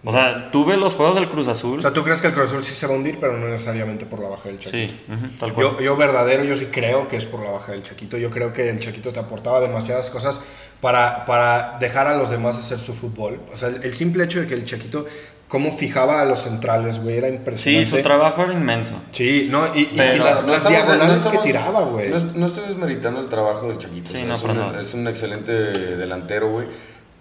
O 0.07 0.13
sea, 0.13 0.51
tuve 0.51 0.77
los 0.77 0.95
juegos 0.95 1.15
del 1.15 1.29
Cruz 1.31 1.49
Azul. 1.49 1.79
O 1.79 1.83
sea, 1.83 1.93
¿tú 1.93 2.05
crees 2.05 2.21
que 2.21 2.27
el 2.29 2.35
Cruz 2.35 2.49
Azul 2.49 2.63
sí 2.63 2.75
se 2.75 2.87
va 2.87 2.93
a 2.93 2.97
hundir, 2.97 3.19
pero 3.19 3.39
no 3.39 3.49
necesariamente 3.49 4.05
por 4.07 4.21
la 4.21 4.29
baja 4.29 4.49
del 4.51 4.59
Chaquito? 4.59 4.93
sí, 4.93 5.37
tal 5.41 5.53
cual. 5.55 5.67
Yo, 5.79 5.81
yo 5.81 5.97
verdadero, 5.97 6.45
yo 6.45 6.55
sí 6.57 6.67
creo 6.67 7.09
que 7.09 7.17
es 7.17 7.25
por 7.25 7.41
la 7.43 7.51
baja 7.51 7.73
del 7.73 7.83
Chaquito. 7.83 8.17
Yo 8.19 8.29
creo 8.31 8.53
que 8.53 8.69
el 8.69 8.81
Chaquito 8.81 9.13
te 9.13 9.21
aportaba 9.21 9.61
demasiadas 9.61 10.11
cosas 10.11 10.41
para, 10.81 11.25
para 11.25 11.79
dejar 11.81 12.07
a 12.07 12.17
los 12.17 12.29
demás 12.31 12.59
hacer 12.59 12.79
su 12.79 12.93
fútbol. 12.93 13.41
O 13.53 13.57
sea, 13.57 13.69
el, 13.69 13.83
el 13.83 13.95
simple 13.95 14.25
hecho 14.25 14.41
de 14.41 14.47
que 14.47 14.53
el 14.55 14.65
Chaquito, 14.67 15.07
cómo 15.49 15.75
fijaba 15.77 16.21
a 16.21 16.25
los 16.27 16.41
centrales, 16.41 17.01
güey, 17.03 17.17
era 17.17 17.29
sí, 17.29 17.35
impresionante. 17.37 17.91
su 17.97 18.03
trabajo 18.03 18.43
era 18.45 18.53
inmenso. 18.53 18.95
Sí, 19.11 19.49
no, 19.51 19.75
y, 19.75 19.83
y- 19.83 19.91
Pero- 19.97 20.17
y 20.17 20.19
las, 20.19 20.43
No 20.43 20.49
las 20.49 20.57
estamos- 20.59 20.79
no 20.81 20.85
diagonales 20.87 21.17
estamos- 21.19 21.43
que 21.43 21.47
tiraba, 21.49 21.81
güey. 21.85 22.11
No, 22.11 22.19
no 22.35 22.47
estoy 22.47 22.65
desmeritando 22.69 23.21
el 23.21 23.29
trabajo 23.29 23.69
del 23.69 23.79
Chaquito. 23.79 24.11
Sí, 24.11 24.17
o 24.17 24.19
sea, 24.19 24.27
no, 24.29 24.35
es, 24.35 24.41
para 24.43 24.53
un, 24.53 24.59
nada. 24.59 24.81
es 24.83 24.93
un 24.93 25.09
excelente 25.09 25.53
delantero, 25.53 26.51
güey. 26.51 26.67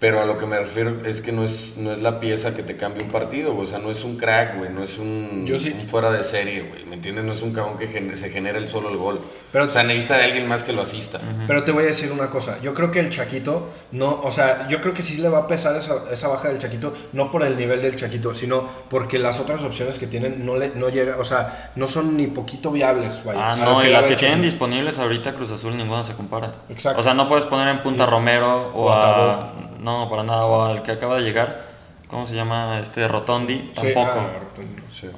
Pero 0.04 0.20
a 0.20 0.26
lo 0.26 0.36
que 0.36 0.44
me 0.44 0.58
refiero 0.60 0.98
es 1.06 1.22
que 1.22 1.32
no 1.32 1.44
es, 1.44 1.78
no 1.78 1.90
es 1.90 2.02
la 2.02 2.20
pieza 2.20 2.54
que 2.54 2.62
te 2.62 2.76
cambia 2.76 3.02
un 3.02 3.08
partido, 3.08 3.54
güey. 3.54 3.64
O 3.64 3.70
sea, 3.70 3.78
no 3.78 3.90
es 3.90 4.04
un 4.04 4.18
crack, 4.18 4.58
güey. 4.58 4.70
No 4.70 4.82
es 4.82 4.98
un, 4.98 5.46
Yo 5.46 5.58
sí. 5.58 5.74
un 5.80 5.88
fuera 5.88 6.10
de 6.10 6.22
serie, 6.22 6.60
güey. 6.60 6.84
¿Me 6.84 6.96
entiendes? 6.96 7.24
No 7.24 7.32
es 7.32 7.40
un 7.40 7.54
cabrón 7.54 7.78
que 7.78 7.88
se 8.14 8.28
genera 8.28 8.58
el 8.58 8.68
solo 8.68 8.90
el 8.90 8.98
gol. 8.98 9.22
Pero- 9.50 9.64
o 9.64 9.70
sea, 9.70 9.82
necesita 9.82 10.18
de 10.18 10.24
alguien 10.24 10.46
más 10.46 10.62
que 10.62 10.74
lo 10.74 10.82
asista. 10.82 11.20
Pero 11.46 11.62
te 11.64 11.72
voy 11.72 11.84
a 11.84 11.86
decir 11.86 12.12
una 12.12 12.28
cosa, 12.28 12.58
yo 12.60 12.74
creo 12.74 12.90
que 12.90 13.00
el 13.00 13.08
Chaquito, 13.08 13.70
no, 13.92 14.20
o 14.22 14.30
sea, 14.30 14.68
yo 14.68 14.82
creo 14.82 14.92
que 14.92 15.02
sí 15.02 15.16
le 15.22 15.30
va 15.30 15.38
a 15.38 15.46
pesar 15.46 15.74
esa, 15.76 15.94
esa 16.12 16.28
baja 16.28 16.48
del 16.48 16.58
Chaquito, 16.58 16.92
no 17.14 17.30
por 17.30 17.42
el 17.42 17.56
nivel 17.56 17.80
del 17.80 17.96
Chaquito, 17.96 18.34
sino 18.34 18.68
porque 18.90 19.18
las 19.18 19.40
otras 19.40 19.62
opciones 19.62 19.98
que 19.98 20.06
tienen 20.06 20.44
no 20.44 20.56
le 20.58 20.68
no 20.74 20.90
llega, 20.90 21.16
o 21.18 21.24
sea, 21.24 21.72
no 21.76 21.86
son 21.86 22.16
ni 22.16 22.26
poquito 22.26 22.70
viables, 22.72 23.24
vaya. 23.24 23.52
Ah, 23.52 23.56
no, 23.56 23.82
y 23.82 23.88
las 23.88 24.06
que 24.06 24.16
tienen 24.16 24.42
disponibles 24.42 24.98
ahorita 24.98 25.32
Cruz 25.34 25.50
Azul 25.52 25.76
ninguna 25.78 26.04
se 26.04 26.12
compara. 26.12 26.56
Exacto. 26.68 27.00
O 27.00 27.02
sea, 27.02 27.14
no 27.14 27.26
puedes 27.28 27.46
poner 27.46 27.68
en 27.68 27.82
punta 27.82 28.04
a 28.04 28.06
Romero 28.06 28.70
o, 28.74 28.86
o 28.86 28.90
a 28.90 29.04
a... 29.34 29.52
No, 29.84 30.08
para 30.08 30.22
nada, 30.22 30.46
o 30.46 30.64
al 30.64 30.82
que 30.82 30.92
acaba 30.92 31.16
de 31.16 31.22
llegar. 31.22 31.66
¿Cómo 32.08 32.24
se 32.26 32.34
llama? 32.34 32.80
Este 32.80 33.06
Rotondi. 33.06 33.70
Sí, 33.78 33.92
Tampoco. 33.92 34.12
ah, 34.18 34.30
Rotondi. 34.40 34.82
Sí. 34.90 35.08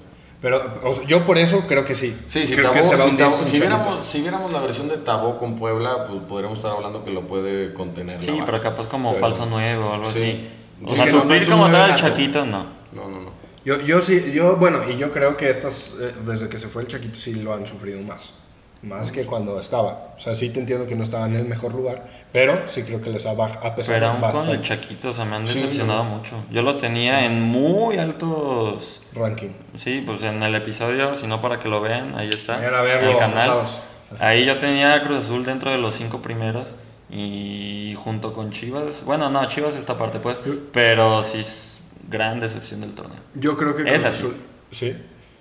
Pero 0.40 0.60
o 0.82 0.92
sea, 0.92 1.04
yo 1.06 1.24
por 1.24 1.38
eso 1.38 1.64
creo 1.68 1.84
que 1.84 1.94
sí. 1.94 2.16
Sí, 2.26 2.40
Tabó- 2.56 2.72
que 2.72 2.82
si, 2.82 2.90
Tabó- 3.16 3.32
si 3.32 3.60
viéramos, 3.60 4.04
si 4.06 4.20
viéramos 4.20 4.52
la 4.52 4.60
versión 4.60 4.88
de 4.88 4.96
Tabó 4.98 5.38
con 5.38 5.56
Puebla, 5.56 6.06
pues 6.08 6.20
podríamos 6.28 6.58
estar 6.58 6.72
hablando 6.72 7.04
que 7.04 7.12
lo 7.12 7.22
puede 7.22 7.72
contener. 7.74 8.22
Sí, 8.24 8.38
pero 8.44 8.60
capaz 8.60 8.88
como 8.88 9.10
Pero- 9.12 9.20
falso 9.20 9.46
nuevo 9.46 9.86
o 9.86 9.92
algo 9.94 10.10
Sí. 10.10 10.18
así. 10.18 10.48
O 10.84 10.90
Sí, 10.90 10.96
sea, 10.96 11.04
que 11.06 11.10
no- 11.12 11.16
no 11.18 11.22
suplir 11.22 11.48
como 11.48 11.70
tal 11.70 11.90
al. 11.92 11.96
Chaquito, 11.96 12.44
no. 12.44 12.66
No, 12.92 13.08
no, 13.08 13.20
no. 13.20 13.30
Yo, 13.64 13.80
yo 13.80 14.00
sí, 14.02 14.32
yo, 14.32 14.56
bueno, 14.56 14.80
y 14.88 14.96
yo 14.96 15.10
creo 15.12 15.36
que 15.36 15.48
estas, 15.48 15.94
eh, 16.00 16.12
desde 16.26 16.48
que 16.48 16.58
se 16.58 16.68
fue 16.68 16.82
el 16.82 16.88
Chaquito, 16.88 17.16
sí 17.16 17.34
lo 17.34 17.54
han 17.54 17.66
sufrido 17.66 18.00
más. 18.02 18.32
Más 18.82 19.10
que 19.10 19.24
cuando 19.24 19.58
estaba. 19.58 20.12
O 20.16 20.20
sea, 20.20 20.34
sí 20.34 20.50
te 20.50 20.60
entiendo 20.60 20.86
que 20.86 20.94
no 20.94 21.02
estaba 21.02 21.26
en 21.26 21.34
el 21.34 21.44
mejor 21.46 21.74
lugar, 21.74 22.06
pero 22.32 22.68
sí 22.68 22.82
creo 22.82 23.00
que 23.00 23.10
les 23.10 23.26
ha, 23.26 23.30
ha 23.32 23.74
pesado 23.74 23.84
Pero 23.96 24.06
aún 24.06 24.20
con 24.20 24.22
bastante 24.22 24.52
el 24.52 24.60
Chaquito, 24.62 25.08
o 25.08 25.12
sea, 25.12 25.24
me 25.24 25.36
han 25.36 25.46
Sí, 25.46 25.58
decepcionado 25.60 26.04
no. 26.04 26.10
mucho. 26.10 26.44
Yo 26.50 26.62
los 26.62 26.78
tenía 26.78 27.24
en 27.24 27.42
muy 27.42 27.96
altos... 27.98 29.00
ranking. 29.14 29.48
Sí, 29.76 30.02
pues 30.06 30.22
en 30.22 30.42
el 30.42 30.54
episodio, 30.54 31.14
si 31.14 31.26
no 31.26 31.40
para 31.40 31.58
que 31.58 31.68
lo 31.68 31.80
vean, 31.80 32.14
ahí 32.16 32.28
está. 32.28 32.56
Vayan 32.58 32.74
a 32.74 32.82
verlo, 32.82 33.06
en 33.08 33.12
el 33.12 33.18
canal. 33.18 33.48
forzados. 33.48 33.80
Ahí 34.20 34.44
yo 34.46 34.58
tenía 34.58 35.02
Cruz 35.02 35.24
Azul 35.24 35.44
dentro 35.44 35.70
de 35.72 35.78
los 35.78 35.94
cinco 35.94 36.22
primeros 36.22 36.68
y 37.10 37.94
junto 37.98 38.32
con 38.34 38.50
Chivas, 38.50 39.04
bueno, 39.04 39.30
no, 39.30 39.46
Chivas 39.48 39.74
esta 39.74 39.96
parte 39.96 40.18
pues, 40.18 40.38
pero 40.72 41.22
sí 41.22 41.38
es 41.40 41.80
gran 42.08 42.38
decepción 42.40 42.82
del 42.82 42.94
torneo. 42.94 43.18
Yo 43.34 43.56
creo 43.56 43.74
que 43.74 43.82
Cruz 43.82 43.94
Es 43.94 44.04
así. 44.04 44.18
Azul. 44.26 44.36
Sí. 44.70 44.96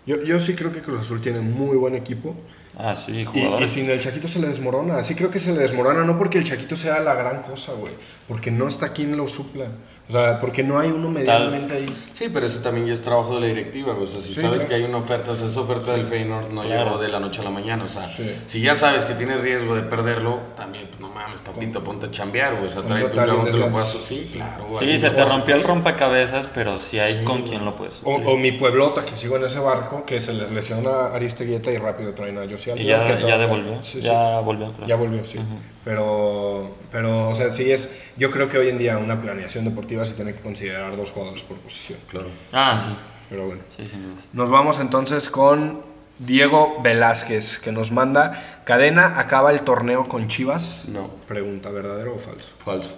Yo, 0.08 0.22
yo 0.24 0.40
sí 0.40 0.56
creo 0.56 0.72
que 0.72 0.82
Cruz 0.82 1.02
Azul 1.02 1.22
tiene 1.22 1.42
muy 1.42 1.76
buen 1.78 1.96
equipo. 1.96 2.36
Ah, 2.78 2.94
sí, 2.96 3.12
Y, 3.14 3.20
y 3.22 3.26
jugadores. 3.26 3.72
sin 3.72 3.90
el 3.90 4.00
Chaquito 4.00 4.28
se 4.28 4.40
le 4.40 4.48
desmorona. 4.48 5.04
Sí 5.04 5.16
creo 5.16 5.32
que 5.32 5.40
se 5.40 5.54
le 5.54 5.60
desmorona, 5.60 6.04
no 6.04 6.18
porque 6.18 6.38
el 6.38 6.44
Chaquito 6.44 6.76
sea 6.76 7.00
la 7.00 7.16
gran 7.16 7.42
cosa, 7.44 7.74
güey. 7.74 7.94
Porque 8.28 8.52
no 8.52 8.68
está 8.68 8.92
quien 8.94 9.16
lo 9.16 9.28
supla. 9.28 9.68
O 10.08 10.12
sea, 10.12 10.38
porque 10.38 10.62
no 10.62 10.78
hay 10.78 10.92
uno 10.92 11.10
medianamente 11.10 11.74
ahí. 11.74 11.86
Sí, 12.14 12.30
pero 12.32 12.46
ese 12.46 12.60
también 12.60 12.86
ya 12.86 12.94
es 12.94 13.02
trabajo 13.02 13.34
de 13.36 13.42
la 13.42 13.48
directiva, 13.48 13.94
güey. 13.94 14.06
O 14.06 14.08
sea, 14.08 14.22
si 14.22 14.36
Sí, 14.36 14.42
sabes 14.42 14.58
claro. 14.58 14.70
que 14.70 14.76
hay 14.76 14.84
una 14.84 14.98
oferta, 15.00 15.32
o 15.32 15.36
sea, 15.36 15.48
esa 15.48 15.60
oferta 15.62 15.94
del 15.94 16.06
Feyenoord 16.06 16.52
no 16.52 16.62
Claro. 16.62 16.84
llegó 16.86 16.98
de 17.00 17.08
la 17.10 17.20
noche 17.20 17.42
a 17.42 17.44
la 17.44 17.50
mañana. 17.50 17.84
O 17.86 17.88
sea, 17.88 18.08
Sí. 18.16 18.32
si 18.46 18.62
ya 18.62 18.76
sabes 18.76 19.04
que 19.06 19.16
tienes 19.16 19.42
riesgo 19.42 19.74
de 19.76 19.82
perderlo, 19.82 20.40
también, 20.56 20.88
pues 20.90 21.00
no 21.00 21.10
mames, 21.10 21.40
papito, 21.40 21.84
ponte 21.84 22.06
a 22.06 22.12
chambear, 22.12 22.54
güey. 22.56 22.68
O 22.68 22.70
sea, 22.70 22.84
tráete 22.84 22.94
un 22.94 23.02
Contratar 23.10 23.26
cabrón 23.28 23.46
bien 23.46 23.56
que 23.56 23.60
lo 23.72 23.78
antes. 23.80 24.06
Sí, 24.06 24.30
claro, 24.32 24.66
güey. 24.70 24.92
Sí, 24.92 25.00
se 25.00 25.10
te 25.10 25.26
rompió 25.26 25.56
el 25.56 25.64
rompecabezas, 25.64 26.48
pero 26.54 26.78
sí 26.78 27.00
hay 27.00 27.24
con 27.24 27.42
quien 27.42 27.66
lo 27.66 27.76
puedes. 27.76 28.02
O, 28.04 28.12
o 28.14 28.38
mi 28.38 28.52
pueblota, 28.52 29.04
que 29.06 29.14
sigo 29.14 29.38
en 29.38 29.46
ese 29.46 29.58
barco, 29.60 30.06
que 30.06 30.22
se 30.22 30.34
les 30.34 30.52
lesiona 30.52 30.92
a 30.92 31.16
Aristeguieta 31.16 31.72
y 31.72 31.78
rápido 31.78 32.14
traen 32.14 32.38
a 32.38 32.42
Josie 32.50 32.76
y 32.78 32.86
ya, 32.86 33.20
ya 33.20 33.38
devolvió. 33.40 33.84
Sí, 33.84 33.94
sí. 33.94 34.02
ya 34.02 34.40
volvió. 34.42 34.72
Ya 34.86 34.96
volvió, 34.98 35.26
sí. 35.26 35.40
Pero, 35.86 36.76
pero, 36.92 37.30
o 37.30 37.36
sea, 37.36 37.52
sí 37.52 37.72
es. 37.72 37.92
Yo 38.18 38.32
creo 38.32 38.50
que 38.50 38.58
hoy 38.58 38.70
en 38.70 38.80
día 38.80 38.98
una 38.98 39.22
planeación 39.22 39.64
deportiva 39.66 40.04
se 40.04 40.14
tiene 40.14 40.34
que 40.34 40.42
considerar 40.42 40.98
dos 40.98 41.12
jugadores 41.12 41.44
por 41.44 41.58
posición. 41.58 42.00
Claro. 42.10 42.28
Ah, 42.52 42.78
sí. 42.84 42.90
Pero 43.30 43.46
bueno. 43.46 43.62
Sí, 43.70 43.84
dudas. 43.84 44.30
Nos 44.34 44.50
vamos 44.50 44.80
entonces 44.80 45.30
con 45.30 45.84
Diego 46.18 46.82
Velázquez, 46.82 47.60
que 47.60 47.72
nos 47.72 47.92
manda: 47.92 48.62
¿Cadena 48.66 49.20
acaba 49.20 49.52
el 49.52 49.62
torneo 49.62 50.10
con 50.10 50.28
Chivas? 50.28 50.86
No, 50.90 51.10
Pregunta, 51.28 51.70
¿verdadero 51.70 52.16
o 52.16 52.20
falso? 52.20 52.50
falso. 52.58 52.96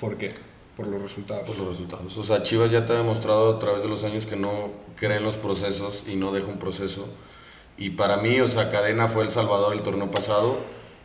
¿Por 0.00 0.16
qué? 0.16 0.30
Por 0.76 0.86
los 0.88 1.00
resultados. 1.02 1.44
Por 1.44 1.58
los 1.58 1.68
resultados. 1.68 2.16
O 2.16 2.24
sea, 2.24 2.42
Chivas 2.42 2.70
ya 2.70 2.86
te 2.86 2.94
ha 2.94 2.96
demostrado 2.96 3.56
a 3.56 3.58
través 3.58 3.82
de 3.82 3.88
los 3.88 4.02
años 4.04 4.24
que 4.24 4.36
no 4.36 4.70
cree 4.96 5.18
en 5.18 5.24
los 5.24 5.36
procesos 5.36 6.04
y 6.08 6.16
no 6.16 6.32
deja 6.32 6.46
un 6.46 6.58
proceso. 6.58 7.06
Y 7.76 7.90
para 7.90 8.16
mí, 8.16 8.40
o 8.40 8.46
sea, 8.46 8.70
Cadena 8.70 9.08
fue 9.08 9.24
el 9.24 9.30
salvador 9.30 9.74
el 9.74 9.82
torneo 9.82 10.10
pasado 10.10 10.58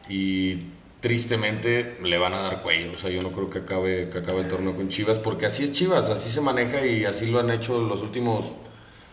y 0.09 0.61
tristemente 0.99 1.97
le 2.03 2.17
van 2.17 2.33
a 2.33 2.39
dar 2.41 2.63
cuello. 2.63 2.91
O 2.93 2.97
sea, 2.97 3.09
yo 3.09 3.21
no 3.21 3.31
creo 3.31 3.49
que 3.49 3.59
acabe, 3.59 4.09
que 4.09 4.19
acabe 4.19 4.41
el 4.41 4.47
torneo 4.47 4.75
con 4.75 4.89
Chivas 4.89 5.19
porque 5.19 5.45
así 5.45 5.63
es 5.63 5.71
Chivas, 5.71 6.09
así 6.09 6.29
se 6.29 6.41
maneja 6.41 6.85
y 6.85 7.05
así 7.05 7.27
lo 7.27 7.39
han 7.39 7.51
hecho 7.51 7.79
los 7.79 8.01
últimos, 8.01 8.45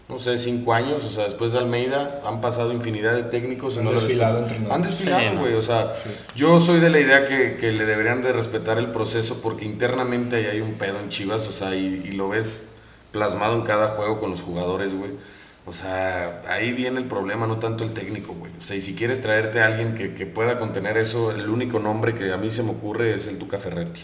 no 0.08 0.18
sé, 0.18 0.38
cinco 0.38 0.72
años. 0.72 1.04
O 1.04 1.10
sea, 1.10 1.24
después 1.24 1.52
de 1.52 1.58
Almeida 1.58 2.22
han 2.26 2.40
pasado 2.40 2.72
infinidad 2.72 3.14
de 3.14 3.24
técnicos. 3.24 3.74
y 3.76 3.78
Han 3.78 3.84
no 3.84 3.92
desfilado 3.92 4.38
entrenadores. 4.38 4.74
Han 4.74 4.82
desfilado, 4.82 5.40
güey. 5.40 5.54
O 5.54 5.62
sea, 5.62 5.94
yo 6.34 6.58
soy 6.60 6.80
de 6.80 6.90
la 6.90 7.00
idea 7.00 7.26
que, 7.26 7.56
que 7.56 7.72
le 7.72 7.84
deberían 7.84 8.22
de 8.22 8.32
respetar 8.32 8.78
el 8.78 8.88
proceso 8.88 9.40
porque 9.42 9.64
internamente 9.64 10.36
ahí 10.36 10.46
hay 10.46 10.60
un 10.60 10.74
pedo 10.74 10.98
en 11.00 11.10
Chivas, 11.10 11.46
o 11.48 11.52
sea, 11.52 11.74
y, 11.76 12.02
y 12.06 12.12
lo 12.12 12.30
ves 12.30 12.62
plasmado 13.12 13.54
en 13.54 13.62
cada 13.62 13.88
juego 13.88 14.20
con 14.20 14.30
los 14.30 14.42
jugadores, 14.42 14.94
güey. 14.94 15.12
O 15.66 15.72
sea, 15.72 16.42
ahí 16.46 16.72
viene 16.72 16.98
el 17.00 17.06
problema, 17.06 17.46
no 17.46 17.58
tanto 17.58 17.84
el 17.84 17.90
técnico, 17.94 18.34
güey. 18.34 18.52
O 18.58 18.62
sea, 18.62 18.76
y 18.76 18.82
si 18.82 18.94
quieres 18.94 19.20
traerte 19.22 19.60
a 19.62 19.66
alguien 19.66 19.94
que, 19.94 20.14
que 20.14 20.26
pueda 20.26 20.58
contener 20.58 20.98
eso, 20.98 21.30
el 21.32 21.48
único 21.48 21.78
nombre 21.78 22.14
que 22.14 22.30
a 22.32 22.36
mí 22.36 22.50
se 22.50 22.62
me 22.62 22.70
ocurre 22.72 23.14
es 23.14 23.26
el 23.28 23.38
Tuca 23.38 23.58
Ferretti. 23.58 24.02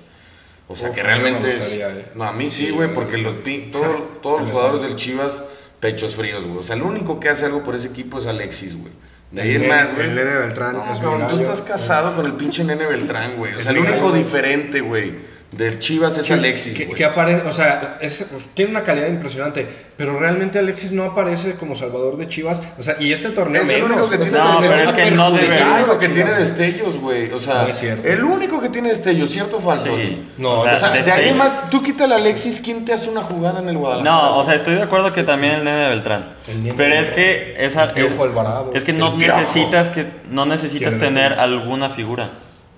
O 0.68 0.76
sea, 0.76 0.88
Uf, 0.88 0.94
que 0.94 1.02
me 1.02 1.08
realmente... 1.08 1.54
es- 1.56 1.72
eh. 1.72 2.06
No, 2.14 2.24
a 2.24 2.32
mí 2.32 2.48
sí, 2.48 2.70
güey, 2.70 2.94
porque 2.94 3.18
los, 3.18 3.34
todo- 3.72 4.10
todos 4.22 4.40
los 4.40 4.50
jugadores 4.50 4.82
del 4.82 4.96
Chivas, 4.96 5.42
pechos 5.80 6.14
fríos, 6.14 6.44
güey. 6.46 6.58
O 6.58 6.62
sea, 6.62 6.76
el 6.76 6.82
único 6.82 7.20
que 7.20 7.28
hace 7.28 7.44
algo 7.44 7.62
por 7.62 7.76
ese 7.76 7.88
equipo 7.88 8.18
es 8.18 8.26
Alexis, 8.26 8.76
güey. 8.76 8.92
De 9.30 9.42
ahí 9.42 9.54
El 9.54 9.62
en 9.64 9.68
más, 9.68 9.94
güey. 9.94 10.08
el 10.08 10.14
nene 10.16 10.34
Beltrán 10.38 10.72
No, 10.72 10.92
es 10.92 10.98
cabrón, 10.98 11.28
tú 11.28 11.34
estás 11.36 11.62
casado 11.62 12.16
con 12.16 12.24
el 12.26 12.32
pinche 12.32 12.64
nene 12.64 12.86
Beltrán, 12.86 13.36
güey. 13.36 13.54
O 13.54 13.58
sea, 13.58 13.70
el 13.72 13.78
único 13.78 14.10
diferente, 14.12 14.80
güey, 14.80 15.12
del 15.52 15.80
Chivas 15.80 16.16
es 16.16 16.30
Alexis, 16.30 16.76
que, 16.78 16.88
que 16.88 17.04
aparece, 17.04 17.42
o 17.48 17.50
sea, 17.50 17.98
es- 18.00 18.26
pues, 18.30 18.46
tiene 18.54 18.70
una 18.70 18.84
calidad 18.84 19.08
impresionante, 19.08 19.66
pero 19.96 20.16
realmente 20.18 20.60
Alexis 20.60 20.92
no 20.92 21.02
aparece 21.02 21.54
como 21.54 21.74
salvador 21.74 22.16
de 22.16 22.28
Chivas, 22.28 22.62
o 22.78 22.82
sea, 22.84 22.94
y 23.00 23.12
este 23.12 23.30
torneo 23.30 23.60
Es 23.62 23.68
el 23.70 23.82
menos, 23.82 23.96
único 24.08 24.10
que 24.10 24.18
tiene, 24.18 24.38
No, 24.38 24.62
es 24.62 24.68
pero 24.68 24.82
es 24.84 24.92
que 24.92 25.10
no 25.10 25.26
el 25.28 25.40
debería. 25.40 25.74
único 25.74 25.98
que 25.98 26.08
tiene 26.08 26.30
destellos, 26.34 26.98
güey. 26.98 27.32
O 27.32 27.40
sea, 27.40 27.62
No 27.62 27.68
es 27.68 27.78
cierto. 27.78 28.08
el 28.08 28.22
único 28.24 28.60
que 28.60 28.68
tiene 28.68 28.90
destellos, 28.90 29.28
¿cierto 29.30 29.56
o 29.56 29.60
falso? 29.60 29.86
Sí. 29.96 30.28
No, 30.38 30.52
o 30.52 30.62
sea, 30.62 30.76
O 30.76 30.78
sea, 30.78 30.90
de 30.90 31.10
ahí 31.10 31.34
más, 31.34 31.68
tú 31.68 31.82
quítale 31.82 32.14
a 32.14 32.18
Alexis, 32.18 32.60
¿quién 32.60 32.84
te 32.84 32.92
hace 32.92 33.10
una 33.10 33.22
jugada 33.24 33.60
en 33.60 33.68
el 33.68 33.76
Guadalajara? 33.76 34.08
No, 34.16 34.36
o 34.38 34.44
sea, 34.44 34.54
estoy 34.54 34.76
de 34.76 34.82
acuerdo 34.82 35.12
que 35.12 35.24
también 35.24 35.54
el 35.54 35.64
nene 35.64 35.88
Beltrán. 35.88 36.26
El 36.46 36.62
Nene 36.62 36.74
Pero 36.76 36.94
es 36.94 37.10
que 37.10 37.56
esa, 37.58 37.90
El 37.90 38.06
es, 38.06 38.18
Alvarado. 38.20 38.70
es 38.74 38.84
que 38.84 38.92
no 38.92 39.12
El 39.14 39.18
necesitas 39.18 39.88
que 39.90 40.06
no 40.30 40.46
necesitas 40.46 40.94
¿Quién 40.94 41.00
eres 41.16 41.28
tener 41.30 41.32
alguna 41.40 41.90
figura. 41.90 42.30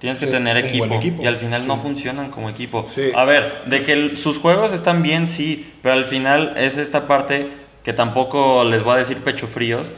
Tienes 0.02 0.18
que 0.18 0.26
Sí, 0.26 0.32
tener 0.32 0.56
equipo, 0.56 0.84
equipo, 0.96 1.22
y 1.22 1.26
al 1.28 1.36
final 1.36 1.60
sí. 1.62 1.66
no 1.68 1.76
funcionan 1.76 2.30
como 2.32 2.50
equipo. 2.50 2.88
Sí. 2.92 3.12
A 3.14 3.24
ver, 3.24 3.62
de 3.66 3.84
que 3.84 3.92
el- 3.92 4.18
sus 4.18 4.36
juegos 4.38 4.72
están 4.72 5.00
bien, 5.00 5.28
sí, 5.28 5.72
pero 5.80 5.94
al 5.94 6.04
final 6.06 6.54
es 6.56 6.76
esta 6.76 7.06
parte 7.06 7.48
que 7.84 7.92
tampoco 7.92 8.64
les 8.64 8.82
voy 8.82 8.94
a 8.94 8.96
decir 8.96 9.18
pecho 9.18 9.46
fríos, 9.46 9.92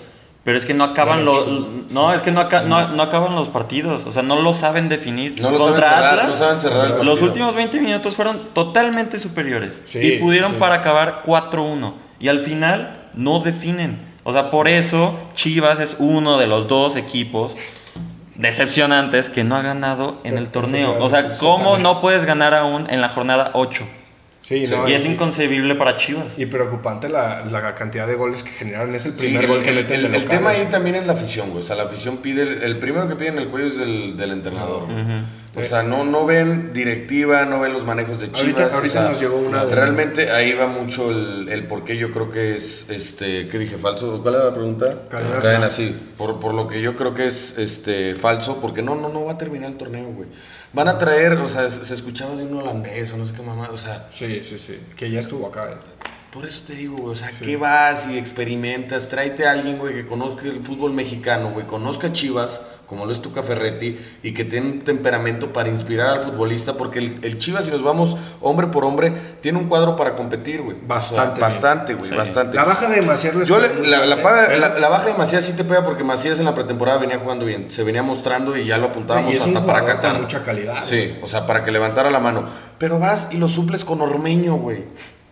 pero 0.44 0.58
es 0.58 0.66
que 0.66 0.74
no 0.74 0.84
acaban 0.84 1.24
Lo 1.24 1.46
los 1.46 1.90
no, 1.90 2.12
es 2.12 2.20
que 2.20 2.30
no, 2.32 2.42
aca- 2.42 2.64
no, 2.64 2.88
no 2.88 3.02
acaban 3.02 3.34
los 3.34 3.48
partidos, 3.48 4.04
o 4.04 4.12
sea, 4.12 4.22
no 4.22 4.42
lo 4.42 4.52
saben 4.52 4.90
definir. 4.90 5.40
No 5.40 5.50
lo 5.50 5.56
Contra 5.56 5.86
saben 5.88 6.00
cerrar, 6.02 6.12
Atlas, 6.18 6.26
no 6.28 6.34
saben 6.34 6.60
cerrar 6.60 7.00
el 7.00 7.06
los 7.06 7.22
últimos 7.22 7.54
20 7.54 7.80
minutos 7.80 8.14
fueron 8.14 8.38
totalmente 8.52 9.18
superiores 9.18 9.80
Sí, 9.88 10.00
y 10.00 10.10
pudieron 10.18 10.50
sí. 10.52 10.56
para 10.58 10.74
acabar 10.74 11.22
4-1 11.24 11.94
y 12.20 12.28
al 12.28 12.40
final 12.40 13.08
no 13.14 13.40
definen. 13.40 13.96
O 14.22 14.34
sea, 14.34 14.50
por 14.50 14.68
eso 14.68 15.18
Chivas 15.34 15.80
es 15.80 15.96
uno 15.98 16.36
de 16.38 16.46
los 16.46 16.68
dos 16.68 16.94
equipos 16.96 17.56
decepcionantes 18.36 19.30
que 19.30 19.44
no 19.44 19.56
ha 19.56 19.62
ganado 19.62 20.20
en 20.24 20.38
el 20.38 20.50
torneo. 20.50 20.96
O 21.00 21.08
sea, 21.08 21.36
¿cómo 21.38 21.78
no 21.78 22.00
puedes 22.00 22.24
ganar 22.24 22.54
aún 22.54 22.86
en 22.90 23.00
la 23.00 23.08
jornada 23.08 23.50
8? 23.54 23.84
Sí, 24.46 24.66
Sí, 24.66 24.74
no, 24.74 24.86
Y 24.86 24.92
es 24.92 25.06
inconcebible 25.06 25.74
para 25.74 25.96
Chivas. 25.96 26.38
y 26.38 26.44
preocupante 26.44 27.08
la, 27.08 27.46
la 27.46 27.74
cantidad 27.74 28.06
de 28.06 28.14
goles 28.14 28.42
que 28.42 28.50
generan, 28.50 28.94
es 28.94 29.06
el 29.06 29.12
Sí, 29.16 29.28
primer 29.28 29.44
el, 29.44 29.50
gol 29.50 29.62
que 29.62 29.70
el- 29.70 29.76
meten 29.76 30.04
el- 30.04 30.14
el 30.14 30.24
tema 30.26 30.50
ahí 30.50 30.66
también 30.70 30.96
es 30.96 31.06
la 31.06 31.14
afición, 31.14 31.48
güey. 31.48 31.62
O 31.62 31.66
sea, 31.66 31.76
la 31.76 31.84
afición 31.84 32.18
pide, 32.18 32.42
el, 32.42 32.62
el 32.62 32.78
primero 32.78 33.08
que 33.08 33.16
pide 33.16 33.28
en 33.28 33.38
el 33.38 33.48
cuello 33.48 33.68
es 33.68 33.78
del, 33.78 34.18
del 34.18 34.32
entrenador. 34.32 34.82
O 35.56 35.62
sea, 35.62 35.82
no, 35.84 36.04
no 36.04 36.26
ven 36.26 36.72
directiva, 36.74 37.46
no 37.46 37.60
ven 37.60 37.72
los 37.72 37.84
manejos 37.86 38.20
de 38.20 38.30
Chivas. 38.32 38.60
Ahorita- 38.60 38.74
ahorita 38.76 38.98
o 38.98 39.02
sea, 39.02 39.08
nos 39.12 39.20
llegó 39.20 39.36
una 39.36 39.64
de- 39.64 39.74
Realmente 39.74 40.30
ahí 40.30 40.52
va 40.52 40.66
mucho 40.66 41.10
el, 41.10 41.48
el 41.48 41.66
por 41.66 41.84
qué 41.84 41.96
yo 41.96 42.10
creo 42.10 42.30
que 42.30 42.54
es, 42.54 42.84
este, 42.90 43.48
¿qué 43.48 43.58
dije? 43.58 43.78
¿Falso? 43.78 44.20
¿Cuál 44.22 44.34
era 44.34 44.44
la 44.46 44.52
pregunta? 44.52 45.04
Cadena, 45.08 45.38
Cadena, 45.40 45.70
sí. 45.70 45.96
Por, 46.18 46.38
por 46.38 46.52
lo 46.52 46.68
que 46.68 46.82
yo 46.82 46.96
creo 46.96 47.14
que 47.14 47.24
es 47.26 47.54
este, 47.58 48.14
falso, 48.14 48.60
porque 48.60 48.82
no, 48.82 48.94
no, 48.94 49.08
no 49.08 49.24
va 49.24 49.32
a 49.32 49.38
terminar 49.38 49.70
el 49.70 49.76
torneo, 49.78 50.08
güey. 50.08 50.28
Van 50.74 50.88
a 50.88 50.98
traer, 50.98 51.34
o 51.34 51.48
sea, 51.48 51.70
se 51.70 51.94
escuchaba 51.94 52.34
de 52.36 52.44
un 52.44 52.54
holandés 52.56 53.12
o 53.12 53.16
no 53.16 53.26
sé 53.26 53.32
qué 53.32 53.42
mamá, 53.42 53.68
o 53.72 53.76
sea, 53.76 54.08
Sí, 54.12 54.42
sí, 54.42 54.58
sí, 54.58 54.80
que 54.96 55.10
ya 55.10 55.20
estuvo 55.20 55.46
acá. 55.46 55.70
eh. 55.70 55.76
por 56.32 56.44
eso 56.44 56.64
te 56.66 56.74
digo, 56.74 56.96
güey, 56.96 57.12
o 57.12 57.16
sea, 57.16 57.30
¿qué 57.40 57.56
vas 57.56 58.08
y 58.08 58.18
experimentas? 58.18 59.06
Tráete 59.08 59.46
a 59.46 59.52
alguien, 59.52 59.78
güey, 59.78 59.94
que 59.94 60.04
conozca 60.06 60.42
el 60.48 60.62
fútbol 60.64 60.92
mexicano, 60.92 61.50
güey, 61.50 61.64
conozca 61.66 62.12
Chivas, 62.12 62.60
como 62.94 63.06
lo 63.06 63.12
es 63.12 63.20
Tuca 63.20 63.42
Ferretti, 63.42 63.98
y 64.22 64.32
que 64.32 64.44
tiene 64.44 64.66
un 64.70 64.80
temperamento 64.80 65.52
para 65.52 65.68
inspirar 65.68 66.10
al 66.10 66.22
futbolista, 66.22 66.74
porque 66.74 67.00
el, 67.00 67.18
el 67.22 67.38
Chivas, 67.38 67.64
si 67.64 67.70
nos 67.70 67.82
vamos 67.82 68.16
hombre 68.40 68.68
por 68.68 68.84
hombre, 68.84 69.12
tiene 69.40 69.58
un 69.58 69.64
cuadro 69.66 69.96
para 69.96 70.14
competir, 70.14 70.62
güey. 70.62 70.76
Bastante 70.86 71.40
bastante, 71.40 71.94
güey, 71.94 72.10
Sí. 72.10 72.16
bastante. 72.16 72.56
La 72.56 72.64
baja 72.64 72.88
de 72.88 73.02
Macías 73.02 73.34
Yo 73.46 73.58
le- 73.58 73.86
la, 73.88 74.06
la, 74.06 74.16
baja 74.88 75.06
de 75.06 75.14
Macías 75.14 75.44
sí 75.44 75.52
te 75.54 75.64
pega 75.64 75.84
porque 75.84 76.04
Macías 76.04 76.38
en 76.38 76.44
la 76.44 76.54
pretemporada 76.54 76.98
venía 76.98 77.18
jugando 77.18 77.44
bien, 77.44 77.70
se 77.70 77.82
venía 77.82 78.02
mostrando 78.02 78.56
y 78.56 78.64
ya 78.66 78.78
lo 78.78 78.86
apuntábamos 78.86 79.34
un 79.34 79.40
hasta 79.56 79.66
para 79.66 79.84
Qatar. 79.84 80.20
mucha 80.20 80.42
calidad. 80.42 80.84
Sí, 80.84 81.16
o 81.22 81.26
sea, 81.26 81.46
para 81.46 81.64
que 81.64 81.72
levantara 81.72 82.10
la 82.10 82.20
mano. 82.20 82.44
Pero 82.78 82.98
vas 82.98 83.28
y 83.32 83.36
lo 83.38 83.48
suples 83.48 83.84
con 83.84 84.00
Ormeño, 84.00 84.54
güey. 84.54 84.84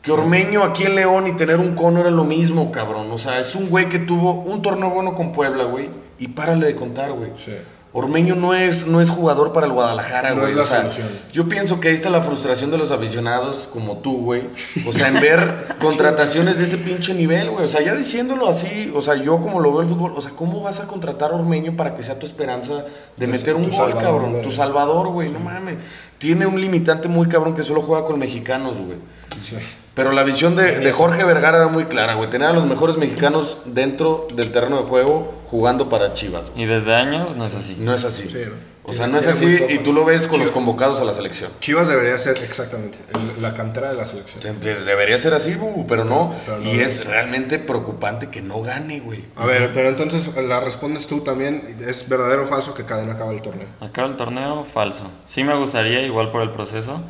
Que 0.03 0.11
Ormeño 0.11 0.65
aquí 0.65 0.83
en 0.85 0.97
León 0.97 1.29
y 1.29 1.33
tener 1.37 1.59
un 1.59 1.77
cono 1.77 2.01
era 2.01 2.11
lo 2.11 2.25
mismo, 2.25 2.73
cabrón. 2.73 3.07
O 3.13 3.19
sea, 3.19 3.39
es 3.39 3.55
un 3.55 3.69
güey 3.69 3.89
que 3.89 4.01
tuvo 4.01 4.33
un 4.33 4.61
torneo 4.61 4.91
bueno 4.91 5.15
con 5.15 5.33
Puebla, 5.33 5.63
güey. 5.65 5.91
Y 6.23 6.29
párale 6.29 6.67
de 6.67 6.75
contar, 6.77 7.13
güey. 7.13 7.31
Sí. 7.45 7.53
Ormeño 7.95 8.35
no 8.37 8.55
es, 8.55 8.87
no 8.87 9.03
es 9.03 9.11
jugador 9.11 9.53
para 9.53 9.67
el 9.67 9.73
Guadalajara, 9.73 10.31
No 10.31 10.41
güey. 10.43 10.53
es 10.53 10.57
la 10.57 10.63
o 10.63 10.67
sea, 10.67 10.89
yo 11.31 11.47
pienso 11.47 11.79
que 11.79 11.89
ahí 11.89 11.95
está 11.95 12.09
la 12.09 12.23
frustración 12.23 12.71
de 12.71 12.79
los 12.79 12.91
aficionados, 12.91 13.69
como 13.71 13.99
tú, 13.99 14.17
güey. 14.23 14.45
O 14.87 14.95
sea, 14.95 15.09
en 15.09 15.21
ver 15.21 15.77
contrataciones 15.81 16.57
de 16.57 16.65
ese 16.65 16.79
pinche 16.79 17.13
nivel, 17.13 17.51
güey. 17.51 17.65
O 17.65 17.69
sea, 17.69 17.83
ya 17.83 17.95
diciéndolo 17.95 18.49
así, 18.49 18.91
o 18.95 19.03
sea, 19.03 19.17
yo 19.17 19.41
como 19.41 19.61
lo 19.61 19.73
veo 19.73 19.83
el 19.83 19.89
fútbol, 19.89 20.13
o 20.17 20.21
sea, 20.23 20.31
¿cómo 20.31 20.63
vas 20.63 20.81
a 20.81 20.87
contratar 20.87 21.33
a 21.33 21.35
Ormeño 21.35 21.77
para 21.77 21.95
que 21.95 22.03
sea 22.03 22.19
tu 22.19 22.25
esperanza 22.25 22.73
de 22.77 22.85
Pues, 23.17 23.29
meter 23.29 23.57
un 23.57 23.65
gol, 23.65 23.73
salvador, 23.73 24.03
cabrón? 24.03 24.43
Tu 24.43 24.53
salvador, 24.53 25.09
güey, 25.09 25.29
no 25.31 25.41
mames. 25.41 25.77
Tiene 26.17 26.47
un 26.47 26.59
limitante 26.59 27.09
muy 27.09 27.29
cabrón 27.29 27.55
que 27.55 27.63
solo 27.63 27.83
juega 27.83 28.07
con 28.07 28.19
mexicanos, 28.19 28.77
güey. 28.79 28.97
Sí. 29.43 29.57
Pero 29.95 30.13
la 30.13 30.23
visión 30.25 30.57
de, 30.57 30.79
de 30.81 30.93
Jorge 30.93 31.23
Vergara 31.25 31.59
era 31.59 31.69
muy 31.69 31.85
clara, 31.85 32.15
güey. 32.15 32.31
Tener 32.31 32.49
a 32.49 32.53
los 32.53 32.65
mejores 32.65 32.97
mexicanos 32.97 33.59
dentro 33.67 34.27
del 34.35 34.51
terreno 34.51 34.79
de 34.79 34.85
juego 34.85 35.35
jugando 35.51 35.89
para 35.91 36.15
Chivas. 36.15 36.51
güey. 36.51 36.63
Y 36.63 36.67
desde 36.67 36.95
años 36.95 37.37
no 37.37 37.45
es 37.47 37.55
así. 37.55 37.77
No 37.79 37.93
es 37.93 38.05
así. 38.05 38.27
Sí, 38.29 38.39
o 38.85 38.93
sea, 38.95 39.07
no 39.07 39.17
es 39.19 39.27
así 39.29 39.59
y 39.69 39.79
tú 39.79 39.93
lo 39.93 40.05
ves 40.07 40.27
con 40.27 40.41
los 40.41 40.49
Chivas- 40.49 40.55
convocados 40.55 41.01
a 41.01 41.05
la 41.05 41.13
selección. 41.13 41.53
Chivas 41.61 41.89
debería 41.89 42.17
ser 42.19 42.37
exactamente 42.43 42.99
la 43.41 43.53
cantera 43.55 43.91
de 43.93 43.99
la 43.99 44.05
selección. 44.07 44.59
De- 44.61 44.75
Debería 44.83 45.19
ser 45.19 45.35
así, 45.35 45.55
bu, 45.55 45.87
pero 45.87 46.05
no. 46.05 46.35
Pero 46.47 46.59
no 46.59 46.65
y 46.73 46.81
es 46.81 47.01
es. 47.01 47.07
realmente 47.07 47.59
preocupante 47.59 48.29
que 48.31 48.41
no 48.41 48.63
gane, 48.63 48.99
güey. 49.01 49.23
A 49.37 49.45
ver, 49.45 49.73
pero 49.75 49.89
entonces 49.91 50.27
la 50.43 50.59
respondes 50.61 51.07
tú 51.07 51.21
también. 51.21 51.77
¿Es 51.87 52.09
verdadero 52.09 52.45
o 52.45 52.47
falso 52.47 52.75
que 52.75 52.85
Cadena 52.85 53.13
acaba 53.13 53.31
el 53.31 53.43
torneo? 53.43 53.69
Acaba 53.81 54.09
el 54.09 54.17
torneo, 54.17 54.65
falso. 54.65 55.05
Sí 55.27 55.45
me 55.45 55.55
gustaría, 55.55 56.01
igual 56.03 56.31
por 56.33 56.41
el 56.43 56.51
proceso, 56.51 57.03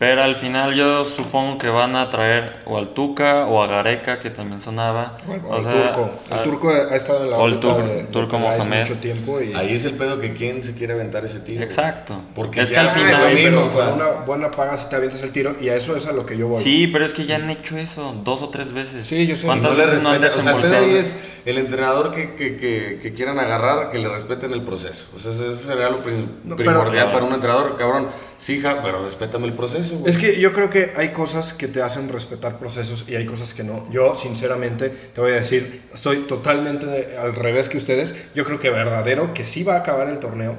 pero 0.00 0.22
al 0.22 0.34
final 0.34 0.74
yo 0.74 1.04
supongo 1.04 1.58
que 1.58 1.68
van 1.68 1.94
a 1.94 2.08
traer 2.08 2.60
o 2.64 2.78
al 2.78 2.88
Tuca 2.94 3.44
o 3.44 3.62
a 3.62 3.66
Gareca, 3.66 4.18
que 4.18 4.30
también 4.30 4.58
sonaba. 4.62 5.18
O 5.28 5.32
O 5.52 5.58
el 5.58 5.62
turco. 5.64 6.10
El 6.30 6.38
a- 6.38 6.42
turco 6.42 6.68
ha 6.70 6.96
estado 6.96 7.24
en 7.26 7.30
la 7.30 7.36
o 7.36 7.46
el 7.46 7.60
tur- 7.60 7.84
de- 7.84 8.04
turco 8.04 8.38
Mohamed. 8.38 8.80
mucho 8.80 8.94
tiempo 8.94 9.42
y 9.42 9.52
Ahí 9.52 9.74
es 9.74 9.84
el 9.84 9.92
pedo 9.92 10.18
que 10.18 10.32
quién 10.32 10.64
se 10.64 10.72
quiere 10.74 10.94
aventar 10.94 11.22
ese 11.26 11.40
tiro. 11.40 11.62
Exacto. 11.62 12.22
Porque 12.34 12.62
es 12.62 12.70
que 12.70 12.76
ya, 12.76 12.80
al 12.80 12.88
güey, 12.94 13.04
final... 13.04 13.20
güey, 13.20 13.44
pero 13.44 13.66
o 13.66 13.68
sea- 13.70 13.84
con 13.90 13.94
una 13.96 14.08
buena 14.24 14.50
paga 14.50 14.78
si 14.78 14.88
te 14.88 14.96
avientas 14.96 15.22
el 15.22 15.32
tiro 15.32 15.54
y 15.60 15.68
a 15.68 15.76
eso 15.76 15.94
es 15.94 16.06
a 16.06 16.12
lo 16.12 16.24
que 16.24 16.38
yo 16.38 16.48
voy. 16.48 16.62
Sí, 16.64 16.86
pero 16.86 17.04
es 17.04 17.12
que 17.12 17.26
ya 17.26 17.36
han 17.36 17.50
hecho 17.50 17.76
eso 17.76 18.14
dos 18.24 18.40
o 18.40 18.48
tres 18.48 18.72
veces. 18.72 19.06
Sí, 19.06 19.26
yo 19.26 19.36
sé. 19.36 19.44
¿Cuántas 19.44 19.72
no 19.72 19.76
le 19.76 19.84
veces 19.84 20.02
no 20.02 20.08
han 20.12 20.22
respeta, 20.22 20.40
o 20.40 20.42
sea, 20.42 20.56
el 20.56 20.62
pedo 20.62 20.76
ahí 20.82 20.96
es 20.96 21.14
el 21.44 21.58
entrenador 21.58 22.14
que, 22.14 22.34
que, 22.36 22.56
que, 22.56 23.00
que 23.02 23.12
quieran 23.12 23.38
agarrar, 23.38 23.90
que 23.90 23.98
le 23.98 24.08
respeten 24.08 24.50
el 24.54 24.62
proceso. 24.62 25.04
O 25.14 25.18
sea, 25.18 25.30
eso 25.32 25.54
sería 25.56 25.90
lo 25.90 25.98
prim- 25.98 26.26
No, 26.44 26.56
pero- 26.56 26.70
primordial 26.72 27.12
para 27.12 27.24
un 27.26 27.34
entrenador, 27.34 27.76
cabrón. 27.76 28.08
Sí, 28.40 28.58
ja, 28.58 28.80
pero 28.82 29.04
respétame 29.04 29.46
el 29.46 29.52
proceso, 29.52 29.98
güey. 29.98 30.08
Es 30.10 30.16
que 30.16 30.40
yo 30.40 30.54
creo 30.54 30.70
que 30.70 30.94
hay 30.96 31.10
cosas 31.10 31.52
que 31.52 31.68
te 31.68 31.82
hacen 31.82 32.08
respetar 32.08 32.58
procesos 32.58 33.04
y 33.06 33.14
hay 33.14 33.26
cosas 33.26 33.52
que 33.52 33.62
no. 33.64 33.86
Yo, 33.90 34.14
sinceramente, 34.14 34.88
te 34.88 35.20
voy 35.20 35.32
a 35.32 35.34
decir, 35.34 35.82
estoy 35.92 36.26
totalmente 36.26 36.86
de- 36.86 37.18
al 37.18 37.34
revés 37.34 37.68
que 37.68 37.76
ustedes. 37.76 38.14
Yo 38.34 38.46
creo 38.46 38.58
que 38.58 38.70
verdadero, 38.70 39.34
que 39.34 39.44
sí 39.44 39.62
va 39.62 39.74
a 39.74 39.78
acabar 39.80 40.08
el 40.08 40.18
torneo, 40.20 40.54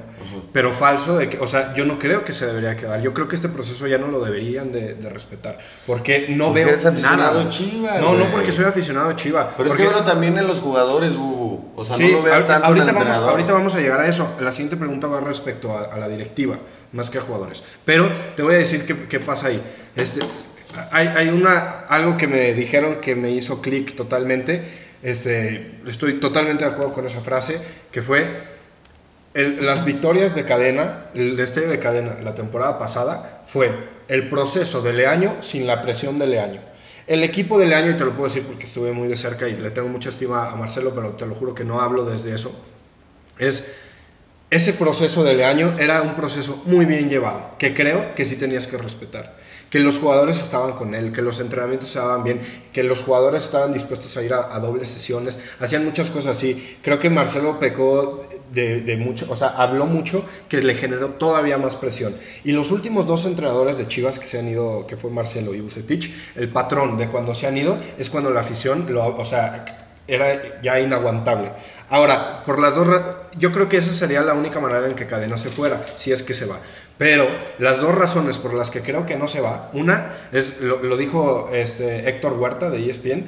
pero 0.52 0.72
falso 0.72 1.16
de 1.18 1.28
que, 1.28 1.38
o 1.40 1.48
sea, 1.48 1.74
yo 1.74 1.84
no 1.84 1.98
creo 1.98 2.24
que 2.24 2.32
se 2.32 2.46
debería 2.46 2.76
quedar. 2.76 3.00
Yo 3.02 3.12
creo 3.12 3.26
que 3.26 3.34
este 3.34 3.48
proceso 3.48 3.88
ya 3.88 3.98
no 3.98 4.06
lo 4.06 4.20
deberían 4.24 4.70
de, 4.70 4.94
de 4.94 5.08
respetar. 5.10 5.58
Porque 5.84 6.26
no 6.28 6.46
Porque 6.46 6.60
veo 6.60 6.68
eres 6.74 6.86
aficionado 6.86 7.38
nada. 7.40 7.50
Chiva, 7.50 7.98
No, 7.98 8.14
no 8.14 8.26
porque 8.30 8.52
soy 8.52 8.64
aficionado 8.66 9.10
a 9.10 9.16
Chiva. 9.16 9.54
Pero 9.56 9.70
es 9.70 9.74
que 9.74 9.82
bueno 9.82 10.04
también 10.04 10.38
en 10.38 10.46
los 10.46 10.60
jugadores, 10.60 11.16
Bubu. 11.16 11.72
O 11.74 11.84
sea, 11.84 11.96
Sí, 11.96 12.04
no 12.04 12.18
lo 12.18 12.22
veas 12.22 12.36
ahorita, 12.36 12.52
tanto 12.60 12.68
en 12.68 12.72
el 12.74 12.78
ahorita 12.80 12.92
vamos, 12.92 13.02
entrenador. 13.08 13.30
ahorita 13.30 13.52
vamos 13.54 13.74
a 13.74 13.80
llegar 13.80 14.00
a 14.00 14.06
eso. 14.06 14.28
La 14.40 14.52
siguiente 14.52 14.76
pregunta 14.76 15.08
va 15.08 15.20
respecto 15.20 15.76
a, 15.76 15.84
a 15.86 15.98
la 15.98 16.08
directiva, 16.08 16.58
más 16.92 17.10
que 17.10 17.18
a 17.18 17.20
jugadores. 17.20 17.62
Pero 17.84 18.10
te 18.36 18.42
voy 18.42 18.54
a 18.54 18.58
decir 18.58 18.84
qué, 18.86 18.96
qué 19.08 19.20
pasa 19.20 19.48
ahí. 19.48 19.62
Este, 19.96 20.20
hay 20.90 21.06
hay 21.08 21.28
una, 21.28 21.80
algo 21.88 22.16
que 22.16 22.26
me 22.26 22.54
dijeron 22.54 23.00
que 23.00 23.14
me 23.14 23.30
hizo 23.30 23.60
clic 23.60 23.94
totalmente. 23.96 24.62
Este, 25.02 25.80
estoy 25.86 26.20
totalmente 26.20 26.64
de 26.64 26.70
acuerdo 26.70 26.92
con 26.92 27.06
esa 27.06 27.20
frase, 27.20 27.60
que 27.90 28.02
fue 28.02 28.52
el- 29.34 29.64
las 29.64 29.84
victorias 29.84 30.34
de 30.34 30.44
cadena, 30.44 31.06
el 31.14 31.36
destello 31.36 31.68
de 31.68 31.78
cadena 31.78 32.16
la 32.22 32.34
temporada 32.34 32.78
pasada 32.78 33.42
fue 33.46 33.70
el 34.08 34.28
proceso 34.28 34.82
de 34.82 34.92
Leaño 34.92 35.38
sin 35.42 35.66
la 35.66 35.82
presión 35.82 36.18
de 36.18 36.26
Leaño. 36.26 36.60
El 37.06 37.24
equipo 37.24 37.58
de 37.58 37.66
Leaño, 37.66 37.90
y 37.90 37.96
te 37.96 38.04
lo 38.04 38.12
puedo 38.12 38.24
decir 38.28 38.44
porque 38.44 38.64
estuve 38.64 38.92
muy 38.92 39.08
de 39.08 39.16
cerca 39.16 39.48
y 39.48 39.56
le 39.56 39.70
tengo 39.70 39.88
mucha 39.88 40.10
estima 40.10 40.50
a 40.50 40.54
Marcelo, 40.54 40.92
pero 40.94 41.10
te 41.10 41.26
lo 41.26 41.34
juro 41.34 41.54
que 41.54 41.64
no 41.64 41.80
hablo 41.80 42.04
desde 42.04 42.32
eso, 42.34 42.54
es 43.38 43.72
ese 44.52 44.74
proceso 44.74 45.24
de 45.24 45.34
Leaño 45.34 45.76
era 45.78 46.02
un 46.02 46.14
proceso 46.14 46.62
muy 46.66 46.84
bien 46.84 47.08
llevado, 47.08 47.56
que 47.58 47.72
creo 47.72 48.14
que 48.14 48.26
sí 48.26 48.36
tenías 48.36 48.66
que 48.66 48.76
respetar. 48.76 49.34
Que 49.70 49.80
los 49.80 49.98
jugadores 49.98 50.38
estaban 50.38 50.72
con 50.72 50.94
él, 50.94 51.10
que 51.10 51.22
los 51.22 51.40
entrenamientos 51.40 51.88
se 51.88 51.98
daban 51.98 52.22
bien, 52.22 52.38
que 52.70 52.82
los 52.82 53.02
jugadores 53.02 53.44
estaban 53.44 53.72
dispuestos 53.72 54.14
a 54.18 54.22
ir 54.22 54.34
a, 54.34 54.54
a 54.54 54.60
dobles 54.60 54.88
sesiones, 54.88 55.40
hacían 55.58 55.86
muchas 55.86 56.10
cosas 56.10 56.36
así. 56.36 56.76
Creo 56.82 56.98
que 56.98 57.08
Marcelo 57.08 57.58
pecó 57.58 58.28
de, 58.52 58.82
de 58.82 58.96
mucho, 58.98 59.24
o 59.30 59.36
sea, 59.36 59.48
habló 59.56 59.86
mucho 59.86 60.22
que 60.50 60.60
le 60.60 60.74
generó 60.74 61.12
todavía 61.12 61.56
más 61.56 61.76
presión. 61.76 62.14
Y 62.44 62.52
los 62.52 62.72
últimos 62.72 63.06
dos 63.06 63.24
entrenadores 63.24 63.78
de 63.78 63.88
Chivas 63.88 64.18
que 64.18 64.26
se 64.26 64.38
han 64.38 64.48
ido, 64.48 64.86
que 64.86 64.98
fue 64.98 65.10
Marcelo 65.10 65.54
y 65.54 65.62
Bucetich, 65.62 66.12
el 66.36 66.50
patrón 66.50 66.98
de 66.98 67.08
cuando 67.08 67.32
se 67.32 67.46
han 67.46 67.56
ido 67.56 67.78
es 67.98 68.10
cuando 68.10 68.28
la 68.28 68.40
afición, 68.40 68.84
lo, 68.90 69.16
o 69.16 69.24
sea, 69.24 69.64
era 70.06 70.60
ya 70.60 70.80
inaguantable. 70.80 71.52
Ahora, 71.92 72.42
por 72.42 72.58
las 72.58 72.74
dos, 72.74 72.88
yo 73.36 73.52
creo 73.52 73.68
que 73.68 73.76
esa 73.76 73.92
sería 73.92 74.22
la 74.22 74.32
única 74.32 74.60
manera 74.60 74.86
en 74.86 74.94
que 74.94 75.06
Cadena 75.06 75.36
se 75.36 75.50
fuera, 75.50 75.84
si 75.96 76.10
es 76.10 76.22
que 76.22 76.32
se 76.32 76.46
va. 76.46 76.58
Pero 76.96 77.28
las 77.58 77.80
dos 77.80 77.94
razones 77.94 78.38
por 78.38 78.54
las 78.54 78.70
que 78.70 78.80
creo 78.80 79.04
que 79.04 79.14
no 79.14 79.28
se 79.28 79.42
va, 79.42 79.68
una 79.74 80.14
es, 80.32 80.58
lo, 80.62 80.82
lo 80.82 80.96
dijo 80.96 81.50
este, 81.52 82.08
Héctor 82.08 82.32
Huerta 82.32 82.70
de 82.70 82.88
ESPN, 82.88 83.26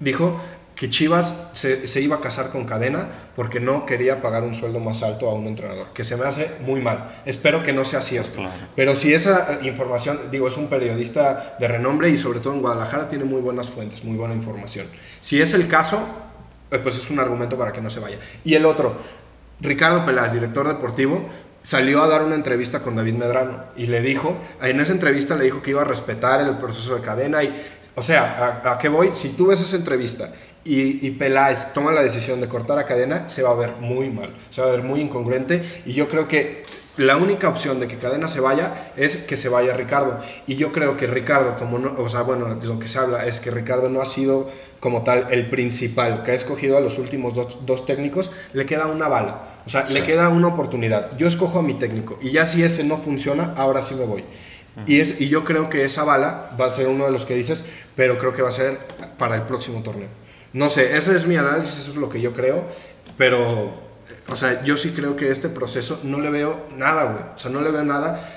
dijo 0.00 0.40
que 0.74 0.88
Chivas 0.88 1.34
se, 1.52 1.86
se, 1.88 2.00
iba 2.00 2.16
a 2.16 2.20
casar 2.20 2.48
con 2.50 2.64
cadena 2.64 3.06
porque 3.34 3.60
no 3.60 3.84
quería 3.84 4.22
pagar 4.22 4.44
un 4.44 4.54
sueldo 4.54 4.80
más 4.80 5.02
alto 5.02 5.28
a 5.28 5.34
un 5.34 5.46
entrenador, 5.46 5.88
que 5.92 6.02
se 6.02 6.16
me 6.16 6.24
hace 6.24 6.50
muy 6.60 6.80
mal. 6.80 7.20
Espero 7.26 7.62
que 7.62 7.74
no 7.74 7.84
sea 7.84 8.00
cierto. 8.00 8.36
Claro. 8.36 8.66
Pero 8.74 8.96
si 8.96 9.12
esa 9.12 9.58
información, 9.60 10.30
digo, 10.30 10.48
es 10.48 10.56
un 10.56 10.68
periodista 10.68 11.56
de 11.60 11.68
renombre 11.68 12.08
y 12.08 12.16
sobre 12.16 12.40
todo 12.40 12.54
en 12.54 12.62
Guadalajara 12.62 13.08
tiene 13.08 13.26
muy 13.26 13.42
buenas 13.42 13.68
fuentes, 13.68 14.04
muy 14.04 14.16
buena 14.16 14.34
información. 14.34 14.86
Si 15.20 15.38
es 15.38 15.52
el 15.52 15.68
caso, 15.68 15.98
eh, 15.98 16.25
pues 16.70 16.96
es 16.96 17.10
un 17.10 17.20
argumento 17.20 17.56
para 17.56 17.72
que 17.72 17.80
no 17.80 17.90
se 17.90 18.00
vaya. 18.00 18.18
Y 18.44 18.54
el 18.54 18.66
otro, 18.66 18.96
Ricardo 19.60 20.04
Peláez, 20.04 20.32
director 20.32 20.66
deportivo, 20.66 21.26
salió 21.62 22.02
a 22.02 22.08
dar 22.08 22.22
una 22.22 22.34
entrevista 22.34 22.80
con 22.80 22.94
David 22.94 23.14
Medrano 23.14 23.64
y 23.76 23.86
le 23.86 24.00
dijo, 24.00 24.36
en 24.62 24.80
esa 24.80 24.92
entrevista 24.92 25.34
le 25.34 25.44
dijo 25.44 25.62
que 25.62 25.70
iba 25.70 25.82
a 25.82 25.84
respetar 25.84 26.40
el 26.40 26.56
proceso 26.58 26.94
de 26.94 27.00
cadena 27.00 27.42
y, 27.42 27.52
o 27.94 28.02
sea, 28.02 28.60
¿a, 28.62 28.72
a 28.72 28.78
qué 28.78 28.88
voy? 28.88 29.10
Si 29.14 29.30
tú 29.30 29.48
ves 29.48 29.60
esa 29.60 29.76
entrevista 29.76 30.32
y, 30.64 31.04
y, 31.06 31.10
Peláez 31.12 31.72
toma 31.72 31.90
la 31.90 32.02
decisión 32.02 32.40
de 32.40 32.48
cortar 32.48 32.78
a 32.78 32.84
cadena, 32.84 33.28
se 33.28 33.42
va 33.42 33.50
a 33.50 33.54
ver 33.54 33.76
muy 33.80 34.10
mal, 34.10 34.32
se 34.50 34.60
va 34.60 34.68
a 34.68 34.70
ver 34.70 34.82
muy 34.82 35.00
incongruente 35.00 35.82
y 35.86 35.92
yo 35.92 36.08
creo 36.08 36.28
que 36.28 36.64
la 36.96 37.16
única 37.16 37.48
opción 37.48 37.80
de 37.80 37.88
que 37.88 37.96
cadena 37.96 38.28
se 38.28 38.40
vaya 38.40 38.92
es 38.96 39.16
que 39.16 39.36
se 39.36 39.48
vaya 39.48 39.74
Ricardo 39.74 40.18
y 40.46 40.56
yo 40.56 40.72
creo 40.72 40.96
que 40.96 41.06
Ricardo, 41.06 41.56
como 41.56 41.78
no, 41.78 41.94
o 41.98 42.08
sea, 42.08 42.22
bueno, 42.22 42.58
lo 42.62 42.78
que 42.78 42.88
se 42.88 42.98
habla 42.98 43.26
es 43.26 43.40
que 43.40 43.50
Ricardo 43.50 43.88
no 43.88 44.00
ha 44.00 44.06
sido 44.06 44.50
como 44.80 45.02
tal 45.04 45.26
el 45.30 45.48
principal, 45.48 46.22
que 46.22 46.30
ha 46.30 46.34
escogido 46.34 46.76
a 46.76 46.80
los 46.80 46.98
últimos 46.98 47.34
dos, 47.34 47.58
dos 47.66 47.84
técnicos, 47.86 48.32
le 48.52 48.66
queda 48.66 48.86
una 48.86 49.08
bala, 49.08 49.42
o 49.66 49.70
sea, 49.70 49.86
sí. 49.86 49.94
le 49.94 50.02
queda 50.04 50.28
una 50.28 50.48
oportunidad, 50.48 51.16
yo 51.16 51.26
escojo 51.26 51.58
a 51.58 51.62
mi 51.62 51.74
técnico 51.74 52.18
y 52.20 52.30
ya 52.30 52.46
si 52.46 52.62
ese 52.62 52.84
no 52.84 52.96
funciona, 52.96 53.54
ahora 53.56 53.82
sí 53.82 53.94
me 53.94 54.04
voy. 54.04 54.24
Y, 54.86 55.00
es, 55.00 55.20
y 55.20 55.28
yo 55.28 55.42
creo 55.42 55.70
que 55.70 55.84
esa 55.84 56.04
bala 56.04 56.50
va 56.60 56.66
a 56.66 56.70
ser 56.70 56.88
uno 56.88 57.06
de 57.06 57.10
los 57.10 57.24
que 57.24 57.34
dices, 57.34 57.64
pero 57.94 58.18
creo 58.18 58.32
que 58.32 58.42
va 58.42 58.50
a 58.50 58.52
ser 58.52 58.78
para 59.16 59.36
el 59.36 59.42
próximo 59.42 59.82
torneo. 59.82 60.08
No 60.52 60.68
sé, 60.68 60.96
ese 60.96 61.16
es 61.16 61.26
mi 61.26 61.36
análisis, 61.36 61.78
eso 61.78 61.90
es 61.92 61.96
lo 61.96 62.10
que 62.10 62.20
yo 62.20 62.34
creo, 62.34 62.64
pero, 63.16 63.72
o 64.28 64.36
sea, 64.36 64.64
yo 64.64 64.76
sí 64.76 64.90
creo 64.90 65.16
que 65.16 65.30
este 65.30 65.48
proceso 65.48 66.00
no 66.02 66.18
le 66.18 66.30
veo 66.30 66.66
nada, 66.76 67.04
güey. 67.04 67.24
O 67.34 67.38
sea, 67.38 67.50
no 67.50 67.60
le 67.60 67.70
veo 67.70 67.84
nada. 67.84 68.28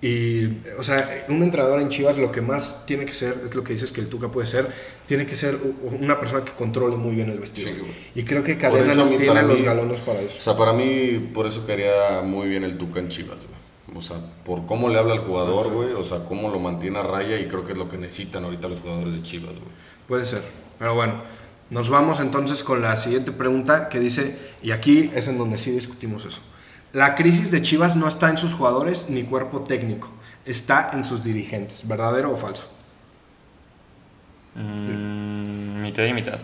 Y, 0.00 0.58
o 0.78 0.82
sea, 0.82 1.26
un 1.28 1.42
entrenador 1.44 1.80
en 1.80 1.88
Chivas 1.88 2.18
lo 2.18 2.32
que 2.32 2.40
más 2.40 2.84
tiene 2.86 3.04
que 3.04 3.12
ser, 3.12 3.40
es 3.46 3.54
lo 3.54 3.62
que 3.62 3.72
dices 3.72 3.92
que 3.92 4.00
el 4.00 4.08
Tuca 4.08 4.28
puede 4.28 4.48
ser, 4.48 4.68
tiene 5.06 5.26
que 5.26 5.36
ser 5.36 5.56
una 6.00 6.18
persona 6.18 6.44
que 6.44 6.52
controle 6.52 6.96
muy 6.96 7.14
bien 7.14 7.30
el 7.30 7.38
vestido. 7.38 7.70
Sí, 7.70 7.80
y 8.16 8.24
creo 8.24 8.42
que 8.42 8.58
Cadena 8.58 8.96
no 8.96 9.06
tiene 9.06 9.42
los 9.42 9.62
galones 9.62 10.00
para 10.00 10.20
eso. 10.20 10.38
O 10.38 10.40
sea, 10.40 10.56
para 10.56 10.72
mí, 10.72 11.30
por 11.32 11.46
eso 11.46 11.64
quedaría 11.64 12.20
muy 12.24 12.48
bien 12.48 12.64
el 12.64 12.76
Tuca 12.78 12.98
en 12.98 13.08
Chivas, 13.08 13.38
güey. 13.38 13.96
O 13.96 14.00
sea, 14.00 14.16
por 14.44 14.66
cómo 14.66 14.88
le 14.88 14.98
habla 14.98 15.12
al 15.12 15.20
jugador, 15.20 15.70
güey, 15.70 15.92
o 15.92 16.02
sea, 16.02 16.24
cómo 16.24 16.50
lo 16.50 16.58
mantiene 16.58 16.98
a 16.98 17.02
raya 17.02 17.38
y 17.38 17.46
creo 17.46 17.64
que 17.64 17.72
es 17.72 17.78
lo 17.78 17.88
que 17.88 17.96
necesitan 17.96 18.42
ahorita 18.44 18.66
los 18.68 18.80
jugadores 18.80 19.12
de 19.12 19.22
Chivas, 19.22 19.52
güey. 19.52 19.70
Puede 20.08 20.24
ser, 20.24 20.42
pero 20.78 20.94
bueno. 20.94 21.22
Nos 21.72 21.88
vamos 21.88 22.20
entonces 22.20 22.62
con 22.62 22.82
la 22.82 22.98
siguiente 22.98 23.32
pregunta 23.32 23.88
que 23.88 23.98
dice, 23.98 24.36
y 24.62 24.72
aquí 24.72 25.10
es 25.14 25.26
en 25.26 25.38
donde 25.38 25.56
sí 25.56 25.70
discutimos 25.70 26.26
eso. 26.26 26.42
La 26.92 27.14
crisis 27.14 27.50
de 27.50 27.62
Chivas 27.62 27.96
no 27.96 28.06
está 28.06 28.28
en 28.28 28.36
sus 28.36 28.52
jugadores 28.52 29.08
ni 29.08 29.22
cuerpo 29.22 29.62
técnico, 29.62 30.10
está 30.44 30.90
en 30.92 31.02
sus 31.02 31.24
dirigentes. 31.24 31.88
¿Verdadero 31.88 32.30
o 32.30 32.36
falso? 32.36 32.68
Mm, 34.54 35.80
mitad 35.80 36.04
y 36.04 36.12
mitad. 36.12 36.40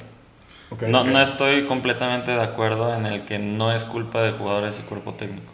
Okay, 0.71 0.91
no, 0.91 1.03
okay. 1.03 1.13
no 1.13 1.21
estoy 1.21 1.67
completamente 1.67 2.31
de 2.31 2.43
acuerdo 2.43 2.97
en 2.97 3.05
el 3.05 3.27
que 3.27 3.39
no 3.39 3.71
es 3.75 3.85
culpa 3.85 4.23
de 4.23 4.33
jugadores 4.33 4.79
y 4.79 4.83
cuerpo 4.89 5.13
técnico. 5.13 5.53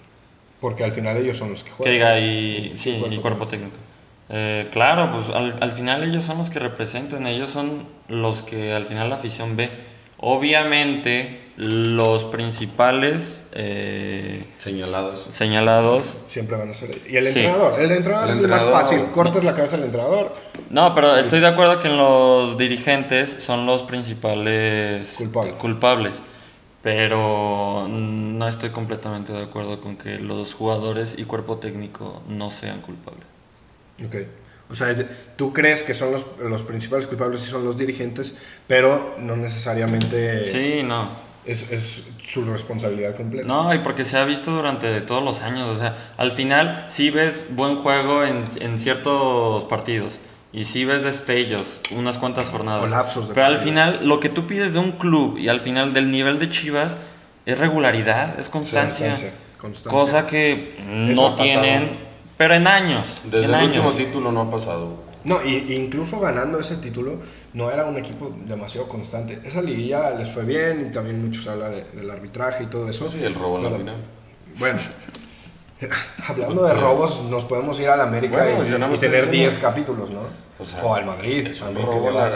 Porque 0.61 0.85
al 0.85 0.93
final 0.93 1.16
ellos 1.16 1.37
son 1.37 1.51
los 1.51 1.64
que 1.64 1.72
juegan. 1.72 1.91
Que 1.91 1.99
diga, 1.99 2.20
y, 2.20 2.79
sí, 2.79 2.99
cuerpo 3.01 3.12
y 3.12 3.18
cuerpo 3.18 3.49
técnico. 3.49 3.77
técnico. 3.77 3.93
Eh, 4.31 4.68
claro, 4.72 5.11
pues 5.12 5.29
al, 5.35 5.57
al, 5.61 5.72
final 5.72 6.03
ellos 6.03 6.25
son 6.25 6.39
los 6.39 6.51
que 6.51 6.59
representan, 6.59 7.27
ellos 7.27 7.51
son 7.51 7.85
los 8.09 8.43
que 8.43 8.72
al 8.72 8.87
final 8.87 9.11
la 9.11 9.16
afición 9.16 9.57
ve. 9.57 9.70
Obviamente 10.18 11.45
los 11.57 12.25
principales 12.25 13.47
eh, 13.53 14.45
señalados 14.59 15.27
señalados 15.29 16.18
siempre 16.27 16.57
van 16.57 16.70
a 16.70 16.75
ser 16.75 16.91
ellos. 16.91 17.03
Y 17.09 17.16
el 17.16 17.25
sí. 17.25 17.41
entrenador, 17.41 17.81
el 17.81 17.91
entrenador 17.93 18.29
el 18.29 18.35
es 18.35 18.41
entrenador, 18.41 18.72
más 18.72 18.83
fácil, 18.83 19.05
cortas 19.12 19.37
no. 19.37 19.51
la 19.51 19.55
cabeza 19.55 19.77
al 19.77 19.85
entrenador. 19.85 20.35
No, 20.70 20.95
pero 20.95 21.16
estoy 21.16 21.41
de 21.41 21.47
acuerdo 21.47 21.79
que 21.79 21.89
en 21.89 21.97
los 21.97 22.59
dirigentes 22.59 23.37
son 23.39 23.66
los 23.66 23.83
principales 23.83 25.14
culpables. 25.16 25.55
culpables. 25.57 26.12
Pero 26.83 27.87
no 27.89 28.47
estoy 28.47 28.70
completamente 28.70 29.33
de 29.33 29.43
acuerdo 29.43 29.81
con 29.81 29.97
que 29.97 30.18
los 30.18 30.53
jugadores 30.53 31.14
y 31.16 31.25
cuerpo 31.25 31.57
técnico 31.57 32.22
no 32.29 32.51
sean 32.51 32.81
culpables. 32.83 33.34
Ok. 34.05 34.16
O 34.70 34.74
sea, 34.74 34.97
tú 35.36 35.53
crees 35.53 35.82
que 35.82 35.92
son 35.95 36.12
los, 36.12 36.24
los 36.42 36.62
principales 36.62 37.07
culpables 37.07 37.47
y 37.47 37.51
son 37.51 37.64
los 37.64 37.76
dirigentes, 37.76 38.38
pero 38.66 39.14
no 39.18 39.36
necesariamente... 39.36 40.51
Sí, 40.51 40.82
no. 40.82 41.09
Es, 41.45 41.70
es, 41.70 42.05
su 42.22 42.45
responsabilidad 42.47 43.14
completa. 43.14 43.47
No, 43.47 43.74
y 43.74 43.80
porque 43.80 44.07
se 44.07 44.16
ha 44.16 44.24
visto 44.24 44.51
durante 44.51 45.03
todos 45.03 45.22
los 45.22 45.42
años. 45.42 45.76
O 45.76 45.78
sea, 45.78 45.95
al 46.16 46.32
final 46.32 46.86
sí 46.88 47.11
ves 47.11 47.47
buen 47.51 47.76
juego 47.76 48.24
en, 48.24 48.42
en 48.61 48.78
ciertos 48.78 49.64
partidos. 49.64 50.18
Y 50.55 50.64
sí 50.64 50.84
ves 50.84 51.03
destellos, 51.03 51.80
unas 51.90 52.16
cuantas 52.16 52.49
jornadas. 52.49 52.84
O 52.84 52.86
lapsos 52.86 53.28
de 53.28 53.34
Pero 53.34 53.47
al 53.47 53.59
final, 53.59 54.01
lo 54.05 54.20
que 54.20 54.28
tú 54.28 54.47
pides 54.47 54.72
de 54.72 54.78
un 54.78 54.92
club 54.92 55.36
y 55.36 55.49
al 55.49 55.61
final 55.61 55.92
del 55.92 56.11
nivel 56.11 56.38
de 56.38 56.49
Chivas 56.49 56.97
es 57.45 57.59
regularidad, 57.59 58.38
es 58.38 58.49
constancia. 58.49 59.09
constancia, 59.09 59.34
constancia. 59.59 60.01
Cosa 60.01 60.26
que 60.26 60.74
no 60.88 61.34
tienen 61.34 61.99
pero 62.37 62.55
en 62.55 62.66
años. 62.66 63.22
Desde 63.24 63.45
en 63.45 63.45
el 63.45 63.55
años. 63.55 63.76
último 63.76 63.93
título 63.93 64.32
no 64.32 64.43
ha 64.43 64.51
pasado. 64.51 65.05
No, 65.24 65.43
y, 65.43 65.74
incluso 65.74 66.20
ganando 66.20 66.61
ese 66.61 66.76
título, 66.76 67.18
no 67.55 67.70
era 67.70 67.87
un 67.87 67.97
equipo 67.97 68.35
demasiado 68.45 68.89
constante. 68.89 69.41
Esa 69.45 69.62
liguilla 69.62 70.11
les 70.11 70.30
fue 70.30 70.45
bien 70.45 70.87
y 70.87 70.93
también 70.93 71.24
muchos 71.24 71.47
habla 71.49 71.70
de, 71.70 71.85
del 71.85 72.11
arbitraje 72.11 72.64
y 72.64 72.66
todo 72.66 72.89
eso. 72.89 73.11
Sí, 73.11 73.22
el 73.22 73.35
robo 73.35 73.59
en 73.59 73.64
la 73.64 73.70
final. 73.70 73.97
Bueno, 74.59 74.78
hablando 76.28 76.64
de 76.64 76.74
robos, 76.74 77.22
nos 77.24 77.45
podemos 77.47 77.80
ir 77.80 77.89
a 77.89 77.97
la 77.97 78.05
América 78.05 78.45
bueno, 78.57 78.89
y, 78.91 78.95
y 78.95 78.99
tener 78.99 79.30
10 79.30 79.59
capítulos, 79.59 80.11
¿no? 80.11 80.20
O, 80.57 80.64
sea, 80.64 80.85
o, 80.85 80.95
al 80.95 81.05
Madrid. 81.05 81.49
Es 81.49 81.61
un 81.62 81.74
robo 81.74 82.11
la... 82.11 82.30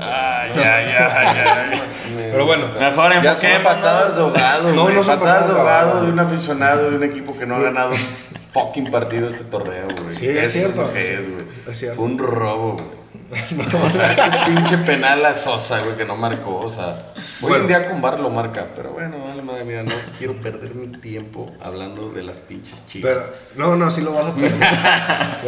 ah, 0.00 0.46
ya, 0.54 0.86
ya, 0.86 1.34
ya. 1.34 1.82
Pero 2.16 2.46
bueno, 2.46 2.68
mejor 2.78 3.20
ya 3.20 3.34
son 3.34 3.50
patadas 3.64 4.14
de 4.14 4.22
ahogado. 4.22 4.72
No, 4.74 4.90
no 4.90 5.00
patadas 5.02 5.48
de 5.48 5.58
ahogado 5.58 6.04
de 6.04 6.12
un 6.12 6.18
aficionado 6.20 6.90
de 6.90 6.96
un 6.96 7.02
equipo 7.02 7.36
que 7.36 7.46
no 7.46 7.56
ha 7.56 7.60
ganado 7.60 7.94
fucking 8.54 8.90
partido 8.90 9.28
este 9.28 9.44
torneo, 9.44 9.88
güey. 10.02 10.14
Sí, 10.14 10.28
es 10.28 10.52
cierto. 10.52 10.90
Es, 10.94 11.76
cierto. 11.76 11.96
Fue 11.96 12.04
un 12.06 12.18
robo, 12.18 12.76
güey. 12.76 13.04
No, 13.72 13.82
o 13.82 13.88
sea, 13.88 14.12
ese 14.46 14.52
pinche 14.52 14.78
penal 14.78 15.24
a 15.24 15.34
Sosa, 15.34 15.80
güey, 15.80 15.96
que 15.96 16.04
no 16.04 16.14
marcó. 16.14 16.60
O 16.60 16.68
sea, 16.68 17.12
hoy 17.42 17.60
en 17.60 17.66
día 17.66 17.88
con 17.88 18.00
Bar 18.00 18.20
lo 18.20 18.30
marca. 18.30 18.68
Pero 18.76 18.90
bueno, 18.90 19.16
vale, 19.26 19.42
madre 19.42 19.64
mía, 19.64 19.82
no 19.82 19.92
quiero 20.18 20.34
perder 20.40 20.74
mi 20.74 20.98
tiempo 21.00 21.52
hablando 21.60 22.10
de 22.10 22.22
las 22.22 22.38
pinches 22.38 22.86
chivas. 22.86 23.30
Pero, 23.54 23.70
no, 23.70 23.76
no, 23.76 23.90
sí 23.90 24.02
lo 24.02 24.12
vas 24.12 24.26
a 24.26 24.34
perder. 24.34 24.60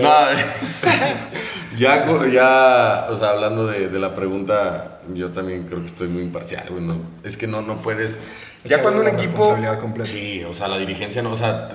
no, 0.02 0.10
ya, 1.76 2.06
ya, 2.32 3.06
o 3.10 3.16
sea, 3.16 3.30
hablando 3.30 3.66
de, 3.66 3.88
de, 3.88 3.98
la 3.98 4.14
pregunta, 4.14 5.00
yo 5.14 5.30
también 5.30 5.64
creo 5.66 5.80
que 5.80 5.86
estoy 5.86 6.08
muy 6.08 6.22
imparcial, 6.22 6.66
güey. 6.70 6.82
No, 6.82 6.96
es 7.22 7.36
que 7.36 7.46
no, 7.46 7.62
no 7.62 7.76
puedes. 7.76 8.18
Ya 8.64 8.82
cuando 8.82 9.00
un 9.00 9.08
equipo. 9.08 9.56
Sí, 10.02 10.42
o 10.44 10.54
sea, 10.54 10.66
la 10.66 10.78
dirigencia 10.78 11.22
no, 11.22 11.30
o 11.30 11.36
sea, 11.36 11.68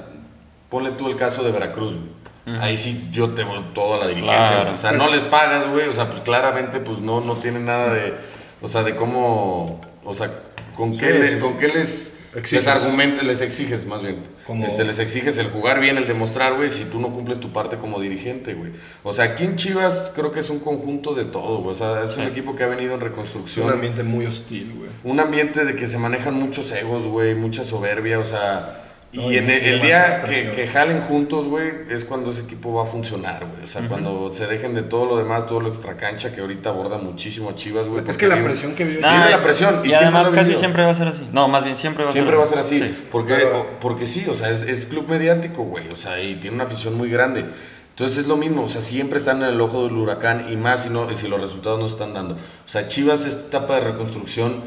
ponle 0.72 0.92
tú 0.92 1.08
el 1.08 1.18
caso 1.18 1.44
de 1.44 1.52
Veracruz, 1.52 1.94
güey. 1.94 2.22
Uh 2.48 2.50
-huh. 2.50 2.62
Ahí 2.62 2.78
sí 2.78 3.10
yo 3.12 3.36
te 3.36 3.44
voy 3.44 3.60
toda 3.76 4.00
la 4.00 4.08
dirigencia. 4.08 4.48
Claro. 4.48 4.74
O 4.74 4.78
sea, 4.78 4.92
no 4.94 5.10
les 5.10 5.22
pagas, 5.22 5.70
güey. 5.70 5.88
O 5.88 5.94
sea, 5.94 6.10
pues 6.10 6.22
claramente 6.22 6.80
pues 6.80 6.98
no, 6.98 7.22
no 7.22 7.36
tienen 7.36 7.66
nada 7.66 7.94
de. 7.94 8.16
O 8.64 8.68
sea, 8.68 8.82
de 8.82 8.96
cómo. 8.96 9.80
O 10.04 10.14
sea, 10.16 10.32
con 10.76 10.98
qué, 10.98 11.12
les, 11.12 11.34
sí. 11.34 11.38
con 11.38 11.60
qué 11.60 11.68
les, 11.68 12.14
les 12.34 12.68
argumentas, 12.68 13.24
les 13.24 13.42
exiges 13.42 13.86
más 13.86 14.02
bien. 14.02 14.24
Este, 14.66 14.84
les 14.84 14.98
exiges 15.00 15.38
el 15.38 15.50
jugar 15.50 15.80
bien, 15.80 15.98
el 15.98 16.08
demostrar, 16.08 16.56
güey, 16.56 16.70
si 16.70 16.86
tú 16.86 17.00
no 17.00 17.10
cumples 17.10 17.40
tu 17.40 17.54
parte 17.54 17.78
como 17.78 18.02
dirigente, 18.02 18.56
güey. 18.56 18.72
O 19.04 19.14
sea, 19.14 19.26
aquí 19.26 19.44
en 19.44 19.56
Chivas 19.56 20.12
creo 20.16 20.32
que 20.32 20.40
es 20.40 20.50
un 20.50 20.60
conjunto 20.60 21.14
de 21.14 21.26
todo, 21.26 21.60
güey. 21.60 21.76
O 21.76 21.78
sea, 21.78 22.04
es 22.04 22.16
sí. 22.16 22.22
un 22.22 22.28
equipo 22.28 22.56
que 22.56 22.64
ha 22.64 22.68
venido 22.68 22.96
en 22.96 23.02
reconstrucción. 23.02 23.68
Un 23.68 23.74
ambiente 23.74 24.04
muy 24.04 24.26
hostil, 24.26 24.74
güey. 24.76 24.90
Un 25.04 25.20
ambiente 25.20 25.64
de 25.64 25.76
que 25.76 25.88
se 25.88 26.00
manejan 26.00 26.34
muchos 26.34 26.72
egos, 26.72 27.06
güey, 27.06 27.36
mucha 27.36 27.64
soberbia, 27.64 28.20
o 28.20 28.26
sea 28.26 28.81
y 29.14 29.38
en 29.38 29.49
el, 29.49 29.64
el 29.64 29.82
día 29.82 30.24
que, 30.24 30.51
que, 30.51 30.68
jalen 30.68 31.01
juntos, 31.01 31.45
güey, 31.45 31.70
es 31.89 32.05
cuando 32.05 32.30
ese 32.30 32.43
equipo 32.43 32.74
va 32.74 32.84
a 32.84 32.86
funcionar, 32.86 33.45
güey. 33.45 33.64
O 33.64 33.68
sea, 33.68 33.82
uh 33.82 33.86
-huh. 33.86 33.88
cuando 33.89 34.34
se 34.34 34.47
dejen 34.47 34.74
de 34.74 34.84
todo 34.84 35.05
lo 35.05 35.18
demás, 35.18 35.47
todo 35.47 35.59
lo 35.59 35.68
extracancha 35.68 36.34
que 36.34 36.39
ahorita 36.39 36.70
aborda 36.70 36.97
muchísimo 36.97 37.49
a 37.49 37.55
Chivas, 37.55 37.88
güey. 37.88 38.03
Es 38.07 38.18
que 38.18 38.28
la 38.28 38.41
presión 38.41 38.74
que 38.74 38.86
vive. 38.86 38.99
Tiene 38.99 39.30
la 39.30 39.43
presión. 39.43 39.82
Y, 39.84 39.89
y 39.89 39.93
además 39.93 40.30
casi 40.30 40.55
siempre 40.55 40.84
va 40.86 40.91
a 40.91 40.95
ser 40.95 41.09
así. 41.09 41.28
No, 41.34 41.47
más 41.49 41.64
bien 41.66 41.76
siempre 41.76 42.05
va 42.05 42.09
a 42.09 42.14
siempre 42.14 42.36
ser 42.36 42.59
así. 42.59 42.68
Siempre 42.70 42.80
va 42.80 42.84
a 42.84 42.88
ser 42.88 42.91
así. 42.91 43.01
Sí. 43.01 43.07
Porque, 43.12 43.34
Pero, 43.34 43.68
porque 43.82 44.07
sí, 44.07 44.26
o 44.30 44.34
sea, 44.34 44.49
es, 44.49 44.64
es 44.64 44.86
club 44.86 45.07
mediático, 45.09 45.64
güey. 45.64 45.89
O 45.89 45.95
sea, 45.97 46.22
y 46.24 46.36
tiene 46.36 46.55
una 46.55 46.64
afición 46.64 46.97
muy 46.97 47.09
grande. 47.09 47.45
Entonces 47.89 48.20
es 48.20 48.28
lo 48.28 48.38
mismo, 48.38 48.64
o 48.64 48.70
sea, 48.70 48.80
siempre 48.82 49.20
están 49.20 49.43
en 49.43 49.49
el 49.49 49.62
ojo 49.62 49.84
del 49.84 49.97
huracán 49.97 50.45
y 50.49 50.55
más 50.55 50.84
si, 50.84 50.89
no, 50.89 51.14
si 51.16 51.28
los 51.28 51.41
resultados 51.41 51.80
no 51.80 51.86
están 51.86 52.14
dando. 52.14 52.36
O 52.36 52.38
sea, 52.66 52.88
Chivas, 52.88 53.26
esta 53.26 53.47
etapa 53.47 53.76
de 53.76 53.82
reconstrucción 53.91 54.64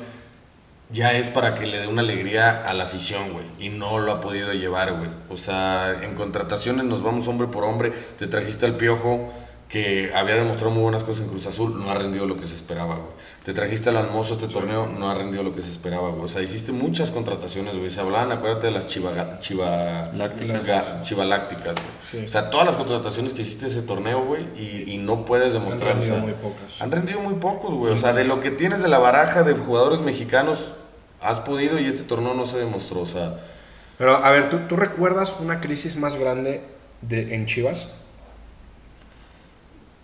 ya 0.90 1.12
es 1.12 1.28
para 1.28 1.54
que 1.54 1.66
le 1.66 1.80
dé 1.80 1.86
una 1.86 2.02
alegría 2.02 2.68
a 2.68 2.74
la 2.74 2.84
afición, 2.84 3.32
güey. 3.32 3.46
Y 3.58 3.68
no 3.70 3.98
lo 3.98 4.12
ha 4.12 4.20
podido 4.20 4.52
llevar, 4.52 4.92
güey. 4.94 5.10
O 5.30 5.36
sea, 5.36 6.00
en 6.02 6.14
contrataciones 6.14 6.84
nos 6.84 7.02
vamos 7.02 7.26
hombre 7.28 7.48
por 7.48 7.64
hombre. 7.64 7.92
Te 8.18 8.26
trajiste 8.26 8.66
al 8.66 8.76
Piojo, 8.76 9.32
que 9.68 10.12
había 10.14 10.36
demostrado 10.36 10.70
muy 10.72 10.82
buenas 10.82 11.02
cosas 11.02 11.22
en 11.22 11.28
Cruz 11.30 11.46
Azul, 11.46 11.78
no 11.82 11.90
ha 11.90 11.94
rendido 11.94 12.26
lo 12.26 12.38
que 12.38 12.46
se 12.46 12.54
esperaba, 12.54 12.96
güey. 12.96 13.08
Te 13.42 13.52
trajiste 13.52 13.90
al 13.90 13.96
Almozo 13.96 14.34
este 14.34 14.46
torneo, 14.48 14.86
no 14.86 15.10
ha 15.10 15.14
rendido 15.14 15.42
lo 15.42 15.54
que 15.54 15.62
se 15.62 15.70
esperaba, 15.70 16.10
güey. 16.10 16.22
O 16.24 16.28
sea, 16.28 16.42
hiciste 16.42 16.70
muchas 16.72 17.10
contrataciones, 17.10 17.76
güey. 17.76 17.90
Se 17.90 18.00
hablaban, 18.00 18.30
acuérdate 18.32 18.68
de 18.68 18.72
las 18.72 18.86
chiva, 18.86 19.40
chiva, 19.40 20.10
Lácticas. 20.14 20.64
ga- 20.66 21.02
chivalácticas, 21.02 21.74
güey. 21.74 21.86
Sí. 22.10 22.24
O 22.24 22.28
sea, 22.28 22.50
todas 22.50 22.66
las 22.66 22.76
contrataciones 22.76 23.32
que 23.32 23.42
hiciste 23.42 23.66
ese 23.66 23.82
torneo, 23.82 24.24
güey, 24.24 24.46
y, 24.56 24.92
y 24.92 24.98
no 24.98 25.24
puedes 25.26 25.52
demostrar. 25.52 25.92
Han 25.92 25.98
rendido 25.98 26.14
o 26.14 26.18
sea, 26.18 26.24
muy 26.26 26.34
pocas. 26.34 26.80
Han 26.82 26.90
rendido 26.90 27.20
muy 27.20 27.34
pocos, 27.34 27.74
güey. 27.74 27.92
O 27.92 27.96
sea, 27.96 28.12
de 28.12 28.24
lo 28.24 28.40
que 28.40 28.50
tienes 28.50 28.82
de 28.82 28.88
la 28.88 28.98
baraja 28.98 29.42
de 29.42 29.54
jugadores 29.54 30.00
mexicanos, 30.00 30.58
has 31.20 31.40
podido 31.40 31.78
y 31.80 31.86
este 31.86 32.04
torneo 32.04 32.34
no 32.34 32.46
se 32.46 32.58
demostró. 32.58 33.00
O 33.00 33.06
sea, 33.06 33.38
Pero, 33.98 34.16
a 34.24 34.30
ver, 34.30 34.48
¿tú, 34.50 34.58
tú 34.68 34.76
recuerdas 34.76 35.36
una 35.40 35.60
crisis 35.60 35.96
más 35.96 36.16
grande 36.16 36.62
de, 37.02 37.34
en 37.34 37.46
Chivas? 37.46 37.88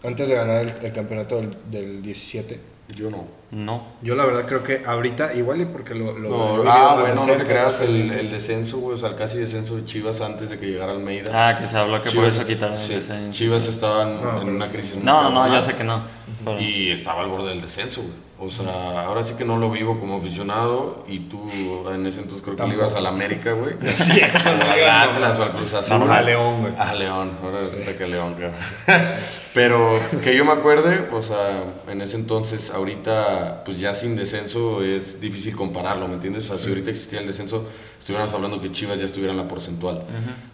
Antes 0.02 0.28
de 0.28 0.34
ganar 0.34 0.62
el, 0.62 0.72
el 0.82 0.92
campeonato 0.92 1.40
del, 1.40 1.56
del 1.70 2.02
17. 2.02 2.58
yo 2.96 3.10
no. 3.10 3.39
No. 3.52 3.84
Yo 4.00 4.14
la 4.14 4.24
verdad 4.24 4.44
creo 4.46 4.62
que 4.62 4.82
ahorita, 4.86 5.34
igual 5.34 5.60
y 5.60 5.64
porque 5.64 5.94
lo... 5.94 6.12
lo 6.16 6.28
No, 6.30 6.56
lo 6.62 6.70
ah, 6.70 6.78
más 6.78 6.96
de 6.96 7.02
bueno, 7.14 7.26
no 7.26 7.32
te 7.36 7.44
creas 7.46 7.80
el, 7.80 8.12
el 8.12 8.30
descenso, 8.30 8.78
güey. 8.78 8.94
O 8.94 8.98
sea, 8.98 9.08
el 9.08 9.16
casi 9.16 9.38
descenso 9.38 9.74
de 9.76 9.84
Chivas 9.84 10.20
antes 10.20 10.50
de 10.50 10.58
que 10.58 10.66
llegara 10.66 10.92
Almeida. 10.92 11.30
Ah, 11.48 11.58
que 11.58 11.66
se 11.66 11.76
habló 11.76 12.00
que 12.00 12.10
por 12.12 12.24
eso 12.24 12.46
quitaron 12.46 12.78
sí, 12.78 12.92
el 12.94 13.00
descenso. 13.00 13.36
Chivas 13.36 13.66
estaban 13.66 14.22
No, 14.22 14.30
en 14.34 14.38
pero 14.40 14.56
una 14.56 14.66
sí. 14.66 14.72
crisis 14.72 14.94
muy 14.96 15.04
No, 15.04 15.22
no, 15.24 15.30
no, 15.30 15.34
cabrona. 15.40 15.60
ya 15.60 15.62
sé 15.66 15.74
que 15.74 15.82
no. 15.84 16.02
Pero- 16.44 16.60
Y 16.60 16.90
estaba 16.92 17.22
al 17.22 17.28
borde 17.28 17.48
del 17.48 17.60
descenso, 17.60 18.02
güey. 18.02 18.30
O 18.42 18.48
sea, 18.50 19.02
ahora 19.04 19.22
sí 19.22 19.34
que 19.34 19.44
no 19.44 19.58
lo 19.58 19.70
vivo 19.70 20.00
como 20.00 20.16
aficionado. 20.16 21.04
Y 21.06 21.18
tú 21.28 21.46
en 21.92 22.06
ese 22.06 22.20
entonces 22.22 22.42
creo 22.42 22.56
que 22.56 22.66
le 22.68 22.74
ibas 22.74 22.94
a 22.94 23.00
la 23.02 23.10
América, 23.10 23.52
güey. 23.52 23.74
Sí, 23.96 24.18
al 24.22 24.62
Atlas 24.88 25.38
o 25.38 25.42
al 25.42 25.52
Cruz 25.52 25.74
Azul. 25.74 25.98
No, 25.98 26.10
a 26.10 26.22
León, 26.22 26.60
güey. 26.62 26.72
A 26.78 26.94
León, 26.94 27.32
ahora 27.42 27.58
resulta 27.58 27.98
que 27.98 28.06
León, 28.06 28.32
cabrón. 28.34 28.52
Pero 29.52 29.94
que 30.22 30.34
yo 30.36 30.44
me 30.44 30.52
acuerde, 30.52 31.08
o 31.12 31.22
sea, 31.22 31.64
en 31.88 32.00
ese 32.00 32.16
entonces, 32.16 32.70
ahorita, 32.70 33.39
pues 33.64 33.78
ya 33.80 33.94
sin 33.94 34.16
descenso 34.16 34.82
es 34.82 35.20
difícil 35.20 35.54
compararlo, 35.56 36.08
¿me 36.08 36.14
entiendes? 36.14 36.44
O 36.44 36.48
sea, 36.48 36.58
si 36.58 36.68
ahorita 36.68 36.90
existía 36.90 37.20
el 37.20 37.26
descenso, 37.26 37.68
estuviéramos 37.98 38.32
hablando 38.34 38.60
que 38.60 38.70
Chivas 38.70 38.98
ya 38.98 39.04
estuviera 39.06 39.32
en 39.32 39.38
la 39.38 39.48
porcentual. 39.48 40.02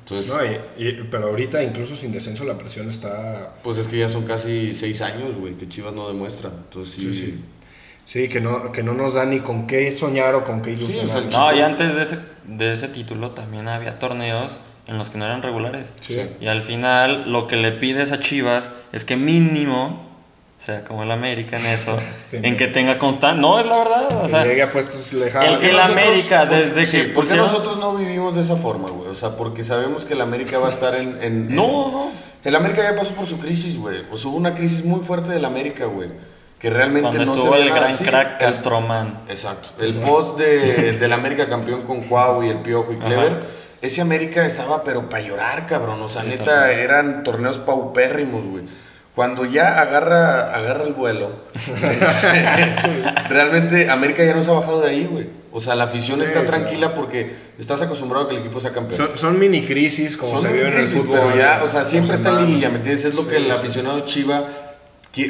Entonces, 0.00 0.32
No, 0.32 0.44
y- 0.44 0.88
y- 0.88 0.92
pero 1.10 1.28
ahorita 1.28 1.62
incluso 1.62 1.94
sin 1.96 2.12
descenso 2.12 2.44
la 2.44 2.56
presión 2.58 2.88
está... 2.88 3.54
pues 3.62 3.78
es 3.78 3.86
que 3.86 3.98
ya 3.98 4.08
son 4.08 4.24
casi 4.24 4.72
seis 4.72 5.00
años, 5.02 5.34
güey, 5.38 5.54
que 5.54 5.68
Chivas 5.68 5.94
no 5.94 6.08
demuestra. 6.08 6.50
Entonces 6.50 6.94
sí, 6.94 7.12
Sí, 7.12 7.14
sí. 7.14 7.40
Sí, 8.06 8.28
que 8.28 8.40
no, 8.40 8.70
que 8.70 8.84
no 8.84 8.94
nos 8.94 9.14
da 9.14 9.24
ni 9.24 9.40
con 9.40 9.66
qué 9.66 9.90
soñar 9.90 10.36
o 10.36 10.44
con 10.44 10.62
qué 10.62 10.70
ilusionar. 10.72 11.06
o 11.06 11.08
sea, 11.08 11.20
el 11.22 11.30
No, 11.30 11.54
y 11.56 11.60
antes 11.60 11.94
de 11.96 12.02
ese, 12.04 12.18
de 12.46 12.72
ese 12.72 12.86
título 12.88 13.32
también 13.32 13.66
había 13.66 13.98
torneos 13.98 14.52
en 14.86 14.96
los 14.96 15.10
que 15.10 15.18
no 15.18 15.24
eran 15.24 15.42
regulares. 15.42 15.92
Sí. 16.02 16.20
Y 16.40 16.46
al 16.46 16.62
final 16.62 17.32
lo 17.32 17.48
que 17.48 17.56
le 17.56 17.72
pides 17.72 18.12
a 18.12 18.20
Chivas 18.20 18.68
es 18.92 19.04
que 19.04 19.16
mínimo, 19.16 20.05
sea, 20.66 20.84
como 20.84 21.02
el 21.04 21.10
América 21.10 21.58
en 21.58 21.66
eso, 21.74 21.98
Este, 22.12 22.46
en 22.46 22.56
que 22.56 22.66
tenga 22.66 22.98
constante. 22.98 23.40
No, 23.40 23.58
es 23.58 23.66
la 23.66 23.78
verdad. 23.78 24.18
O 24.18 24.22
Que 24.24 24.28
sea, 24.28 24.44
llegue 24.44 24.62
a 24.62 24.70
puestos 24.70 25.12
lejanos. 25.12 25.54
el 25.54 25.58
que 25.60 25.72
nosotros- 25.72 25.90
América, 25.90 26.46
desde 26.46 26.84
sí, 26.84 26.96
que 26.98 27.02
¿Por 27.04 27.24
qué 27.24 27.30
pusieron- 27.30 27.44
nosotros 27.46 27.78
no 27.78 27.94
vivimos 27.96 28.34
de 28.34 28.42
esa 28.42 28.56
forma, 28.56 28.88
güey? 28.90 29.08
O 29.10 29.14
sea, 29.14 29.30
porque 29.36 29.64
sabemos 29.64 30.04
que 30.04 30.14
el 30.14 30.20
América 30.20 30.58
va 30.58 30.66
a 30.66 30.70
estar 30.70 30.94
en... 30.94 31.08
en- 31.08 31.22
en- 31.22 31.54
no, 31.56 31.90
no. 31.90 32.10
El 32.44 32.54
América 32.54 32.82
ya 32.82 32.94
pasó 32.96 33.12
por 33.14 33.26
su 33.26 33.38
crisis, 33.38 33.76
güey. 33.78 34.02
O 34.12 34.16
sea, 34.18 34.30
hubo 34.30 34.36
una 34.36 34.54
crisis 34.54 34.84
muy 34.84 35.00
fuerte 35.00 35.30
del 35.30 35.44
América, 35.44 35.86
güey. 35.86 36.10
Que 36.60 36.70
realmente 36.70 37.08
Cuando 37.10 37.24
no 37.26 37.34
estuvo 37.36 37.54
se 37.54 37.62
el 37.62 37.70
gran 37.70 37.90
así. 37.90 38.04
crack 38.04 38.32
El- 38.40 38.46
Castromán. 38.46 39.20
Exacto. 39.28 39.70
El 39.80 39.94
post 39.96 40.38
de, 40.38 40.92
del 40.92 41.12
América 41.12 41.48
campeón 41.48 41.82
con 41.82 42.02
Cuau 42.02 42.42
y 42.44 42.48
el 42.48 42.58
Piojo 42.58 42.92
y 42.92 42.96
Clever. 42.96 43.32
Ajá. 43.32 43.40
Ese 43.82 44.00
América 44.00 44.46
estaba 44.46 44.82
pero 44.82 45.08
para 45.08 45.22
llorar, 45.22 45.66
cabrón. 45.66 46.00
O 46.00 46.08
sea, 46.08 46.22
Sí, 46.22 46.28
neta, 46.28 46.44
también. 46.44 46.80
eran 46.80 47.22
torneos 47.24 47.58
paupérrimos, 47.58 48.44
güey. 48.46 48.64
Cuando 49.16 49.44
ya 49.46 49.80
agarra, 49.80 50.54
agarra 50.54 50.84
el 50.84 50.92
vuelo, 50.92 51.30
realmente 53.28 53.90
América 53.90 54.24
ya 54.24 54.34
no 54.34 54.42
se 54.42 54.50
ha 54.50 54.54
bajado 54.54 54.80
de 54.82 54.90
ahí, 54.90 55.06
güey. 55.10 55.28
O 55.52 55.60
sea, 55.60 55.74
la 55.74 55.84
afición 55.84 56.18
Sí, 56.18 56.24
está 56.24 56.42
claro. 56.42 56.48
tranquila 56.58 56.94
porque 56.94 57.34
estás 57.58 57.80
acostumbrado 57.80 58.26
a 58.26 58.28
que 58.28 58.34
el 58.34 58.42
equipo 58.42 58.60
sea 58.60 58.72
campeón. 58.72 58.96
Son, 58.98 59.16
son 59.16 59.38
mini 59.38 59.62
crisis 59.62 60.16
como 60.18 60.32
Son 60.32 60.42
se 60.42 60.48
vive 60.52 60.60
en 60.68 60.68
el 60.68 60.74
crisis, 60.74 61.00
fútbol. 61.00 61.18
pero 61.18 61.36
ya, 61.36 61.62
o 61.64 61.68
sea, 61.68 61.84
siempre 61.84 62.14
está 62.14 62.28
en 62.30 62.46
liguilla, 62.46 62.68
¿me 62.68 62.76
entiendes? 62.76 63.06
Es 63.06 63.14
lo 63.14 63.22
Sí, 63.22 63.28
que 63.28 63.36
el 63.38 63.44
sí. 63.44 63.50
aficionado 63.50 64.00
Chiva, 64.00 64.44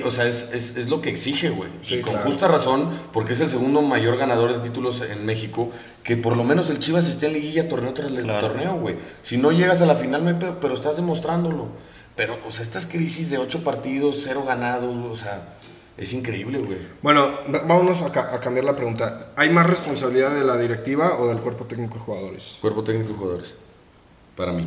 o 0.04 0.10
sea, 0.10 0.26
es, 0.26 0.48
es, 0.52 0.76
es 0.76 0.88
lo 0.88 1.00
que 1.00 1.10
exige, 1.10 1.50
güey. 1.50 1.70
Sí, 1.82 1.94
y 1.96 2.00
con 2.00 2.14
claro. 2.14 2.26
justa 2.28 2.48
razón, 2.48 2.90
porque 3.12 3.34
es 3.34 3.40
el 3.40 3.50
segundo 3.50 3.82
mayor 3.82 4.16
ganador 4.16 4.52
de 4.52 4.58
títulos 4.58 5.00
en 5.00 5.24
México, 5.24 5.70
que 6.02 6.16
por 6.16 6.36
lo 6.36 6.42
menos 6.42 6.70
el 6.70 6.80
Chivas 6.80 7.08
esté 7.08 7.26
en 7.26 7.34
liguilla 7.34 7.68
torneo 7.68 7.92
tras 7.94 8.10
Claro. 8.10 8.40
torneo, 8.48 8.74
güey. 8.80 8.96
Si 9.22 9.36
no 9.36 9.52
llegas 9.52 9.80
a 9.80 9.86
la 9.86 9.94
final, 9.94 10.24
no 10.24 10.30
hay 10.30 10.36
pedo, 10.36 10.58
pero 10.60 10.74
estás 10.74 10.96
demostrándolo. 10.96 11.68
Pero, 12.16 12.38
o 12.46 12.50
sea, 12.50 12.62
estas 12.62 12.86
crisis 12.86 13.30
de 13.30 13.38
ocho 13.38 13.62
partidos, 13.62 14.20
cero 14.24 14.44
ganados, 14.46 14.94
o 15.10 15.16
sea, 15.16 15.42
es 15.98 16.12
increíble, 16.12 16.58
güey. 16.58 16.78
Bueno, 17.02 17.30
vámonos 17.66 18.02
a, 18.02 18.10
ca- 18.10 18.34
a 18.34 18.40
cambiar 18.40 18.64
la 18.64 18.74
pregunta. 18.74 19.28
¿Hay 19.36 19.50
más 19.50 19.66
responsabilidad 19.66 20.34
de 20.34 20.44
la 20.44 20.56
directiva 20.56 21.16
o 21.18 21.28
del 21.28 21.38
cuerpo 21.38 21.64
técnico 21.66 21.94
de 21.94 22.00
jugadores? 22.00 22.56
Cuerpo 22.60 22.82
técnico 22.84 23.12
y 23.12 23.16
jugadores, 23.16 23.54
para 24.34 24.52
mí. 24.52 24.66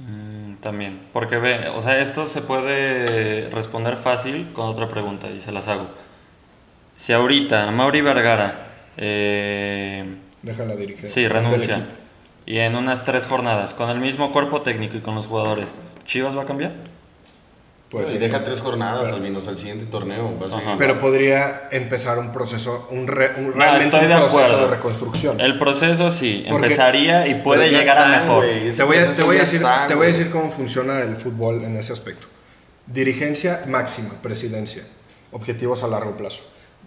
Mm, 0.00 0.54
También, 0.56 1.00
porque 1.12 1.36
ve, 1.38 1.68
o 1.68 1.80
sea, 1.82 2.00
esto 2.00 2.26
se 2.26 2.42
puede 2.42 3.48
responder 3.50 3.96
fácil 3.96 4.52
con 4.52 4.66
otra 4.66 4.88
pregunta 4.88 5.30
y 5.30 5.40
se 5.40 5.52
las 5.52 5.68
hago. 5.68 5.86
Si 6.96 7.12
ahorita 7.12 7.70
Mauri 7.70 8.00
Vergara, 8.00 8.68
eh, 8.96 10.16
Deja 10.42 10.64
la 10.64 10.76
dirigencia. 10.76 11.08
sí, 11.10 11.28
renuncia, 11.28 11.86
y 12.44 12.58
en 12.58 12.76
unas 12.76 13.04
tres 13.04 13.26
jornadas, 13.26 13.74
con 13.74 13.90
el 13.90 13.98
mismo 14.00 14.32
cuerpo 14.32 14.62
técnico 14.62 14.96
y 14.96 15.00
con 15.00 15.14
los 15.14 15.26
jugadores, 15.26 15.68
¿Chivas 16.06 16.36
va 16.36 16.42
a 16.42 16.46
cambiar? 16.46 16.72
Y 17.92 18.04
ser. 18.04 18.18
deja 18.18 18.42
tres 18.42 18.60
jornadas, 18.60 19.08
Alvinos, 19.08 19.46
al 19.46 19.56
siguiente 19.56 19.86
torneo. 19.86 20.36
va 20.40 20.46
a 20.48 20.50
seguir 20.50 20.66
Ajá. 20.66 20.76
Pero 20.76 20.98
podría 20.98 21.68
empezar 21.70 22.18
un 22.18 22.32
proceso, 22.32 22.88
un, 22.90 23.06
re- 23.06 23.32
un- 23.38 23.46
No, 23.50 23.52
realmente 23.52 23.84
estoy 23.96 24.00
un 24.02 24.08
de 24.08 24.16
proceso 24.16 24.40
acuerdo. 24.40 24.68
de 24.68 24.74
reconstrucción. 24.76 25.40
El 25.40 25.56
proceso 25.58 26.10
sí, 26.10 26.44
Porque- 26.50 26.66
empezaría 26.66 27.26
y 27.28 27.34
puede 27.36 27.66
Pero 27.68 27.78
llegar 27.78 27.98
a 27.98 28.04
están, 28.06 28.22
mejor. 28.22 28.44
güey. 28.44 28.68
Ese 28.68 28.76
Te 28.78 28.82
voy, 28.82 28.96
a, 28.98 29.12
te, 29.12 29.22
voy 29.22 29.36
a 29.36 29.40
decir, 29.40 29.62
está, 29.62 29.86
te 29.86 29.94
voy 29.94 30.06
a 30.06 30.08
decir 30.08 30.30
cómo 30.30 30.50
funciona 30.50 31.00
el 31.00 31.16
fútbol 31.16 31.62
en 31.62 31.76
ese 31.76 31.92
aspecto. 31.92 32.26
Dirigencia 32.86 33.62
máxima, 33.68 34.10
presidencia, 34.20 34.82
objetivos 35.32 35.82
a 35.84 35.86
largo 35.88 36.16
plazo. 36.16 36.42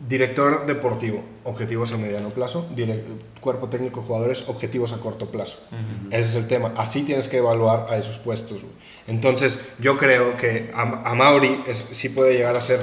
Director 0.07 0.65
deportivo, 0.65 1.23
objetivos 1.43 1.91
a 1.91 1.97
mediano 1.97 2.29
plazo. 2.29 2.67
Cuerpo 3.41 3.67
técnico, 3.67 4.01
jugadores, 4.01 4.45
objetivos 4.47 4.93
a 4.93 4.97
corto 4.99 5.29
plazo. 5.29 5.59
Ese 6.09 6.29
es 6.29 6.35
el 6.35 6.47
tema. 6.47 6.73
Así 6.77 7.03
tienes 7.03 7.27
que 7.27 7.37
evaluar 7.37 7.87
a 7.89 7.97
esos 7.97 8.17
puestos. 8.17 8.61
güey. 8.61 8.73
Entonces, 9.07 9.59
yo 9.79 9.97
creo 9.97 10.37
que 10.37 10.71
a, 10.73 10.81
a 11.09 11.15
Mauri 11.15 11.61
es- 11.67 11.87
sí 11.91 12.09
puede 12.09 12.33
llegar 12.33 12.55
a 12.55 12.61
ser 12.61 12.79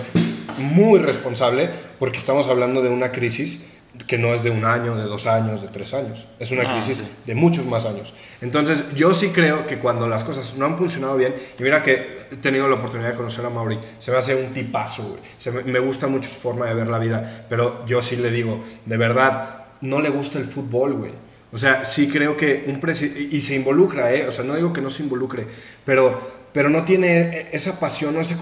muy 0.59 0.99
responsable 0.99 1.71
porque 1.99 2.19
estamos 2.19 2.49
hablando 2.49 2.83
de 2.83 2.89
una 2.91 3.13
crisis 3.13 3.67
que 4.07 4.19
no 4.19 4.35
es 4.35 4.43
de 4.43 4.51
un 4.51 4.65
año, 4.65 4.95
de 4.95 5.05
dos 5.05 5.27
años, 5.27 5.63
de 5.63 5.69
tres 5.69 5.95
años. 5.95 6.27
Es 6.39 6.51
una 6.51 6.63
Ah, 6.63 6.75
crisis 6.75 6.99
sí. 6.99 7.05
de 7.27 7.35
muchos 7.35 7.67
más 7.67 7.85
años. 7.85 8.13
Entonces, 8.41 8.85
yo 8.95 9.15
sí 9.15 9.29
creo 9.31 9.67
que 9.67 9.79
cuando 9.79 10.07
las 10.09 10.25
cosas 10.25 10.55
no 10.57 10.67
han 10.67 10.77
funcionado 10.77 11.17
bien, 11.17 11.35
y 11.59 11.63
mira 11.63 11.83
que 11.83 12.27
he 12.31 12.37
tenido 12.37 12.69
la 12.69 12.77
oportunidad 12.77 13.11
de 13.11 13.17
conocer 13.17 13.45
a 13.47 13.51
Mauri, 13.51 13.79
se 13.99 14.11
me 14.11 14.17
hace 14.19 14.35
un 14.35 14.53
tipazo, 14.53 15.03
güey. 15.05 15.21
Se 15.39 15.51
me, 15.51 15.63
me 15.63 15.79
gusta 15.79 16.07
mucho 16.07 16.29
su 16.29 16.39
forma 16.39 16.67
de 16.67 16.75
ver 16.75 16.89
la 16.89 16.99
vida, 16.99 17.47
pero 17.49 17.85
yo 17.87 18.03
sí 18.03 18.17
le 18.17 18.31
digo, 18.31 18.63
de 18.85 18.97
verdad, 18.97 19.65
no 19.81 20.01
le 20.01 20.11
gusta 20.11 20.39
el 20.39 20.47
fútbol, 20.47 20.95
güey. 20.95 21.13
O 21.53 21.59
sea, 21.59 21.85
sí 21.85 22.09
creo 22.09 22.37
que 22.37 22.65
un 22.67 22.81
presidente, 22.81 23.29
y 23.35 23.41
se 23.41 23.55
involucra, 23.55 24.13
¿eh? 24.13 24.27
O 24.27 24.33
sea, 24.33 24.45
no 24.45 24.55
digo 24.57 24.73
que 24.73 24.81
no 24.81 24.91
se 24.91 25.05
involucre, 25.05 25.47
pero, 25.85 26.21
pero 26.53 26.69
no 26.69 26.85
tiene 26.85 27.49
esa 27.53 27.79
pasión, 27.79 28.17
ese 28.21 28.37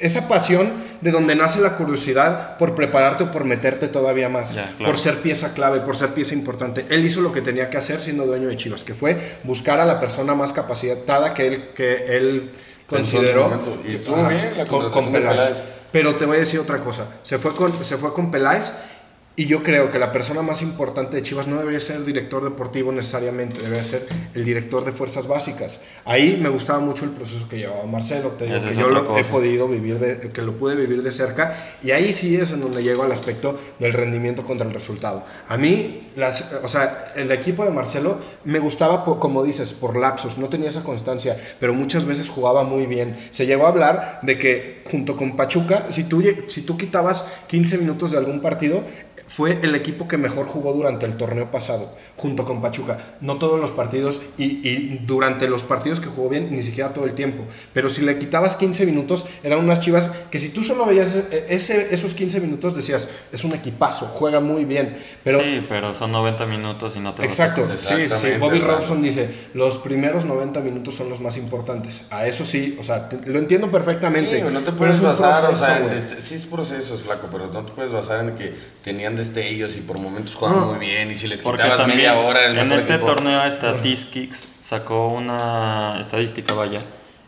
esa 0.00 0.26
pasión 0.26 0.72
de 1.02 1.10
donde 1.10 1.36
nace 1.36 1.60
la 1.60 1.76
curiosidad 1.76 2.56
por 2.56 2.74
prepararte 2.74 3.24
o 3.24 3.30
por 3.30 3.44
meterte 3.44 3.88
todavía 3.88 4.28
más, 4.30 4.54
Ya, 4.54 4.72
claro. 4.78 4.84
por 4.92 4.98
ser 4.98 5.20
pieza 5.20 5.52
clave, 5.52 5.80
por 5.80 5.96
ser 5.96 6.14
pieza 6.14 6.32
importante. 6.34 6.86
Él 6.88 7.04
hizo 7.04 7.20
lo 7.20 7.30
que 7.30 7.42
tenía 7.42 7.68
que 7.68 7.76
hacer 7.76 8.00
siendo 8.00 8.24
dueño 8.24 8.48
de 8.48 8.56
Chivas, 8.56 8.84
que 8.84 8.94
fue 8.94 9.18
buscar 9.44 9.78
a 9.78 9.84
la 9.84 10.00
persona 10.00 10.34
más 10.34 10.52
capacitada 10.52 11.34
que 11.34 11.46
él, 11.46 11.68
que 11.74 12.16
él 12.16 12.52
consideró. 12.86 13.60
Y 13.86 13.90
estuvo 13.92 14.26
bien 14.28 14.56
la 14.56 14.66
con, 14.66 14.90
con 14.90 15.12
Peláez. 15.12 15.36
Peláez. 15.36 15.62
Pero 15.92 16.14
te 16.16 16.26
voy 16.26 16.36
a 16.36 16.40
decir 16.40 16.58
otra 16.60 16.78
cosa. 16.78 17.06
Se 17.22 17.38
fue 17.38 17.54
con, 17.54 17.84
se 17.84 17.96
fue 17.96 18.12
con 18.12 18.30
Peláez 18.30 18.72
y 19.36 19.44
yo 19.44 19.62
creo 19.62 19.90
que 19.90 19.98
la 19.98 20.12
persona 20.12 20.40
más 20.40 20.62
importante 20.62 21.16
de 21.16 21.22
Chivas 21.22 21.46
no 21.46 21.58
debería 21.58 21.78
ser 21.78 21.96
el 21.96 22.06
director 22.06 22.42
deportivo 22.42 22.90
necesariamente, 22.90 23.60
debería 23.60 23.84
ser 23.84 24.06
el 24.34 24.44
director 24.44 24.82
de 24.82 24.92
fuerzas 24.92 25.28
básicas. 25.28 25.80
Ahí 26.06 26.38
me 26.40 26.48
gustaba 26.48 26.80
mucho 26.80 27.04
el 27.04 27.10
proceso 27.10 27.46
que 27.46 27.58
llevaba 27.58 27.84
Marcelo, 27.84 28.30
te 28.30 28.46
digo 28.46 28.62
que 28.66 28.74
yo 28.74 28.88
lo 28.88 29.18
he 29.18 29.24
podido 29.24 29.68
vivir, 29.68 29.98
de, 29.98 30.30
que 30.30 30.42
lo 30.42 30.56
pude 30.56 30.74
vivir 30.74 31.02
de 31.02 31.12
cerca 31.12 31.76
y 31.82 31.90
ahí 31.90 32.14
sí 32.14 32.34
es 32.36 32.52
en 32.52 32.60
donde 32.62 32.82
llego 32.82 33.02
al 33.02 33.12
aspecto 33.12 33.58
del 33.78 33.92
rendimiento 33.92 34.42
contra 34.42 34.66
el 34.66 34.72
resultado. 34.72 35.24
A 35.48 35.58
mí, 35.58 36.05
las, 36.16 36.52
o 36.64 36.68
sea, 36.68 37.12
el 37.14 37.30
equipo 37.30 37.64
de 37.64 37.70
Marcelo 37.70 38.18
me 38.44 38.58
gustaba, 38.58 39.04
po- 39.04 39.20
como 39.20 39.44
dices, 39.44 39.72
por 39.72 39.96
lapsos, 39.96 40.38
no 40.38 40.48
tenía 40.48 40.68
esa 40.68 40.82
constancia, 40.82 41.38
pero 41.60 41.74
muchas 41.74 42.04
veces 42.06 42.28
jugaba 42.28 42.64
muy 42.64 42.86
bien. 42.86 43.16
Se 43.30 43.46
llegó 43.46 43.66
a 43.66 43.68
hablar 43.68 44.18
de 44.22 44.36
que 44.38 44.82
junto 44.90 45.14
con 45.16 45.36
Pachuca, 45.36 45.86
si 45.90 46.04
tú, 46.04 46.22
si 46.48 46.62
tú 46.62 46.76
quitabas 46.76 47.24
15 47.46 47.78
minutos 47.78 48.10
de 48.12 48.18
algún 48.18 48.40
partido, 48.40 48.82
fue 49.28 49.58
el 49.62 49.74
equipo 49.74 50.06
que 50.06 50.18
mejor 50.18 50.46
jugó 50.46 50.72
durante 50.72 51.04
el 51.04 51.16
torneo 51.16 51.50
pasado, 51.50 51.96
junto 52.16 52.44
con 52.44 52.62
Pachuca. 52.62 53.16
No 53.20 53.38
todos 53.38 53.60
los 53.60 53.72
partidos 53.72 54.20
y, 54.38 54.44
y 54.66 55.00
durante 55.04 55.48
los 55.48 55.64
partidos 55.64 55.98
que 55.98 56.06
jugó 56.06 56.28
bien, 56.28 56.54
ni 56.54 56.62
siquiera 56.62 56.90
todo 56.94 57.06
el 57.06 57.14
tiempo. 57.14 57.42
Pero 57.72 57.88
si 57.88 58.02
le 58.02 58.18
quitabas 58.18 58.54
15 58.54 58.86
minutos, 58.86 59.26
eran 59.42 59.58
unas 59.58 59.80
chivas 59.80 60.12
que 60.30 60.38
si 60.38 60.50
tú 60.50 60.62
solo 60.62 60.86
veías 60.86 61.16
e- 61.16 61.46
ese, 61.48 61.92
esos 61.92 62.14
15 62.14 62.38
minutos, 62.40 62.76
decías, 62.76 63.08
es 63.32 63.42
un 63.42 63.52
equipazo, 63.52 64.06
juega 64.14 64.38
muy 64.38 64.64
bien. 64.64 64.96
Pero 65.24 65.40
sí, 65.40 65.60
pero 65.68 65.92
son 65.92 66.05
90 66.08 66.46
minutos 66.46 66.94
y 66.96 67.00
no 67.00 67.14
te 67.14 67.22
lo 67.22 67.28
Exacto, 67.28 67.62
sí, 67.62 67.76
sí. 67.86 67.94
Exactamente, 67.94 68.38
Bobby 68.38 68.58
o 68.60 68.62
sea. 68.64 68.72
Robson 68.74 69.02
dice, 69.02 69.28
los 69.54 69.78
primeros 69.78 70.24
90 70.24 70.60
minutos 70.60 70.94
son 70.94 71.08
los 71.10 71.20
más 71.20 71.36
importantes. 71.36 72.04
A 72.10 72.26
eso 72.26 72.44
sí, 72.44 72.76
o 72.80 72.82
sea, 72.82 73.08
te- 73.08 73.30
lo 73.30 73.38
entiendo 73.38 73.70
perfectamente. 73.70 74.38
Sí, 74.38 74.42
no 74.52 74.58
te 74.60 74.66
pero 74.66 74.76
puedes 74.76 75.00
basar, 75.00 75.44
o 75.44 75.48
proceso, 75.48 75.64
sea, 75.66 75.76
en 75.78 75.84
güey. 75.84 75.96
este- 75.96 76.22
sí 76.22 76.34
es 76.34 76.46
procesos, 76.46 77.02
flaco, 77.02 77.28
pero 77.30 77.48
no 77.48 77.64
te 77.64 77.72
puedes 77.72 77.92
basar 77.92 78.24
en 78.24 78.34
que 78.36 78.54
tenían 78.82 79.16
destellos 79.16 79.76
y 79.76 79.80
por 79.80 79.98
momentos 79.98 80.34
jugaban 80.34 80.60
No. 80.60 80.66
muy 80.74 80.78
bien 80.86 81.10
y 81.10 81.14
si 81.14 81.28
les 81.28 81.42
Porque 81.42 81.58
quitabas 81.62 81.78
también 81.78 81.98
media 81.98 82.18
hora 82.18 82.46
el 82.46 82.58
en 82.58 82.72
este 82.72 82.94
equipo. 82.94 83.06
torneo 83.12 83.50
Statistics 83.50 84.48
sacó 84.58 85.08
una 85.08 85.98
estadística, 86.00 86.54
vaya, 86.54 86.82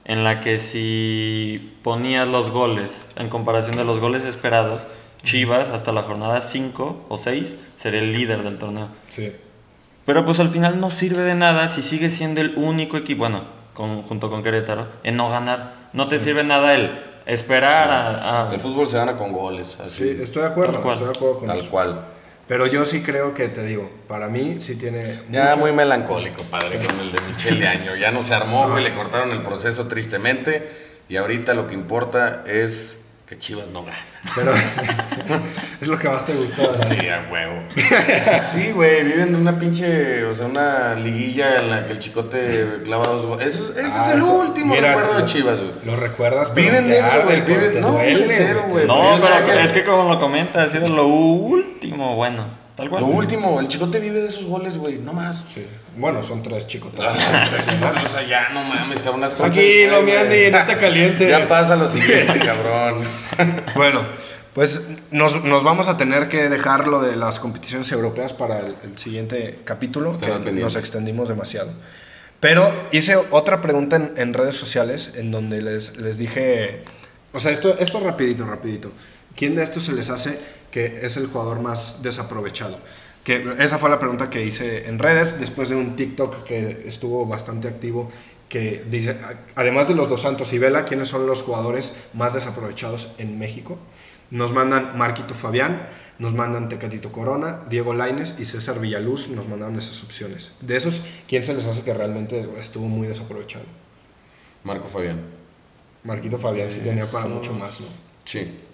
en 0.04 0.24
la 0.24 0.40
que 0.40 0.58
si 0.58 1.74
ponías 1.82 2.26
los 2.28 2.50
goles 2.50 3.04
en 3.16 3.28
comparación 3.28 3.76
de 3.76 3.84
los 3.84 4.00
goles 4.00 4.24
esperados, 4.24 4.82
Chivas 5.22 5.70
hasta 5.70 5.92
la 5.92 6.02
jornada 6.02 6.40
5 6.40 7.06
o 7.08 7.16
6 7.16 7.54
sería 7.76 8.00
el 8.00 8.12
líder 8.12 8.42
del 8.42 8.58
torneo. 8.58 8.88
Sí. 9.10 9.32
Pero 10.06 10.24
pues 10.24 10.40
al 10.40 10.48
final 10.48 10.80
no 10.80 10.90
sirve 10.90 11.22
de 11.22 11.34
nada 11.34 11.68
si 11.68 11.82
sigue 11.82 12.08
siendo 12.10 12.40
el 12.40 12.54
único 12.56 12.96
equipo, 12.96 13.20
bueno, 13.20 13.42
con- 13.74 14.02
junto 14.02 14.30
con 14.30 14.42
Querétaro, 14.42 14.86
en 15.02 15.16
no 15.16 15.28
ganar. 15.28 15.74
No 15.92 16.08
te 16.08 16.18
sirve 16.18 16.44
nada 16.44 16.74
el 16.74 16.98
esperar 17.26 17.90
a... 17.90 18.48
a- 18.48 18.54
El 18.54 18.60
fútbol 18.60 18.86
se 18.88 18.96
gana 18.96 19.16
con 19.16 19.32
goles, 19.32 19.76
así, 19.84 20.04
Sí, 20.14 20.22
estoy 20.22 20.42
de 20.42 20.48
acuerdo, 20.48 20.74
Tal 20.74 20.82
cual. 20.82 20.94
estoy 20.96 21.12
de 21.12 21.18
acuerdo 21.18 21.38
con 21.40 21.48
tal 21.48 21.58
eso. 21.58 21.70
cual. 21.70 22.00
Pero 22.46 22.66
yo 22.66 22.86
sí 22.86 23.02
creo 23.02 23.34
que, 23.34 23.48
te 23.48 23.62
digo, 23.62 23.90
para 24.06 24.28
mí 24.28 24.56
sí 24.60 24.76
tiene... 24.76 25.18
Ya 25.30 25.46
mucho- 25.48 25.58
muy 25.58 25.72
melancólico, 25.72 26.42
padre, 26.44 26.78
con 26.78 26.98
el 27.00 27.12
de 27.12 27.20
Michel 27.28 27.58
de 27.60 27.68
Año. 27.68 27.94
Ya 27.96 28.10
no 28.10 28.22
se 28.22 28.32
armó, 28.34 28.68
güey, 28.70 28.82
le 28.84 28.94
cortaron 28.94 29.30
el 29.32 29.42
proceso 29.42 29.86
tristemente. 29.88 30.66
Y 31.10 31.16
ahorita 31.16 31.52
lo 31.52 31.68
que 31.68 31.74
importa 31.74 32.44
es 32.46 32.97
que 33.28 33.36
Chivas 33.36 33.68
no 33.68 33.84
gana. 33.84 33.98
Pero 34.34 34.52
es 35.80 35.86
lo 35.86 35.98
que 35.98 36.08
más 36.08 36.24
te 36.24 36.32
gustó. 36.32 36.62
¿verdad? 36.70 36.88
Sí, 36.88 37.08
a 37.08 37.28
huevo. 37.30 37.62
Sí, 38.56 38.70
güey, 38.72 39.04
viven 39.04 39.32
de 39.32 39.38
una 39.38 39.58
pinche, 39.58 40.24
o 40.24 40.34
sea, 40.34 40.46
una 40.46 40.94
liguilla 40.94 41.58
en 41.60 41.70
la 41.70 41.86
que 41.86 41.92
el 41.92 41.98
chicote 41.98 42.80
clava 42.84 43.06
dos 43.08 43.26
goles. 43.26 43.46
Eso, 43.54 43.70
ese 43.72 43.82
Ah, 43.92 44.06
es 44.06 44.12
el 44.14 44.18
eso- 44.20 44.32
último 44.40 44.74
mira, 44.74 44.94
recuerdo 44.94 45.18
de 45.20 45.24
Chivas, 45.26 45.58
güey. 45.58 45.72
Lo 45.84 45.96
recuerdas, 45.96 46.50
pero 46.54 46.66
Viven 46.70 46.88
de 46.88 46.98
eso, 47.00 47.22
güey. 47.24 47.40
Viven, 47.42 47.80
no, 47.82 47.92
duele, 47.92 48.24
cero, 48.28 48.64
güey. 48.68 48.86
No, 48.86 49.18
Pero 49.20 49.46
que- 49.46 49.62
es 49.64 49.72
que 49.72 49.84
como 49.84 50.08
lo 50.12 50.18
comenta, 50.18 50.62
ha 50.62 50.68
sido 50.68 50.88
lo 50.88 51.06
último 51.06 52.16
bueno. 52.16 52.46
Tal 52.76 52.88
cual. 52.88 53.02
Lo 53.02 53.08
último, 53.08 53.60
el 53.60 53.68
chicote 53.68 53.98
vive 53.98 54.20
de 54.20 54.28
esos 54.28 54.44
goles, 54.46 54.78
güey, 54.78 54.98
no 54.98 55.12
más. 55.12 55.44
Sí. 55.52 55.66
Bueno, 55.98 56.22
son 56.22 56.42
tres 56.42 56.66
no 58.52 58.62
mames, 58.62 59.02
cabrón. 59.02 59.20
las 59.20 59.34
güey, 59.34 60.02
mi 60.02 60.12
güey. 60.12 60.16
Andy, 60.16 60.50
no 60.50 60.64
te 60.66 60.76
calientes. 60.76 61.28
Ya 61.28 61.46
pasa 61.46 61.76
lo 61.76 61.88
siguiente, 61.88 62.38
cabrón. 62.38 63.02
Bueno, 63.74 64.06
pues 64.54 64.80
nos, 65.10 65.44
nos 65.44 65.62
vamos 65.62 65.88
a 65.88 65.96
tener 65.96 66.28
que 66.28 66.48
dejar 66.48 66.88
lo 66.88 67.00
de 67.00 67.16
las 67.16 67.38
competiciones 67.40 67.90
europeas 67.92 68.32
para 68.32 68.60
el, 68.60 68.76
el 68.84 68.98
siguiente 68.98 69.58
capítulo, 69.64 70.12
que 70.18 70.26
pendiente. 70.26 70.62
nos 70.62 70.76
extendimos 70.76 71.28
demasiado. 71.28 71.70
Pero 72.40 72.88
hice 72.92 73.16
otra 73.30 73.60
pregunta 73.60 73.96
en, 73.96 74.12
en 74.16 74.34
redes 74.34 74.54
sociales 74.54 75.12
en 75.16 75.30
donde 75.30 75.60
les, 75.60 75.96
les 75.96 76.18
dije, 76.18 76.82
o 77.32 77.40
sea, 77.40 77.50
esto, 77.52 77.76
esto 77.78 78.00
rapidito, 78.00 78.46
rapidito. 78.46 78.92
¿Quién 79.36 79.54
de 79.54 79.62
estos 79.62 79.84
se 79.84 79.92
les 79.92 80.10
hace 80.10 80.38
que 80.70 81.00
es 81.02 81.16
el 81.16 81.26
jugador 81.26 81.60
más 81.60 82.02
desaprovechado? 82.02 82.78
Que 83.28 83.44
esa 83.58 83.76
fue 83.76 83.90
la 83.90 83.98
pregunta 83.98 84.30
que 84.30 84.42
hice 84.42 84.88
en 84.88 84.98
redes 84.98 85.38
después 85.38 85.68
de 85.68 85.76
un 85.76 85.96
TikTok 85.96 86.44
que 86.44 86.84
estuvo 86.88 87.26
bastante 87.26 87.68
activo 87.68 88.10
que 88.48 88.82
dice, 88.88 89.18
además 89.54 89.86
de 89.86 89.94
los 89.94 90.08
dos 90.08 90.22
Santos 90.22 90.50
y 90.54 90.58
Vela, 90.58 90.86
¿quiénes 90.86 91.08
son 91.08 91.26
los 91.26 91.42
jugadores 91.42 91.92
más 92.14 92.32
desaprovechados 92.32 93.12
en 93.18 93.38
México? 93.38 93.76
Nos 94.30 94.54
mandan 94.54 94.96
Marquito 94.96 95.34
Fabián, 95.34 95.90
nos 96.18 96.32
mandan 96.32 96.70
Tecatito 96.70 97.12
Corona, 97.12 97.64
Diego 97.68 97.92
Laines 97.92 98.34
y 98.38 98.46
César 98.46 98.80
Villaluz, 98.80 99.28
nos 99.28 99.46
mandaron 99.46 99.76
esas 99.76 100.02
opciones. 100.02 100.52
De 100.62 100.78
esos, 100.78 101.02
¿quién 101.28 101.42
se 101.42 101.52
les 101.52 101.66
hace 101.66 101.82
que 101.82 101.92
realmente 101.92 102.48
estuvo 102.58 102.88
muy 102.88 103.08
desaprovechado? 103.08 103.66
Marco 104.64 104.88
Fabián. 104.88 105.20
Marquito 106.02 106.38
Fabián 106.38 106.72
sí 106.72 106.80
tenía 106.80 107.04
para 107.04 107.26
mucho 107.26 107.52
más, 107.52 107.78
¿no? 107.82 107.88
Sí. 108.24 108.67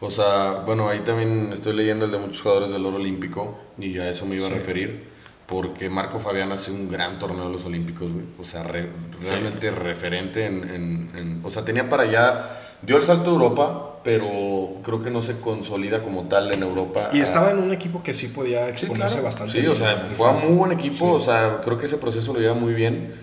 O 0.00 0.10
sea, 0.10 0.62
bueno, 0.66 0.88
ahí 0.88 1.00
también 1.00 1.50
estoy 1.52 1.72
leyendo 1.74 2.04
el 2.06 2.10
de 2.12 2.18
muchos 2.18 2.40
jugadores 2.42 2.70
del 2.70 2.84
oro 2.84 2.96
olímpico 2.96 3.56
y 3.78 3.98
a 3.98 4.10
eso 4.10 4.26
me 4.26 4.36
iba 4.36 4.46
Sí. 4.48 4.52
a 4.52 4.56
referir. 4.56 5.14
Porque 5.46 5.90
Marco 5.90 6.18
Fabián 6.18 6.50
hace 6.52 6.70
un 6.70 6.90
gran 6.90 7.18
torneo 7.18 7.46
de 7.46 7.52
los 7.52 7.64
olímpicos, 7.66 8.10
güey. 8.10 8.24
O 8.40 8.44
sea, 8.44 8.62
re- 8.62 8.88
realmente 9.22 9.70
referente 9.70 10.46
en, 10.46 10.62
en- 10.70 11.10
en- 11.14 11.40
O 11.44 11.50
sea, 11.50 11.64
tenía 11.64 11.88
para 11.90 12.04
allá... 12.04 12.48
Dio 12.80 12.96
el 12.98 13.04
salto 13.04 13.30
a 13.30 13.32
Europa, 13.34 14.00
pero 14.04 14.28
creo 14.82 15.02
que 15.02 15.10
no 15.10 15.22
se 15.22 15.40
consolida 15.40 16.02
como 16.02 16.24
tal 16.28 16.52
en 16.52 16.62
Europa. 16.62 17.08
Y 17.12 17.20
a- 17.20 17.24
estaba 17.24 17.50
en 17.50 17.58
un 17.58 17.72
equipo 17.72 18.02
que 18.02 18.12
sí 18.14 18.28
podía 18.28 18.64
Sí, 18.68 18.72
exponerse 18.86 19.14
claro. 19.16 19.24
bastante. 19.24 19.52
Sí, 19.52 19.60
bien. 19.60 19.72
o 19.72 19.74
sea, 19.74 20.08
fue 20.12 20.28
a 20.28 20.32
muy 20.32 20.54
buen 20.54 20.72
equipo. 20.72 21.12
O 21.12 21.20
sea, 21.20 21.60
creo 21.64 21.78
que 21.78 21.86
ese 21.86 21.96
proceso 21.98 22.32
lo 22.34 22.40
lleva 22.40 22.54
muy 22.54 22.72
bien. 22.74 23.14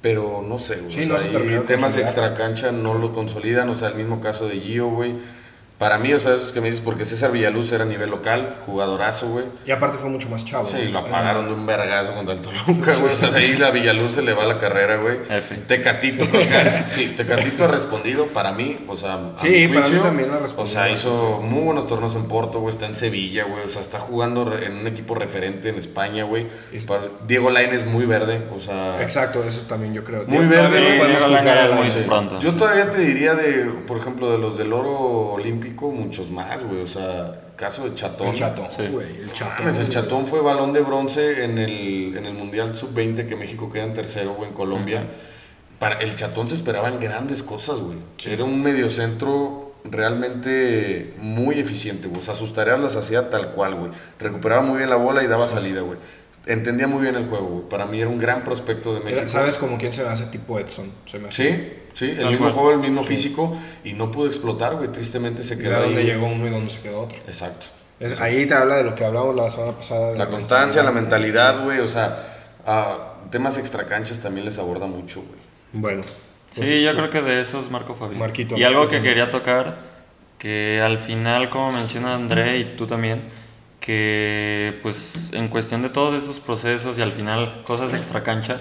Pero 0.00 0.44
no 0.48 0.58
sé, 0.60 0.76
güey. 0.76 0.92
Sí, 0.92 1.00
o 1.00 1.02
sea, 1.04 1.12
no 1.12 1.18
se 1.18 1.28
temas 1.30 1.66
consolidar. 1.66 2.00
extra 2.00 2.34
cancha 2.36 2.70
no 2.72 2.94
lo 2.94 3.12
consolidan. 3.12 3.68
O 3.70 3.74
sea, 3.74 3.88
el 3.88 3.94
mismo 3.96 4.20
caso 4.20 4.46
de 4.46 4.60
Gio, 4.60 4.88
güey. 4.88 5.14
Para 5.78 5.96
mí, 5.96 6.12
o 6.12 6.18
sea, 6.18 6.34
esos 6.34 6.50
que 6.50 6.60
me 6.60 6.66
dices, 6.66 6.80
porque 6.80 7.04
César 7.04 7.30
Villaluz 7.30 7.70
era 7.70 7.84
a 7.84 7.86
nivel 7.86 8.10
local, 8.10 8.56
jugadorazo, 8.66 9.28
güey. 9.28 9.44
Y 9.64 9.70
aparte 9.70 9.96
fue 9.98 10.10
mucho 10.10 10.28
más 10.28 10.44
chavo. 10.44 10.66
Sí, 10.66 10.88
lo 10.88 10.98
apagaron 10.98 11.46
de 11.46 11.52
un 11.52 11.64
vergazo 11.66 12.14
contra 12.14 12.34
el 12.34 12.40
Toluca, 12.42 12.94
güey. 12.96 13.12
O 13.12 13.16
sea, 13.16 13.30
de 13.30 13.38
ahí 13.38 13.62
a 13.62 13.70
Villaluz 13.70 14.10
se 14.12 14.22
le 14.22 14.32
va 14.34 14.44
la 14.44 14.58
carrera, 14.58 14.96
güey. 14.96 15.18
F. 15.30 15.54
Tecatito, 15.68 16.26
creo 16.28 16.42
que- 16.42 16.82
sí, 16.86 17.14
Tecatito 17.16 17.64
ha 17.64 17.68
respondido 17.68 18.26
para 18.26 18.50
mí, 18.50 18.84
o 18.88 18.96
sea, 18.96 19.14
a 19.14 19.40
Sí, 19.40 19.68
mi 19.68 19.76
para 19.76 19.88
mí 19.88 19.98
también 20.00 20.30
ha 20.32 20.38
O 20.38 20.40
respondido. 20.40 20.66
sea, 20.74 20.90
hizo 20.90 21.40
muy 21.42 21.60
buenos 21.62 21.86
torneos 21.86 22.16
en 22.16 22.24
Porto, 22.26 22.58
güey, 22.58 22.72
está 22.74 22.86
en 22.86 22.96
Sevilla, 22.96 23.44
güey, 23.44 23.62
o 23.64 23.68
sea, 23.68 23.80
está 23.80 24.00
jugando 24.00 24.58
en 24.58 24.78
un 24.78 24.86
equipo 24.88 25.14
referente 25.14 25.68
en 25.68 25.76
España, 25.76 26.24
güey. 26.24 26.48
Diego 27.26 27.50
Lainez 27.50 27.86
muy 27.86 28.04
verde, 28.06 28.42
o 28.54 28.58
sea, 28.58 29.00
Exacto, 29.02 29.44
eso 29.44 29.62
también 29.68 29.94
yo 29.94 30.02
creo. 30.02 30.24
Muy 30.26 30.46
verde, 30.46 30.80
no 30.80 30.98
podemos 31.02 31.22
juzgar 31.24 31.72
muy 31.74 31.88
pronto. 32.04 32.40
yo 32.40 32.54
todavía 32.54 32.90
te 32.90 32.98
diría 32.98 33.34
de, 33.34 33.64
por 33.86 33.96
ejemplo, 33.98 34.30
de 34.32 34.38
los 34.38 34.58
del 34.58 34.72
oro 34.72 35.36
muchos 35.76 36.30
más, 36.30 36.62
güey, 36.64 36.82
o 36.82 36.86
sea, 36.86 37.40
caso 37.56 37.84
de 37.88 37.94
Chatón. 37.94 38.28
El 38.28 38.34
chatón, 38.34 38.68
Sí. 38.74 38.86
güey. 38.88 39.16
El 39.16 39.32
chatón. 39.32 39.56
Mames, 39.66 39.78
el 39.78 39.88
Chatón 39.88 40.26
fue 40.26 40.40
balón 40.40 40.72
de 40.72 40.80
bronce 40.80 41.44
en 41.44 41.58
el, 41.58 42.16
en 42.16 42.26
el 42.26 42.34
Mundial 42.34 42.76
Sub-20 42.76 43.26
que 43.26 43.36
México 43.36 43.70
queda 43.70 43.84
en 43.84 43.94
tercero, 43.94 44.34
güey, 44.34 44.48
en 44.50 44.54
Colombia. 44.54 45.04
Para, 45.78 45.96
el 46.00 46.14
Chatón 46.16 46.48
se 46.48 46.54
esperaban 46.56 46.98
grandes 47.00 47.42
cosas, 47.42 47.78
güey. 47.78 47.98
Era 48.26 48.44
un 48.44 48.62
mediocentro 48.62 49.74
realmente 49.84 51.14
muy 51.20 51.58
eficiente, 51.58 52.08
güey. 52.08 52.20
O 52.20 52.24
sea, 52.24 52.34
sus 52.34 52.52
tareas 52.52 52.80
las 52.80 52.96
hacía 52.96 53.30
tal 53.30 53.52
cual, 53.52 53.74
güey. 53.74 53.90
Recuperaba 54.18 54.62
muy 54.62 54.78
bien 54.78 54.90
la 54.90 54.96
bola 54.96 55.22
y 55.22 55.26
daba 55.26 55.46
salida, 55.48 55.82
güey. 55.82 55.98
Entendía 56.48 56.86
muy 56.88 57.02
bien 57.02 57.14
el 57.14 57.26
juego, 57.26 57.46
güey. 57.46 57.68
Para 57.68 57.86
mí 57.86 58.00
era 58.00 58.08
un 58.08 58.18
gran 58.18 58.42
prospecto 58.42 58.94
de 58.94 59.00
México. 59.00 59.28
¿Sabes 59.28 59.56
como 59.56 59.76
quién 59.78 59.92
se 59.92 60.02
me 60.02 60.08
hace 60.08 60.26
tipo 60.26 60.58
Edson? 60.58 60.90
Se 61.06 61.18
me 61.18 61.28
hace. 61.28 61.42
Sí, 61.50 61.72
sí, 61.92 62.10
el 62.12 62.16
Tal 62.20 62.30
mismo 62.30 62.46
cual. 62.46 62.52
juego, 62.54 62.72
el 62.72 62.78
mismo 62.78 63.04
físico 63.04 63.56
y 63.84 63.92
no 63.92 64.10
pudo 64.10 64.26
explotar, 64.26 64.74
güey. 64.76 64.88
Tristemente 64.88 65.42
se 65.42 65.58
quedó 65.58 65.76
ahí. 65.76 65.82
dónde 65.82 66.02
güey. 66.02 66.06
llegó 66.06 66.26
uno 66.26 66.46
y 66.46 66.50
dónde 66.50 66.70
se 66.70 66.80
quedó 66.80 67.00
otro. 67.02 67.18
Exacto. 67.26 67.66
Es- 68.00 68.20
Ahí 68.20 68.46
te 68.46 68.54
habla 68.54 68.76
de 68.76 68.84
lo 68.84 68.94
que 68.94 69.04
hablábamos 69.04 69.36
la 69.36 69.50
semana 69.50 69.72
pasada. 69.72 70.12
de 70.12 70.18
La 70.18 70.28
constancia, 70.28 70.82
la 70.82 70.90
mentalidad, 70.92 71.62
güey, 71.64 71.80
o 71.80 71.86
sea, 71.86 72.18
a 72.66 73.14
temas 73.30 73.58
extracanchas 73.58 74.18
también 74.20 74.46
les 74.46 74.56
aborda 74.58 74.86
mucho, 74.86 75.20
güey. 75.20 75.40
Bueno. 75.72 76.02
pues, 76.54 76.66
Sí, 76.66 76.82
yo 76.82 76.92
creo 76.92 77.10
que 77.10 77.20
de 77.20 77.40
eso 77.42 77.60
es 77.60 77.70
Marco 77.70 77.94
Fabián. 77.94 78.20
Marquito, 78.20 78.56
y 78.56 78.64
algo 78.64 78.88
que 78.88 79.02
quería 79.02 79.28
tocar, 79.28 79.76
que 80.38 80.80
al 80.80 80.98
final, 80.98 81.50
como 81.50 81.72
menciona 81.72 82.14
André 82.14 82.56
y 82.58 82.64
tú 82.76 82.86
también, 82.86 83.22
que 83.98 84.78
pues 84.82 85.30
en 85.32 85.48
cuestión 85.48 85.80
de 85.80 85.88
todos 85.88 86.22
esos 86.22 86.40
procesos 86.40 86.98
y 86.98 87.00
al 87.00 87.10
final 87.10 87.62
cosas 87.64 87.94
extra 87.94 88.22
cancha, 88.22 88.60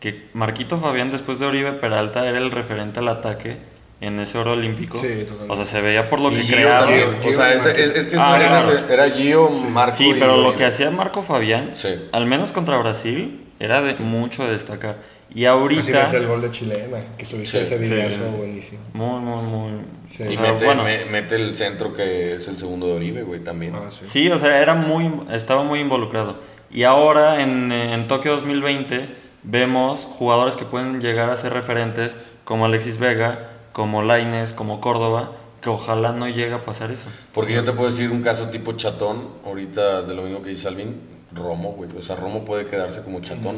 que 0.00 0.26
Marquito 0.32 0.78
Fabián 0.78 1.12
después 1.12 1.38
de 1.38 1.46
Oribe 1.46 1.74
Peralta 1.74 2.28
era 2.28 2.38
el 2.38 2.50
referente 2.50 2.98
al 2.98 3.06
ataque 3.06 3.58
en 4.00 4.18
ese 4.18 4.36
oro 4.36 4.54
olímpico. 4.54 4.98
Sí, 4.98 5.06
totalmente. 5.28 5.52
o 5.52 5.54
sea, 5.54 5.64
se 5.64 5.80
veía 5.80 6.10
por 6.10 6.18
lo 6.18 6.32
Y 6.32 6.38
que 6.38 6.42
Gio 6.42 6.56
creaba. 6.56 6.86
Gio 6.86 7.18
o 7.28 7.32
sea, 7.32 7.52
es, 7.54 7.66
es- 7.66 7.96
es 7.98 8.06
que 8.06 8.16
Ah, 8.18 8.36
ese- 8.36 8.48
claro. 8.48 8.72
era 8.90 9.10
Gio, 9.10 9.48
Marco 9.70 9.96
Sí, 9.96 10.10
y 10.10 10.14
pero 10.14 10.36
lo 10.38 10.42
Oribe. 10.48 10.56
que 10.56 10.64
hacía 10.64 10.90
Marco 10.90 11.22
Fabián, 11.22 11.70
Sí. 11.74 11.90
al 12.10 12.26
menos 12.26 12.50
contra 12.50 12.76
Brasil, 12.78 13.44
era 13.60 13.80
de 13.80 13.94
mucho 13.94 14.44
de 14.44 14.50
destacar. 14.52 14.96
Y 15.34 15.44
ahorita, 15.44 16.04
mete 16.06 16.16
el 16.16 16.26
gol 16.26 16.40
de 16.40 16.50
chilena, 16.50 16.98
que 17.18 17.24
subiste 17.24 17.62
Sí, 17.64 17.74
ese 17.74 17.84
sí. 17.84 17.90
videazo 17.90 18.24
buenísimo. 18.36 18.80
muy, 18.94 19.20
muy, 19.20 19.42
muy... 19.44 19.82
Sí. 20.08 20.22
o 20.22 20.30
Y 20.30 20.36
sea, 20.36 20.52
mete, 20.52 20.64
bueno, 20.64 20.84
me- 20.84 21.04
mete 21.04 21.36
el 21.36 21.54
centro 21.54 21.94
que 21.94 22.34
es 22.34 22.48
el 22.48 22.58
segundo 22.58 22.86
de 22.86 22.92
Oribe, 22.94 23.22
güey, 23.24 23.40
también. 23.44 23.74
Ah, 23.76 23.90
sí. 23.90 24.00
Sí, 24.04 24.30
o 24.30 24.38
sea, 24.38 24.58
era 24.60 24.74
muy, 24.74 25.10
estaba 25.30 25.62
muy 25.62 25.80
involucrado. 25.80 26.36
Y 26.70 26.84
ahora 26.84 27.42
en, 27.42 27.70
en 27.72 28.08
Tokio 28.08 28.32
2020 28.36 29.08
vemos 29.42 30.06
jugadores 30.10 30.56
que 30.56 30.64
pueden 30.64 31.00
llegar 31.00 31.30
a 31.30 31.36
ser 31.36 31.52
referentes 31.52 32.16
como 32.44 32.64
Alexis 32.64 32.98
Vega, 32.98 33.50
como 33.72 34.02
Laines, 34.02 34.52
como 34.54 34.80
Córdoba, 34.80 35.32
que 35.60 35.68
ojalá 35.70 36.12
no 36.12 36.26
llegue 36.28 36.54
a 36.54 36.64
pasar 36.64 36.90
eso. 36.90 37.08
Porque 37.34 37.52
yo 37.52 37.64
te 37.64 37.72
puedo 37.72 37.90
decir 37.90 38.10
un 38.10 38.22
caso 38.22 38.48
tipo 38.48 38.72
chatón, 38.72 39.28
ahorita 39.44 40.02
de 40.02 40.14
lo 40.14 40.22
mismo 40.22 40.42
que 40.42 40.50
dice 40.50 40.68
Alvin, 40.68 41.00
Romo, 41.34 41.72
güey. 41.72 41.90
O 41.98 42.02
sea, 42.02 42.16
Romo 42.16 42.44
puede 42.44 42.66
quedarse 42.66 43.02
como 43.02 43.20
chatón. 43.20 43.56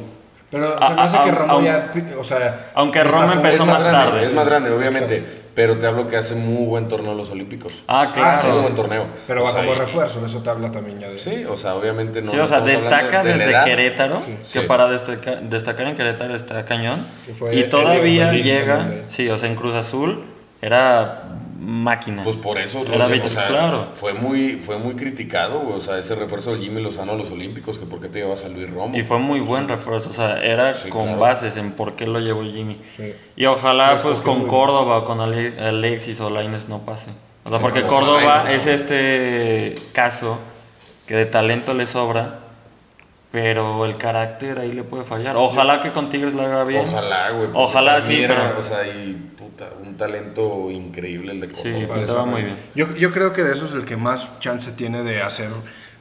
Pero 0.50 0.76
A- 0.82 0.88
se 0.88 0.94
me 0.94 1.00
hace 1.02 1.16
a- 1.18 1.24
que 1.24 1.30
Romo 1.30 1.60
ya, 1.60 1.92
o 2.18 2.24
sea... 2.24 2.70
aunque 2.74 3.04
Romo 3.04 3.32
empezó 3.32 3.62
es 3.62 3.68
más 3.68 3.82
grande, 3.84 4.10
tarde. 4.12 4.26
Es 4.26 4.32
más 4.32 4.46
grande, 4.46 4.70
obviamente. 4.70 5.40
Pero 5.54 5.78
te 5.78 5.86
hablo 5.86 6.06
que 6.08 6.16
hace 6.16 6.36
muy 6.36 6.64
buen 6.66 6.88
torneo 6.88 7.10
en 7.12 7.18
los 7.18 7.28
Olímpicos. 7.30 7.72
Ah, 7.88 8.02
Ah, 8.02 8.12
claro. 8.12 8.40
sí, 8.40 8.46
Muy 8.46 8.56
sí. 8.56 8.62
buen 8.62 8.74
torneo. 8.76 9.06
Pero 9.26 9.42
O 9.42 9.44
va 9.44 9.50
sea, 9.50 9.60
como 9.60 9.74
y- 9.74 9.78
refuerzo, 9.78 10.24
eso 10.24 10.38
te 10.42 10.48
habla 10.50 10.70
también 10.70 11.00
ya 11.00 11.08
de... 11.10 11.16
Sí, 11.18 11.44
o 11.44 11.56
sea, 11.56 11.74
obviamente 11.74 12.22
no. 12.22 12.30
sí, 12.30 12.38
o 12.38 12.46
sea, 12.46 12.60
destaca 12.60 13.22
desde. 13.24 13.52
Querétaro, 13.64 14.20
Sí. 14.24 14.36
que 14.36 14.44
Sí. 14.44 14.60
para 14.60 14.86
destaca- 14.88 15.40
destacar 15.42 15.86
en 15.88 15.96
Querétaro 15.96 16.34
está 16.36 16.64
cañón. 16.64 17.04
Y 17.52 17.64
todavía 17.64 18.32
llega, 18.32 18.86
sí, 19.06 19.28
o 19.28 19.36
sea, 19.36 19.48
en 19.48 19.56
Cruz 19.56 19.74
Azul 19.74 20.24
era 20.62 21.24
máquina. 21.60 22.22
Pues 22.24 22.36
por 22.36 22.56
eso 22.58 22.82
lo 22.84 22.94
Era 22.94 23.06
de- 23.06 23.20
o 23.20 23.22
vitri- 23.22 23.28
sea, 23.28 23.46
claro. 23.48 23.88
fue 23.92 24.14
muy 24.14 24.54
fue 24.62 24.78
muy 24.78 24.94
criticado, 24.94 25.60
güey, 25.60 25.76
o 25.76 25.80
sea, 25.80 25.98
ese 25.98 26.14
refuerzo 26.14 26.52
de 26.54 26.58
Jimmy 26.58 26.80
Lozano 26.82 27.12
a 27.12 27.14
los 27.16 27.30
Olímpicos, 27.30 27.76
que 27.78 27.86
por 27.86 28.00
qué 28.00 28.08
te 28.08 28.20
llevas 28.20 28.44
a 28.44 28.48
Luis 28.48 28.70
Romo. 28.70 28.96
Y 28.96 29.02
fue 29.02 29.18
muy 29.18 29.40
buen 29.40 29.68
refuerzo, 29.68 30.10
o 30.10 30.12
sea, 30.12 30.42
era 30.42 30.72
Sí, 30.72 30.88
con 30.88 31.04
claro. 31.04 31.18
bases 31.20 31.56
en 31.56 31.72
por 31.72 31.94
qué 31.96 32.06
lo 32.06 32.18
llevó 32.18 32.42
Jimmy. 32.42 32.80
Sí. 32.96 33.12
Y 33.36 33.46
ojalá 33.46 33.96
pues 34.02 34.20
con 34.22 34.46
Córdoba 34.46 34.98
o 34.98 35.04
con 35.04 35.20
Ale- 35.20 35.58
Alexis 35.60 36.20
o 36.20 36.30
Laines 36.30 36.68
no 36.68 36.80
pase. 36.80 37.10
O 37.44 37.48
sea, 37.50 37.58
Sí, 37.58 37.62
porque 37.62 37.82
Córdoba 37.82 38.46
es 38.50 38.66
este 38.66 39.74
caso 39.92 40.38
que 41.06 41.14
de 41.14 41.26
talento 41.26 41.74
le 41.74 41.86
sobra, 41.86 42.39
pero 43.30 43.84
el 43.86 43.96
carácter 43.96 44.58
ahí 44.58 44.72
le 44.72 44.82
puede 44.82 45.04
fallar. 45.04 45.36
Ojalá 45.36 45.80
que 45.80 45.92
con 45.92 46.10
Tigres 46.10 46.34
la 46.34 46.44
haga 46.46 46.64
bien. 46.64 46.82
Ojalá, 46.84 47.30
güey. 47.30 47.48
Ojalá, 47.54 48.02
sí, 48.02 48.22
era, 48.22 48.34
pero- 48.48 48.58
O 48.58 48.62
sea, 48.62 48.86
y 48.86 49.12
puta, 49.38 49.68
un 49.82 49.96
talento 49.96 50.70
increíble 50.70 51.32
el 51.32 51.40
de 51.40 51.54
Sí, 51.54 51.62
Córdoba. 51.70 51.88
Parece 51.88 52.06
pintaba 52.06 52.26
muy 52.26 52.42
bien. 52.42 52.56
Yo, 52.74 52.94
yo 52.96 53.12
creo 53.12 53.32
que 53.32 53.42
de 53.44 53.52
eso 53.52 53.66
es 53.66 53.72
el 53.74 53.84
que 53.84 53.96
más 53.96 54.38
chance 54.40 54.72
tiene 54.72 55.02
de 55.02 55.22
hacer. 55.22 55.48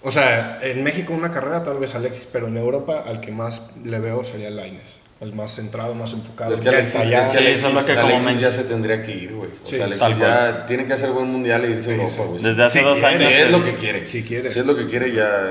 O 0.01 0.11
sea, 0.11 0.59
en 0.61 0.83
México 0.83 1.13
una 1.13 1.29
carrera 1.29 1.61
tal 1.61 1.77
vez 1.77 1.93
Alexis, 1.93 2.27
pero 2.31 2.47
en 2.47 2.57
Europa 2.57 3.03
al 3.05 3.19
que 3.19 3.31
más 3.31 3.61
le 3.83 3.99
veo 3.99 4.23
sería 4.23 4.49
Laines. 4.49 4.97
El 5.19 5.33
más 5.33 5.53
centrado, 5.53 5.93
más 5.95 6.13
enfocado. 6.13 6.53
Es 6.53 6.61
que 6.61 6.69
Alexis, 6.69 6.95
es 6.95 7.01
que 7.01 7.07
Sí, 7.09 7.13
Alexis, 7.37 7.65
es 7.77 7.83
que 7.83 7.91
Alexis 7.99 8.39
ya 8.39 8.51
se 8.53 8.63
tendría 8.63 9.03
que 9.03 9.11
ir, 9.13 9.33
güey. 9.33 9.49
O 9.49 9.67
Sí, 9.67 9.75
sea, 9.75 9.83
Alexis 9.85 10.07
cual. 10.15 10.19
ya 10.19 10.65
tiene 10.65 10.85
que 10.85 10.93
hacer 10.93 11.09
buen 11.09 11.29
mundial 11.29 11.65
e 11.65 11.71
irse 11.71 11.91
a 11.91 11.95
Sí, 11.95 12.01
Europa, 12.01 12.13
sí. 12.23 12.29
güey. 12.29 12.41
Desde 12.43 12.63
hace 12.63 12.79
Sí, 12.79 12.85
dos 12.85 12.99
sí, 12.99 13.05
años. 13.05 13.19
Si 13.19 13.25
es 13.41 13.51
lo 13.51 13.61
que 13.61 13.75
quiere. 13.75 14.07
Si 14.07 14.23
quiere. 14.23 14.49
Si 14.49 14.59
es 14.59 14.65
lo 14.65 14.77
que 14.77 14.87
quiere, 14.87 15.11
ya 15.11 15.41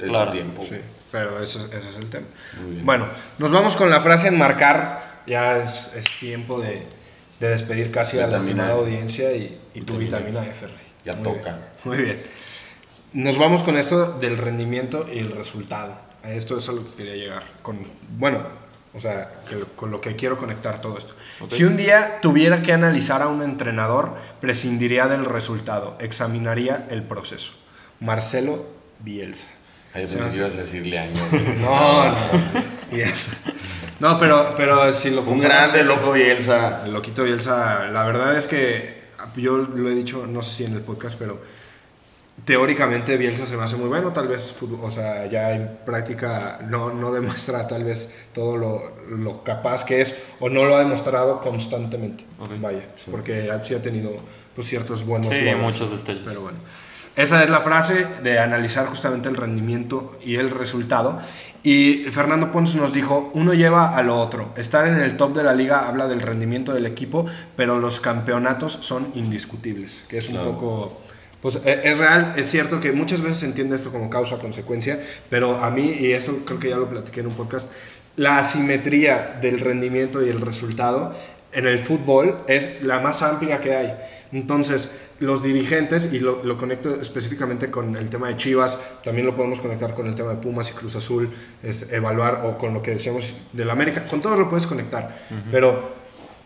es 0.00 0.08
Claro. 0.08 0.26
su 0.26 0.32
tiempo. 0.32 0.62
Sí, 0.68 0.74
pero 1.12 1.40
ese, 1.42 1.58
ese 1.66 1.88
es 1.90 1.96
el 1.96 2.08
tema. 2.10 2.26
Bueno, 2.82 3.06
nos 3.38 3.52
vamos 3.52 3.76
con 3.76 3.90
la 3.90 4.00
frase 4.00 4.28
enmarcar. 4.28 5.22
Ya 5.26 5.58
es, 5.58 5.92
es 5.94 6.04
tiempo 6.18 6.60
de, 6.60 6.84
de 7.38 7.48
despedir 7.48 7.92
casi 7.92 8.18
a 8.18 8.26
la 8.26 8.38
estimada 8.38 8.70
F. 8.72 8.80
audiencia 8.80 9.32
y, 9.32 9.60
y 9.74 9.82
tu 9.82 9.98
Vitamina 9.98 10.40
vitamina 10.40 10.50
F. 10.52 10.66
Rey. 10.66 10.76
Ya 11.04 11.14
Muy 11.14 11.22
toca. 11.22 11.50
bien, 11.50 11.66
Muy 11.84 11.98
bien. 11.98 12.22
Nos 13.12 13.38
vamos 13.38 13.62
con 13.62 13.76
esto 13.76 14.18
del 14.18 14.38
rendimiento 14.38 15.06
y 15.12 15.18
el 15.18 15.30
resultado. 15.30 15.96
A 16.24 16.30
esto 16.30 16.56
es 16.58 16.68
a 16.68 16.72
lo 16.72 16.84
que 16.84 16.94
quería 16.94 17.14
llegar. 17.14 17.42
Con, 17.60 17.78
bueno, 18.16 18.38
o 18.94 19.00
sea, 19.00 19.30
que 19.48 19.60
con 19.76 19.90
lo 19.90 20.00
que 20.00 20.16
quiero 20.16 20.38
conectar 20.38 20.80
todo 20.80 20.96
esto. 20.98 21.14
Si 21.48 21.64
un 21.64 21.76
día 21.76 22.20
tuviera 22.20 22.62
que 22.62 22.72
analizar 22.72 23.20
a 23.22 23.28
un 23.28 23.42
entrenador, 23.42 24.16
prescindiría 24.40 25.08
del 25.08 25.24
resultado, 25.24 25.96
examinaría 26.00 26.86
el 26.90 27.02
proceso. 27.02 27.52
Marcelo 28.00 28.66
Bielsa. 29.00 29.46
Ay, 29.94 30.08
Se 30.08 30.16
pensé 30.16 30.30
que 30.30 30.36
ibas 30.38 30.54
a 30.54 30.58
decirle 30.58 30.98
años. 30.98 31.22
No, 31.60 32.06
no. 32.06 32.16
No, 34.00 34.18
pero, 34.18 34.52
pero 34.56 34.92
si 34.92 35.10
lo 35.10 35.22
Un 35.22 35.38
grande, 35.40 35.84
loco 35.84 36.12
Bielsa. 36.12 36.82
el 36.84 36.92
loquito 36.92 37.22
Bielsa, 37.24 37.86
la 37.86 38.04
verdad 38.04 38.36
es 38.36 38.46
que 38.46 39.02
yo 39.36 39.56
lo 39.58 39.88
he 39.88 39.94
dicho, 39.94 40.26
no 40.26 40.42
sé 40.42 40.50
si 40.56 40.64
en 40.64 40.74
el 40.74 40.80
podcast, 40.80 41.16
pero 41.18 41.40
teóricamente 42.44 43.16
Bielsa 43.16 43.46
se 43.46 43.56
me 43.56 43.62
hace 43.62 43.76
muy 43.76 43.88
bueno, 43.88 44.12
tal 44.12 44.26
vez, 44.26 44.54
o 44.82 44.90
sea, 44.90 45.26
ya 45.26 45.52
en 45.52 45.78
práctica 45.86 46.58
no, 46.68 46.90
no 46.92 47.12
demuestra 47.12 47.66
tal 47.68 47.84
vez 47.84 48.08
todo 48.32 48.56
lo, 48.56 48.92
lo 49.08 49.44
capaz 49.44 49.84
que 49.84 50.00
es 50.00 50.16
o 50.40 50.48
no 50.48 50.64
lo 50.64 50.74
ha 50.76 50.80
demostrado 50.80 51.40
constantemente. 51.40 52.24
Vaya, 52.60 52.82
porque 53.10 53.50
ha- 53.50 53.62
sí 53.62 53.74
ha 53.74 53.82
tenido 53.82 54.10
pues, 54.54 54.66
ciertos 54.66 55.04
buenos 55.06 55.32
Sí, 55.34 55.42
logros. 55.42 55.62
muchos 55.62 55.90
destellos. 55.92 56.22
Pero 56.26 56.40
bueno, 56.40 56.58
esa 57.16 57.44
es 57.44 57.50
la 57.50 57.60
frase 57.60 58.06
de 58.22 58.38
analizar 58.38 58.86
justamente 58.86 59.28
el 59.28 59.36
rendimiento 59.36 60.18
y 60.24 60.36
el 60.36 60.50
resultado. 60.50 61.20
Y 61.64 62.06
Fernando 62.10 62.50
Pons 62.50 62.74
nos 62.74 62.92
dijo, 62.92 63.30
uno 63.34 63.54
lleva 63.54 63.96
a 63.96 64.02
lo 64.02 64.18
otro. 64.18 64.52
Estar 64.56 64.86
en 64.88 65.00
el 65.00 65.16
top 65.16 65.36
de 65.36 65.44
la 65.44 65.52
liga 65.54 65.86
habla 65.86 66.08
del 66.08 66.20
rendimiento 66.20 66.72
del 66.72 66.86
equipo, 66.86 67.26
pero 67.54 67.78
los 67.78 68.00
campeonatos 68.00 68.78
son 68.80 69.08
indiscutibles, 69.14 70.02
que 70.08 70.18
es 70.18 70.28
un 70.28 70.34
Claro. 70.34 70.52
poco... 70.52 71.00
Pues 71.40 71.56
e- 71.64 71.80
es 71.84 71.98
real, 71.98 72.32
es 72.36 72.48
cierto 72.50 72.80
que 72.80 72.92
muchas 72.92 73.20
veces 73.20 73.38
se 73.38 73.46
entiende 73.46 73.74
esto 73.76 73.90
como 73.90 74.08
causa-consecuencia, 74.08 75.00
pero 75.28 75.62
a 75.62 75.70
mí, 75.70 75.90
y 76.00 76.12
eso 76.12 76.38
creo 76.44 76.58
que 76.60 76.68
ya 76.70 76.76
lo 76.76 76.88
platiqué 76.88 77.20
en 77.20 77.26
un 77.28 77.34
podcast, 77.34 77.70
la 78.16 78.38
asimetría 78.38 79.38
del 79.40 79.58
rendimiento 79.60 80.24
y 80.24 80.28
el 80.28 80.40
resultado 80.40 81.14
en 81.52 81.66
el 81.66 81.78
fútbol 81.78 82.44
es 82.48 82.82
la 82.82 83.00
más 83.00 83.22
amplia 83.22 83.60
que 83.60 83.74
hay. 83.74 83.94
Entonces, 84.32 84.90
los 85.20 85.42
dirigentes, 85.42 86.08
y 86.12 86.20
lo, 86.20 86.42
lo 86.42 86.56
conecto 86.56 87.00
específicamente 87.00 87.70
con 87.70 87.96
el 87.96 88.08
tema 88.08 88.28
de 88.28 88.36
Chivas, 88.36 88.78
también 89.04 89.26
lo 89.26 89.34
podemos 89.34 89.60
conectar 89.60 89.94
con 89.94 90.06
el 90.06 90.14
tema 90.14 90.30
de 90.30 90.36
Pumas 90.36 90.70
y 90.70 90.72
Cruz 90.72 90.96
Azul, 90.96 91.30
es 91.62 91.92
evaluar, 91.92 92.42
o 92.44 92.56
con 92.56 92.72
lo 92.72 92.82
que 92.82 92.92
decíamos 92.92 93.34
del 93.52 93.70
América, 93.70 94.06
con 94.08 94.20
todo 94.20 94.36
lo 94.36 94.48
puedes 94.48 94.66
conectar, 94.66 95.16
pero 95.50 95.90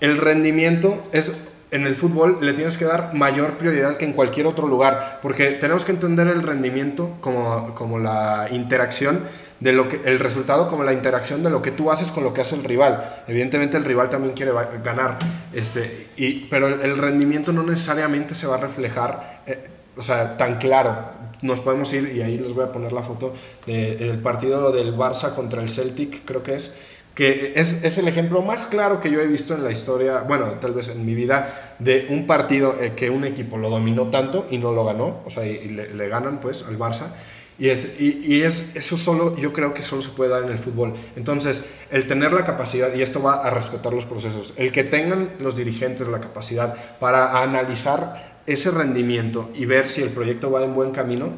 el 0.01 0.19
rendimiento 0.19 1.05
es 1.13 1.33
en 1.71 1.87
el 1.87 1.95
fútbol 1.95 2.39
le 2.41 2.53
tienes 2.53 2.79
que 2.79 2.85
dar 2.85 3.13
mayor 3.15 3.59
prioridad 3.59 3.97
que 3.97 4.05
en 4.05 4.13
cualquier 4.13 4.47
otro 4.47 4.69
lugar, 4.69 5.19
porque 5.21 5.53
tenemos 5.53 5.85
que 5.85 5.93
entender 5.93 6.29
el 6.29 6.43
rendimiento 6.43 7.17
como, 7.21 7.75
como 7.75 7.99
la 7.99 8.49
interacción 8.51 9.25
de 9.61 9.73
lo 9.73 9.89
que 9.89 10.01
el 10.05 10.19
resultado 10.19 10.69
como 10.69 10.85
la 10.85 10.93
interacción 10.93 11.43
de 11.43 11.51
lo 11.51 11.63
que 11.63 11.71
tú 11.71 11.91
haces 11.91 12.11
con 12.11 12.25
lo 12.25 12.35
que 12.35 12.43
hace 12.43 12.55
el 12.55 12.65
rival. 12.65 13.23
Evidentemente 13.27 13.77
el 13.77 13.85
rival 13.85 14.11
también 14.11 14.35
quiere 14.35 14.53
ganar, 14.83 15.19
este, 15.53 16.09
y, 16.17 16.47
pero 16.47 16.69
el, 16.69 16.97
rendimiento 16.99 17.53
no 17.53 17.63
necesariamente 17.63 18.35
se 18.35 18.47
va 18.47 18.57
a 18.57 18.61
reflejar, 18.61 19.43
eh, 19.47 19.65
o 19.97 20.03
sea, 20.03 20.37
tan 20.37 20.59
claro. 20.59 21.17
Nos 21.43 21.61
podemos 21.61 21.93
ir, 21.93 22.13
y 22.15 22.23
ahí 22.23 22.39
les 22.39 22.55
voy 22.55 22.65
a 22.65 22.73
poner 22.73 22.93
la 22.93 23.03
foto 23.03 23.35
del 23.67 24.19
partido 24.21 24.73
del 24.73 24.97
Barça 24.97 25.35
contra 25.35 25.63
el 25.63 25.69
Celtic, 25.69 26.25
creo 26.25 26.43
que 26.43 26.55
es, 26.55 26.75
que 27.15 27.55
es, 27.57 27.83
es 27.83 27.97
el 27.97 28.09
ejemplo 28.09 28.43
más 28.43 28.67
claro 28.67 29.01
que 29.01 29.11
yo 29.11 29.21
he 29.21 29.27
visto 29.27 29.55
en 29.55 29.65
la 29.65 29.71
historia, 29.71 30.21
bueno, 30.21 30.53
tal 30.61 30.73
vez 30.73 30.89
en 30.89 31.05
mi 31.05 31.15
vida, 31.15 31.75
de 31.79 32.07
un 32.11 32.27
partido 32.27 32.75
eh, 32.79 32.93
que 32.95 33.09
un 33.09 33.25
equipo 33.25 33.57
lo 33.57 33.71
dominó 33.71 34.09
tanto 34.09 34.47
y 34.51 34.59
no 34.59 34.73
lo 34.73 34.85
ganó, 34.85 35.21
o 35.25 35.31
sea, 35.31 35.45
le, 35.45 35.95
le 35.95 36.09
ganan 36.09 36.41
pues 36.41 36.65
al 36.67 36.79
Barça. 36.79 37.09
Y, 37.59 37.71
es, 37.71 37.99
y, 37.99 38.21
y 38.23 38.43
es, 38.43 38.77
eso 38.77 38.97
solo, 38.97 39.37
yo 39.37 39.53
creo 39.53 39.73
que 39.73 39.83
solo 39.83 40.03
se 40.03 40.11
puede 40.11 40.31
dar 40.31 40.43
en 40.43 40.51
el 40.51 40.59
fútbol. 40.59 40.95
Entonces, 41.17 41.65
el 41.91 42.07
tener 42.07 42.33
la 42.33 42.45
capacidad, 42.45 42.95
y 42.95 43.03
esto 43.03 43.23
va 43.23 43.37
a 43.37 43.51
respetar 43.51 43.95
los 43.95 44.05
procesos, 44.05 44.53
el 44.57 44.73
que 44.73 44.85
tengan 44.85 45.31
los 45.41 45.57
dirigentes 45.57 46.07
la 46.09 46.21
capacidad 46.21 46.77
para 46.99 47.43
analizar 47.43 48.37
ese 48.47 48.71
rendimiento 48.71 49.51
y 49.55 49.65
ver 49.65 49.89
si 49.89 50.03
el 50.03 50.11
proyecto 50.11 50.51
va 50.51 50.63
en 50.63 50.75
buen 50.75 50.93
camino, 50.93 51.33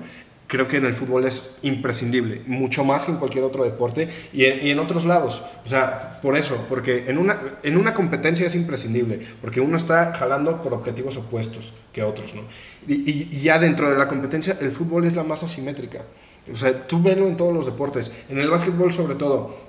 creo 0.48 0.66
que 0.66 0.78
en 0.78 0.86
el 0.86 0.94
fútbol 0.94 1.24
es 1.26 1.56
imprescindible, 1.62 2.42
mucho 2.46 2.82
más 2.84 3.04
que 3.04 3.12
en 3.12 3.18
cualquier 3.18 3.44
otro 3.44 3.62
deporte 3.62 4.08
y 4.32 4.46
en, 4.46 4.66
y 4.66 4.70
en 4.70 4.80
otros 4.80 5.04
lados. 5.04 5.44
O 5.64 5.68
sea, 5.68 6.18
por 6.20 6.36
eso, 6.36 6.66
porque 6.68 7.04
en 7.06 7.18
una, 7.18 7.38
en 7.62 7.76
una 7.76 7.94
competencia 7.94 8.46
es 8.46 8.54
imprescindible, 8.56 9.20
porque 9.40 9.60
uno 9.60 9.76
está 9.76 10.12
jalando 10.14 10.60
por 10.62 10.74
objetivos 10.74 11.16
opuestos 11.16 11.72
que 11.92 12.02
otros, 12.02 12.34
¿no? 12.34 12.42
Y, 12.88 12.94
y- 13.08 13.28
y 13.30 13.40
ya 13.42 13.58
dentro 13.60 13.88
de 13.90 13.96
la 13.96 14.08
competencia, 14.08 14.56
el 14.60 14.72
fútbol 14.72 15.04
es 15.04 15.14
la 15.14 15.22
más 15.22 15.42
asimétrica. 15.44 16.04
O 16.52 16.56
sea, 16.56 16.86
tú 16.88 17.02
velo 17.02 17.28
en 17.28 17.36
todos 17.36 17.52
los 17.54 17.66
deportes, 17.66 18.10
en 18.30 18.38
el 18.38 18.48
básquetbol 18.50 18.90
sobre 18.92 19.14
todo. 19.16 19.67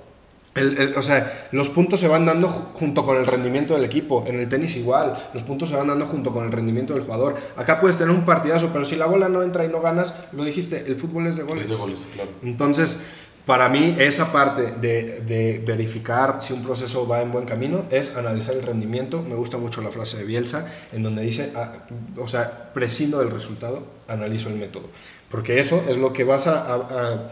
El- 0.54 0.76
el- 0.78 0.94
o 0.96 1.02
sea, 1.02 1.48
los 1.52 1.68
puntos 1.70 2.00
se 2.00 2.08
van 2.08 2.26
dando 2.26 2.48
ju- 2.48 2.72
junto 2.74 3.04
con 3.04 3.16
el 3.16 3.26
rendimiento 3.26 3.74
del 3.74 3.84
equipo. 3.84 4.24
En 4.26 4.40
el 4.40 4.48
tenis 4.48 4.76
igual, 4.76 5.16
los 5.32 5.44
puntos 5.44 5.68
se 5.68 5.76
van 5.76 5.86
dando 5.86 6.06
junto 6.06 6.32
con 6.32 6.44
el 6.44 6.50
rendimiento 6.50 6.92
del 6.94 7.04
jugador. 7.04 7.36
Acá 7.56 7.78
puedes 7.80 7.96
tener 7.96 8.12
un 8.12 8.24
partidazo, 8.24 8.70
pero 8.72 8.84
si 8.84 8.96
la 8.96 9.06
bola 9.06 9.28
no 9.28 9.42
entra 9.42 9.64
y 9.64 9.68
no 9.68 9.80
ganas, 9.80 10.12
lo 10.32 10.42
dijiste, 10.44 10.84
el 10.88 10.96
fútbol 10.96 11.28
es 11.28 11.36
de 11.36 11.44
goles. 11.44 11.64
Es 11.64 11.70
de 11.70 11.76
goles, 11.76 12.08
claro. 12.12 12.30
Entonces, 12.42 12.98
para 13.46 13.68
mí, 13.68 13.94
esa 13.98 14.32
parte 14.32 14.72
de, 14.80 15.20
de 15.20 15.62
verificar 15.64 16.38
si 16.40 16.52
un 16.52 16.62
proceso 16.64 17.06
va 17.06 17.22
en 17.22 17.30
buen 17.30 17.44
camino 17.46 17.84
es 17.90 18.16
analizar 18.16 18.54
el 18.56 18.62
rendimiento. 18.62 19.22
Me 19.22 19.36
gusta 19.36 19.56
mucho 19.56 19.80
la 19.82 19.90
frase 19.90 20.16
de 20.18 20.24
Bielsa, 20.24 20.66
en 20.92 21.04
donde 21.04 21.22
dice, 21.22 21.52
ah, 21.54 21.74
o 22.18 22.26
sea, 22.26 22.72
prescindo 22.74 23.20
del 23.20 23.30
resultado, 23.30 23.84
analizo 24.08 24.48
el 24.48 24.56
método. 24.56 24.88
Porque 25.30 25.60
eso 25.60 25.80
es 25.88 25.96
lo 25.96 26.12
que 26.12 26.24
vas 26.24 26.48
a, 26.48 26.60
a- 26.60 26.74
a- 26.74 27.30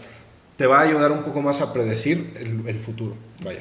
te 0.58 0.66
va 0.66 0.80
a 0.80 0.82
ayudar 0.82 1.12
un 1.12 1.22
poco 1.22 1.40
más 1.40 1.60
a 1.62 1.72
predecir 1.72 2.34
el, 2.38 2.68
el 2.68 2.78
futuro. 2.80 3.14
Vaya. 3.42 3.60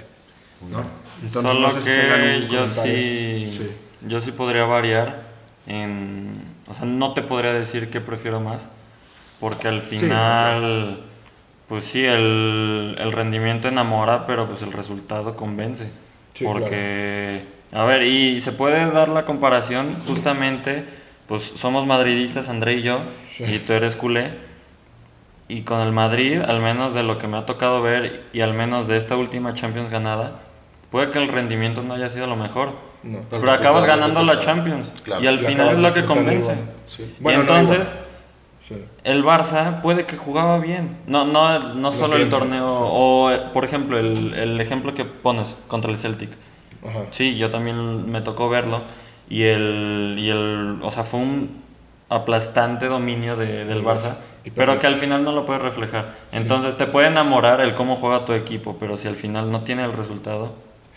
¿no? 0.70 0.84
Entonces, 1.24 1.52
Solo 1.54 1.68
no 1.68 1.74
sé 1.74 1.80
si 1.82 1.92
que 1.92 2.48
yo 2.52 2.68
sí, 2.68 3.50
Sí. 3.56 3.70
yo 4.08 4.20
sí 4.20 4.32
podría 4.32 4.66
variar 4.66 5.28
en, 5.68 6.34
o 6.68 6.74
sea, 6.74 6.86
no 6.88 7.14
te 7.14 7.22
podría 7.22 7.54
decir 7.54 7.90
que 7.92 8.02
prefiero 8.02 8.40
más, 8.40 8.70
porque 9.40 9.68
al 9.68 9.84
final, 9.84 11.02
pues 11.70 11.86
sí, 11.86 12.04
el, 12.04 12.96
el 12.98 13.12
rendimiento 13.12 13.68
enamora, 13.68 14.26
pero 14.26 14.48
pues 14.48 14.64
el 14.64 14.74
resultado 14.74 15.36
convence, 15.36 15.90
Sí, 16.34 16.44
porque, 16.46 17.44
a 17.74 17.84
ver, 17.86 18.04
y 18.04 18.42
se 18.42 18.52
puede 18.52 18.92
dar 18.92 19.10
la 19.10 19.26
comparación 19.26 19.94
justamente 20.08 20.84
pues 21.28 21.44
somos 21.44 21.86
madridistas, 21.86 22.48
André 22.48 22.76
y 22.76 22.82
yo, 22.84 23.02
y 23.40 23.60
tú 23.60 23.74
eres 23.74 23.96
culé. 23.96 24.47
Y 25.50 25.62
con 25.62 25.80
el 25.80 25.94
Madrid, 25.94 26.42
al 26.42 26.62
menos 26.62 26.94
de 26.94 27.04
lo 27.04 27.18
que 27.18 27.28
me 27.28 27.38
ha 27.38 27.46
tocado 27.46 27.82
ver 27.82 28.26
y 28.34 28.42
al 28.42 28.54
menos 28.54 28.88
de 28.88 28.98
esta 28.98 29.16
última 29.16 29.54
Champions 29.54 29.90
ganada, 29.90 30.42
puede 30.92 31.10
que 31.10 31.20
el 31.20 31.30
rendimiento 31.30 31.84
no 31.84 31.94
haya 31.94 32.10
sido 32.10 32.28
lo 32.28 32.36
mejor. 32.36 32.74
No. 33.04 33.20
Pero, 33.30 33.42
Pero 33.42 33.52
acabas 33.54 33.84
disfrutas 33.84 34.00
lo 34.00 34.08
ganando 34.08 34.24
la 34.24 34.40
Champions. 34.40 34.92
Claro. 35.04 35.24
Y 35.24 35.28
al 35.28 35.40
final 35.40 35.70
acabas 35.70 35.76
es 35.76 35.82
lo 35.82 35.94
que 35.94 36.06
convence. 36.06 36.56
Sí. 36.88 37.16
Bueno, 37.20 37.44
y 37.44 37.46
no 37.46 37.58
entonces. 37.58 37.94
Sí. 38.68 38.76
el 39.06 39.24
Barça 39.24 39.82
puede 39.82 40.06
que 40.06 40.18
jugaba 40.18 40.60
bien. 40.60 40.98
No, 41.08 41.24
no, 41.24 41.74
no 41.76 41.92
solo 41.94 42.18
el 42.18 42.28
torneo. 42.30 42.68
sí. 42.68 42.84
O, 42.84 43.54
por 43.54 43.64
ejemplo, 43.64 43.98
el, 43.98 44.34
el 44.34 44.60
ejemplo 44.60 44.94
que 44.94 45.06
pones 45.06 45.56
contra 45.70 45.90
el 45.90 45.98
Celtic. 45.98 46.32
Ajá. 46.86 47.06
Sí, 47.12 47.38
yo 47.38 47.50
también 47.50 48.12
me 48.12 48.20
tocó 48.20 48.50
verlo. 48.50 48.82
Y 49.30 49.44
el, 49.44 50.16
y 50.20 50.30
el 50.30 50.80
o 50.82 50.92
sea, 50.92 51.04
fue 51.04 51.22
un 51.22 51.67
aplastante 52.10 52.88
dominio 52.88 53.36
de- 53.36 53.66
del 53.66 53.84
Barça, 53.84 54.16
Y 54.44 54.52
pero 54.52 54.80
que 54.80 54.88
al 54.88 54.96
final 54.96 55.24
no 55.24 55.32
lo 55.34 55.46
puedes 55.46 55.62
reflejar. 55.62 56.14
Entonces 56.32 56.78
te 56.78 56.86
puede 56.88 57.08
enamorar 57.08 57.60
el 57.62 57.76
cómo 57.76 57.96
juega 57.98 58.26
tu 58.26 58.34
equipo, 58.34 58.78
pero 58.80 58.96
si 58.98 59.08
al 59.08 59.16
final 59.16 59.52
no 59.52 59.62
tiene 59.64 59.84
el 59.84 59.92
resultado, 59.94 60.54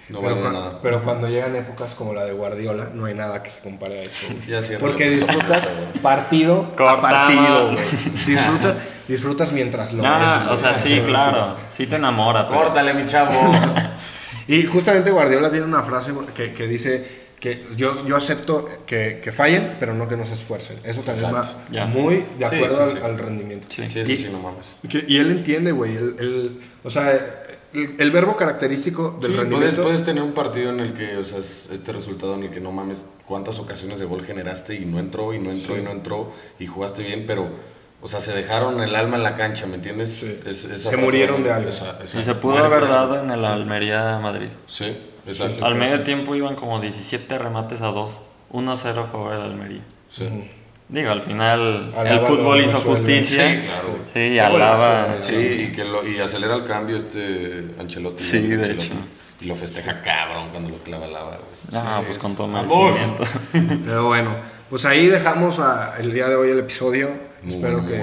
No 0.08 0.20
pero, 0.20 0.34
vale 0.36 0.46
cua- 0.46 0.52
nada. 0.52 0.78
pero 0.82 1.02
cuando 1.02 1.28
llegan 1.28 1.54
épocas 1.56 1.94
como 1.96 2.14
la 2.14 2.24
de 2.24 2.32
Guardiola, 2.32 2.90
no 2.94 3.06
hay 3.06 3.14
nada 3.14 3.42
que 3.42 3.50
se 3.50 3.60
compare 3.60 3.98
a 3.98 4.02
eso. 4.02 4.26
Ya 4.46 4.60
Porque 4.78 5.06
disfrutas 5.10 5.68
partido 6.02 6.68
a 6.78 7.00
partido. 7.00 7.70
Disfruta, 7.70 8.76
disfrutas 9.08 9.52
mientras 9.52 9.92
lo 9.92 10.02
ves. 10.02 10.10
no, 10.12 10.16
güey. 10.44 10.54
o 10.54 10.56
sea, 10.58 10.74
sí, 10.74 11.00
claro, 11.04 11.56
sí 11.68 11.86
te 11.86 11.96
enamora. 11.96 12.46
pero- 12.48 12.60
Córtale, 12.60 12.94
mi 12.94 13.06
chavo. 13.06 13.32
Y 14.48 14.64
justamente 14.66 15.12
Guardiola 15.12 15.48
tiene 15.48 15.64
una 15.66 15.82
frase 15.82 16.12
que, 16.34 16.52
que 16.52 16.66
dice 16.66 17.19
que 17.40 17.64
yo, 17.76 18.06
yo 18.06 18.16
acepto 18.16 18.68
que, 18.86 19.20
que 19.22 19.32
fallen, 19.32 19.76
pero 19.80 19.94
no 19.94 20.06
que 20.06 20.16
no 20.16 20.26
se 20.26 20.34
esfuercen. 20.34 20.78
Eso 20.84 21.00
también 21.00 21.34
va 21.34 21.64
Ya. 21.72 21.86
muy 21.86 22.22
de 22.38 22.44
acuerdo 22.44 22.84
sí, 22.86 22.92
sí. 22.92 22.98
Al, 23.02 23.12
al 23.12 23.18
rendimiento. 23.18 23.66
Sí. 23.70 23.82
Y- 23.82 24.16
sí, 24.16 24.28
no 24.30 24.38
mames. 24.40 24.74
Y, 24.82 24.88
que- 24.88 25.04
y 25.08 25.16
él 25.16 25.30
entiende, 25.30 25.72
güey. 25.72 25.96
él- 25.96 26.60
o 26.84 26.90
sea, 26.90 27.12
el, 27.72 27.96
el 27.98 28.10
verbo 28.10 28.36
característico 28.36 29.18
del 29.22 29.30
Sí, 29.32 29.36
puedes, 29.36 29.36
rendimiento. 29.50 29.82
puedes 29.82 30.02
tener 30.04 30.22
un 30.22 30.32
partido 30.32 30.70
en 30.70 30.80
el 30.80 30.92
que, 30.92 31.16
o 31.16 31.24
sea, 31.24 31.38
es 31.38 31.68
este 31.72 31.92
resultado 31.92 32.34
en 32.34 32.42
el 32.44 32.50
que 32.50 32.60
no 32.60 32.72
mames 32.72 33.04
cuántas 33.26 33.58
ocasiones 33.58 33.98
de 34.00 34.04
gol 34.06 34.24
generaste 34.24 34.74
y 34.74 34.84
no 34.84 34.98
entró, 34.98 35.32
y 35.32 35.38
no 35.38 35.50
entró, 35.50 35.78
y 35.78 35.82
no 35.82 35.90
entró, 35.92 36.32
y 36.58 36.66
jugaste 36.66 37.02
bien, 37.02 37.24
pero, 37.26 37.48
o 38.02 38.08
sea, 38.08 38.20
se 38.20 38.32
dejaron 38.32 38.80
el 38.82 38.94
alma 38.96 39.16
en 39.16 39.22
la 39.22 39.36
cancha, 39.36 39.66
¿me 39.66 39.74
entiendes? 39.76 40.18
Sí. 40.20 40.40
Es- 40.46 40.64
esa 40.64 40.90
Se 40.90 40.96
murieron 40.96 41.42
de 41.42 41.50
algo. 41.52 41.68
esa- 41.68 41.98
esa 42.02 42.18
Y 42.18 42.22
se 42.22 42.34
pudo 42.34 42.56
muerte 42.56 42.76
haber 42.76 42.88
dado 42.88 43.22
en 43.22 43.30
el 43.30 43.44
Almería 43.44 44.18
Madrid. 44.22 44.48
Sí, 44.66 44.96
exacto. 45.26 45.64
Al 45.64 45.74
medio 45.74 46.02
tiempo 46.02 46.34
iban 46.34 46.56
como 46.56 46.80
17 46.80 47.38
remates 47.38 47.82
a 47.82 47.88
2, 47.88 48.20
1-0 48.50 49.02
a 49.02 49.06
favor 49.06 49.32
del 49.32 49.42
Almería. 49.42 49.82
Sí. 50.08 50.28
Digo, 50.88 51.12
al 51.12 51.20
final 51.22 51.92
Alaba 51.96 52.10
el 52.10 52.18
fútbol 52.20 52.60
hizo 52.62 52.78
justicia. 52.78 53.48
Sí, 53.62 53.66
claro. 53.68 53.88
Sí, 54.12 54.38
alaba. 54.40 55.06
Sí, 55.20 55.36
y 55.68 55.72
que 55.72 55.84
lo, 55.84 56.04
y 56.04 56.18
acelera 56.18 56.54
el 56.56 56.64
cambio 56.64 56.96
este 56.96 57.66
Ancelotti. 57.78 58.22
Sí, 58.24 58.40
de 58.40 58.56
Ancelotti. 58.56 58.86
hecho. 58.86 58.96
Y 59.40 59.44
lo 59.46 59.54
festeja 59.54 60.02
cabrón 60.02 60.48
cuando 60.50 60.68
lo 60.70 60.76
clava 60.78 61.06
al 61.06 61.12
lava, 61.12 61.30
güey. 61.36 61.40
No, 61.70 61.78
Sí, 61.80 61.86
pues 62.06 62.10
es- 62.16 62.18
con 62.18 62.34
todo 62.34 62.48
merecimiento. 62.48 63.22
Pero 63.86 64.06
bueno, 64.08 64.30
pues 64.68 64.84
ahí 64.84 65.06
dejamos 65.06 65.60
a- 65.60 65.94
el 66.00 66.12
día 66.12 66.28
de 66.28 66.34
hoy 66.34 66.50
el 66.50 66.58
episodio. 66.58 67.29
Muy 67.42 67.54
espero, 67.54 67.80
bueno, 67.82 67.82
muy 67.82 67.92
que, 67.92 67.98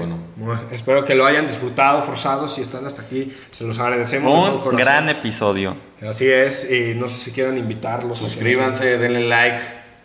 bueno. 0.56 0.60
espero 0.72 1.04
que 1.04 1.14
lo 1.14 1.24
hayan 1.26 1.46
disfrutado, 1.46 2.02
forzado. 2.02 2.48
Si 2.48 2.60
están 2.60 2.84
hasta 2.86 3.02
aquí, 3.02 3.32
se 3.50 3.64
los 3.64 3.78
agradecemos. 3.78 4.32
de 4.34 4.40
todo 4.40 4.56
Un 4.56 4.62
corazón. 4.62 4.78
gran 4.84 5.08
episodio. 5.08 5.76
Así 6.06 6.28
es, 6.28 6.70
y 6.70 6.94
no 6.94 7.08
sé 7.08 7.16
si 7.18 7.32
quieran 7.32 7.56
invitarlos. 7.58 8.18
a 8.18 8.20
Suscríbanse, 8.26 8.98
denle 8.98 9.28
like, 9.28 9.62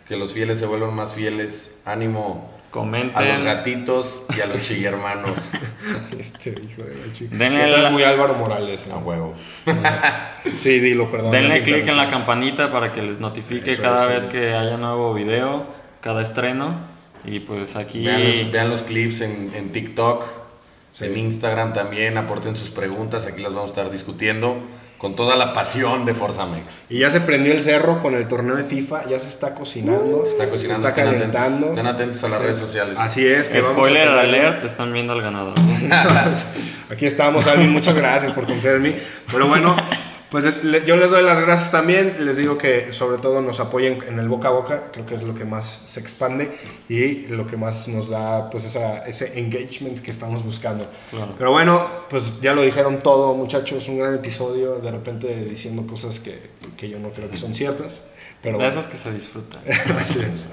que 0.08 0.16
los 0.16 0.32
fieles 0.34 0.58
se 0.58 0.66
vuelvan 0.66 0.94
más 0.94 1.14
fieles. 1.14 1.72
Ánimo 1.84 2.50
a 2.50 2.54
los 2.66 2.70
Comenten. 2.70 3.44
gatitos 3.44 4.22
y 4.36 4.40
a 4.40 4.46
los 4.46 4.60
chillermanos. 4.66 5.32
Este 6.18 6.50
hijo 6.50 6.82
de 6.82 6.94
la 6.96 7.12
chica. 7.12 7.36
Denle 7.36 7.64
Estás 7.68 7.82
la- 7.84 7.90
muy 7.90 8.02
Álvaro 8.02 8.34
Morales. 8.34 8.86
A 8.92 8.98
huevo. 8.98 9.32
Sí, 10.60 10.78
dilo, 10.80 11.10
perdón. 11.10 11.30
Denle 11.30 11.62
click 11.62 11.86
en 11.88 11.96
la 11.96 12.08
campanita 12.08 12.70
para 12.70 12.92
que 12.92 13.00
les 13.02 13.18
notifique 13.18 13.72
Eso 13.72 13.82
cada 13.82 14.04
es, 14.04 14.08
vez 14.10 14.24
sí. 14.24 14.30
que 14.30 14.54
haya 14.54 14.76
nuevo 14.76 15.14
video, 15.14 15.66
cada 16.00 16.20
estreno. 16.22 16.92
Y 17.24 17.40
pues 17.40 17.76
aquí. 17.76 18.04
Vean 18.04 18.24
los, 18.24 18.52
vean 18.52 18.70
los 18.70 18.82
clips 18.82 19.20
en, 19.22 19.50
en 19.54 19.72
TikTok, 19.72 20.24
Sí. 20.92 21.06
en 21.06 21.16
Instagram 21.16 21.72
también. 21.72 22.16
Aporten 22.18 22.56
sus 22.56 22.70
preguntas, 22.70 23.26
aquí 23.26 23.42
las 23.42 23.52
vamos 23.52 23.70
a 23.70 23.74
estar 23.74 23.90
discutiendo 23.90 24.58
con 24.98 25.16
toda 25.16 25.36
la 25.36 25.52
pasión 25.52 26.04
de 26.06 26.14
Forza 26.14 26.46
Mex. 26.46 26.82
Y 26.88 27.00
ya 27.00 27.10
se 27.10 27.20
prendió 27.20 27.52
el 27.52 27.60
cerro 27.62 28.00
con 28.00 28.14
el 28.14 28.26
torneo 28.28 28.56
de 28.56 28.64
FIFA, 28.64 29.08
ya 29.10 29.18
se 29.18 29.28
está 29.28 29.54
cocinando. 29.54 30.22
Se 30.24 30.30
está 30.30 30.48
cocinando, 30.48 30.82
se 30.82 30.88
está 30.88 31.00
estén 31.02 31.06
atentos, 31.16 31.40
calentando. 31.42 31.66
estén 31.70 31.86
atentos 31.86 32.24
a 32.24 32.28
las 32.28 32.38
Sí. 32.38 32.42
redes 32.44 32.58
sociales. 32.58 32.98
Así 32.98 33.26
es. 33.26 33.48
Que 33.48 33.60
vamos 33.60 33.66
a 33.68 33.72
Spoiler 33.80 34.08
tener- 34.08 34.18
alert, 34.18 34.62
están 34.62 34.92
viendo 34.92 35.12
al 35.12 35.20
ganador. 35.20 35.54
Aquí 36.90 37.06
estamos, 37.06 37.46
Alvin. 37.46 37.70
Muchas 37.72 37.94
gracias 37.96 38.32
por 38.32 38.46
confiar 38.46 38.76
en 38.76 38.82
mí. 38.82 38.96
Pero 39.30 39.46
bueno, 39.48 39.76
pues 40.42 40.64
le- 40.64 40.84
yo 40.84 40.96
les 40.96 41.10
doy 41.12 41.22
las 41.22 41.40
gracias 41.40 41.70
también. 41.70 42.16
Les 42.26 42.36
digo 42.36 42.58
que 42.58 42.92
sobre 42.92 43.18
todo 43.22 43.40
nos 43.40 43.60
apoyen 43.60 43.98
en 44.08 44.18
el 44.18 44.28
boca 44.28 44.48
a 44.48 44.50
boca. 44.50 44.84
Creo 44.92 45.06
que 45.06 45.14
es 45.14 45.22
lo 45.22 45.32
que 45.32 45.44
más 45.44 45.82
se 45.84 46.00
expande 46.00 46.50
y 46.88 47.26
lo 47.28 47.46
que 47.46 47.56
más 47.56 47.86
nos 47.86 48.08
da 48.08 48.50
pues 48.50 48.64
esa, 48.64 49.06
ese 49.06 49.38
engagement 49.38 50.00
que 50.00 50.10
estamos 50.10 50.44
buscando. 50.44 50.88
Claro. 51.10 51.34
Pero 51.38 51.52
bueno, 51.52 51.86
pues 52.10 52.40
ya 52.40 52.52
lo 52.52 52.62
dijeron 52.62 52.98
todo, 52.98 53.32
muchachos. 53.34 53.86
Un 53.88 54.00
gran 54.00 54.14
episodio. 54.16 54.80
De 54.80 54.90
repente 54.90 55.32
diciendo 55.44 55.86
cosas 55.86 56.18
que, 56.18 56.36
que 56.76 56.88
yo 56.88 56.98
no 56.98 57.10
creo 57.10 57.30
que 57.30 57.36
son 57.36 57.54
ciertas. 57.54 58.02
Pero 58.42 58.58
De 58.58 58.66
esas 58.66 58.88
que 58.88 58.98
se 58.98 59.12
disfrutan. 59.12 59.60
Así 59.96 60.18
es. 60.18 60.46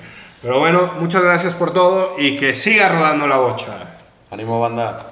Pero 0.43 0.59
bueno, 0.59 0.91
muchas 0.99 1.23
gracias 1.23 1.55
por 1.55 1.73
todo 1.73 2.15
y 2.19 2.35
que 2.37 2.53
siga 2.53 2.87
rodando 2.89 3.25
la 3.25 3.37
bocha. 3.37 3.97
Ánimo, 4.29 4.59
banda. 4.59 5.10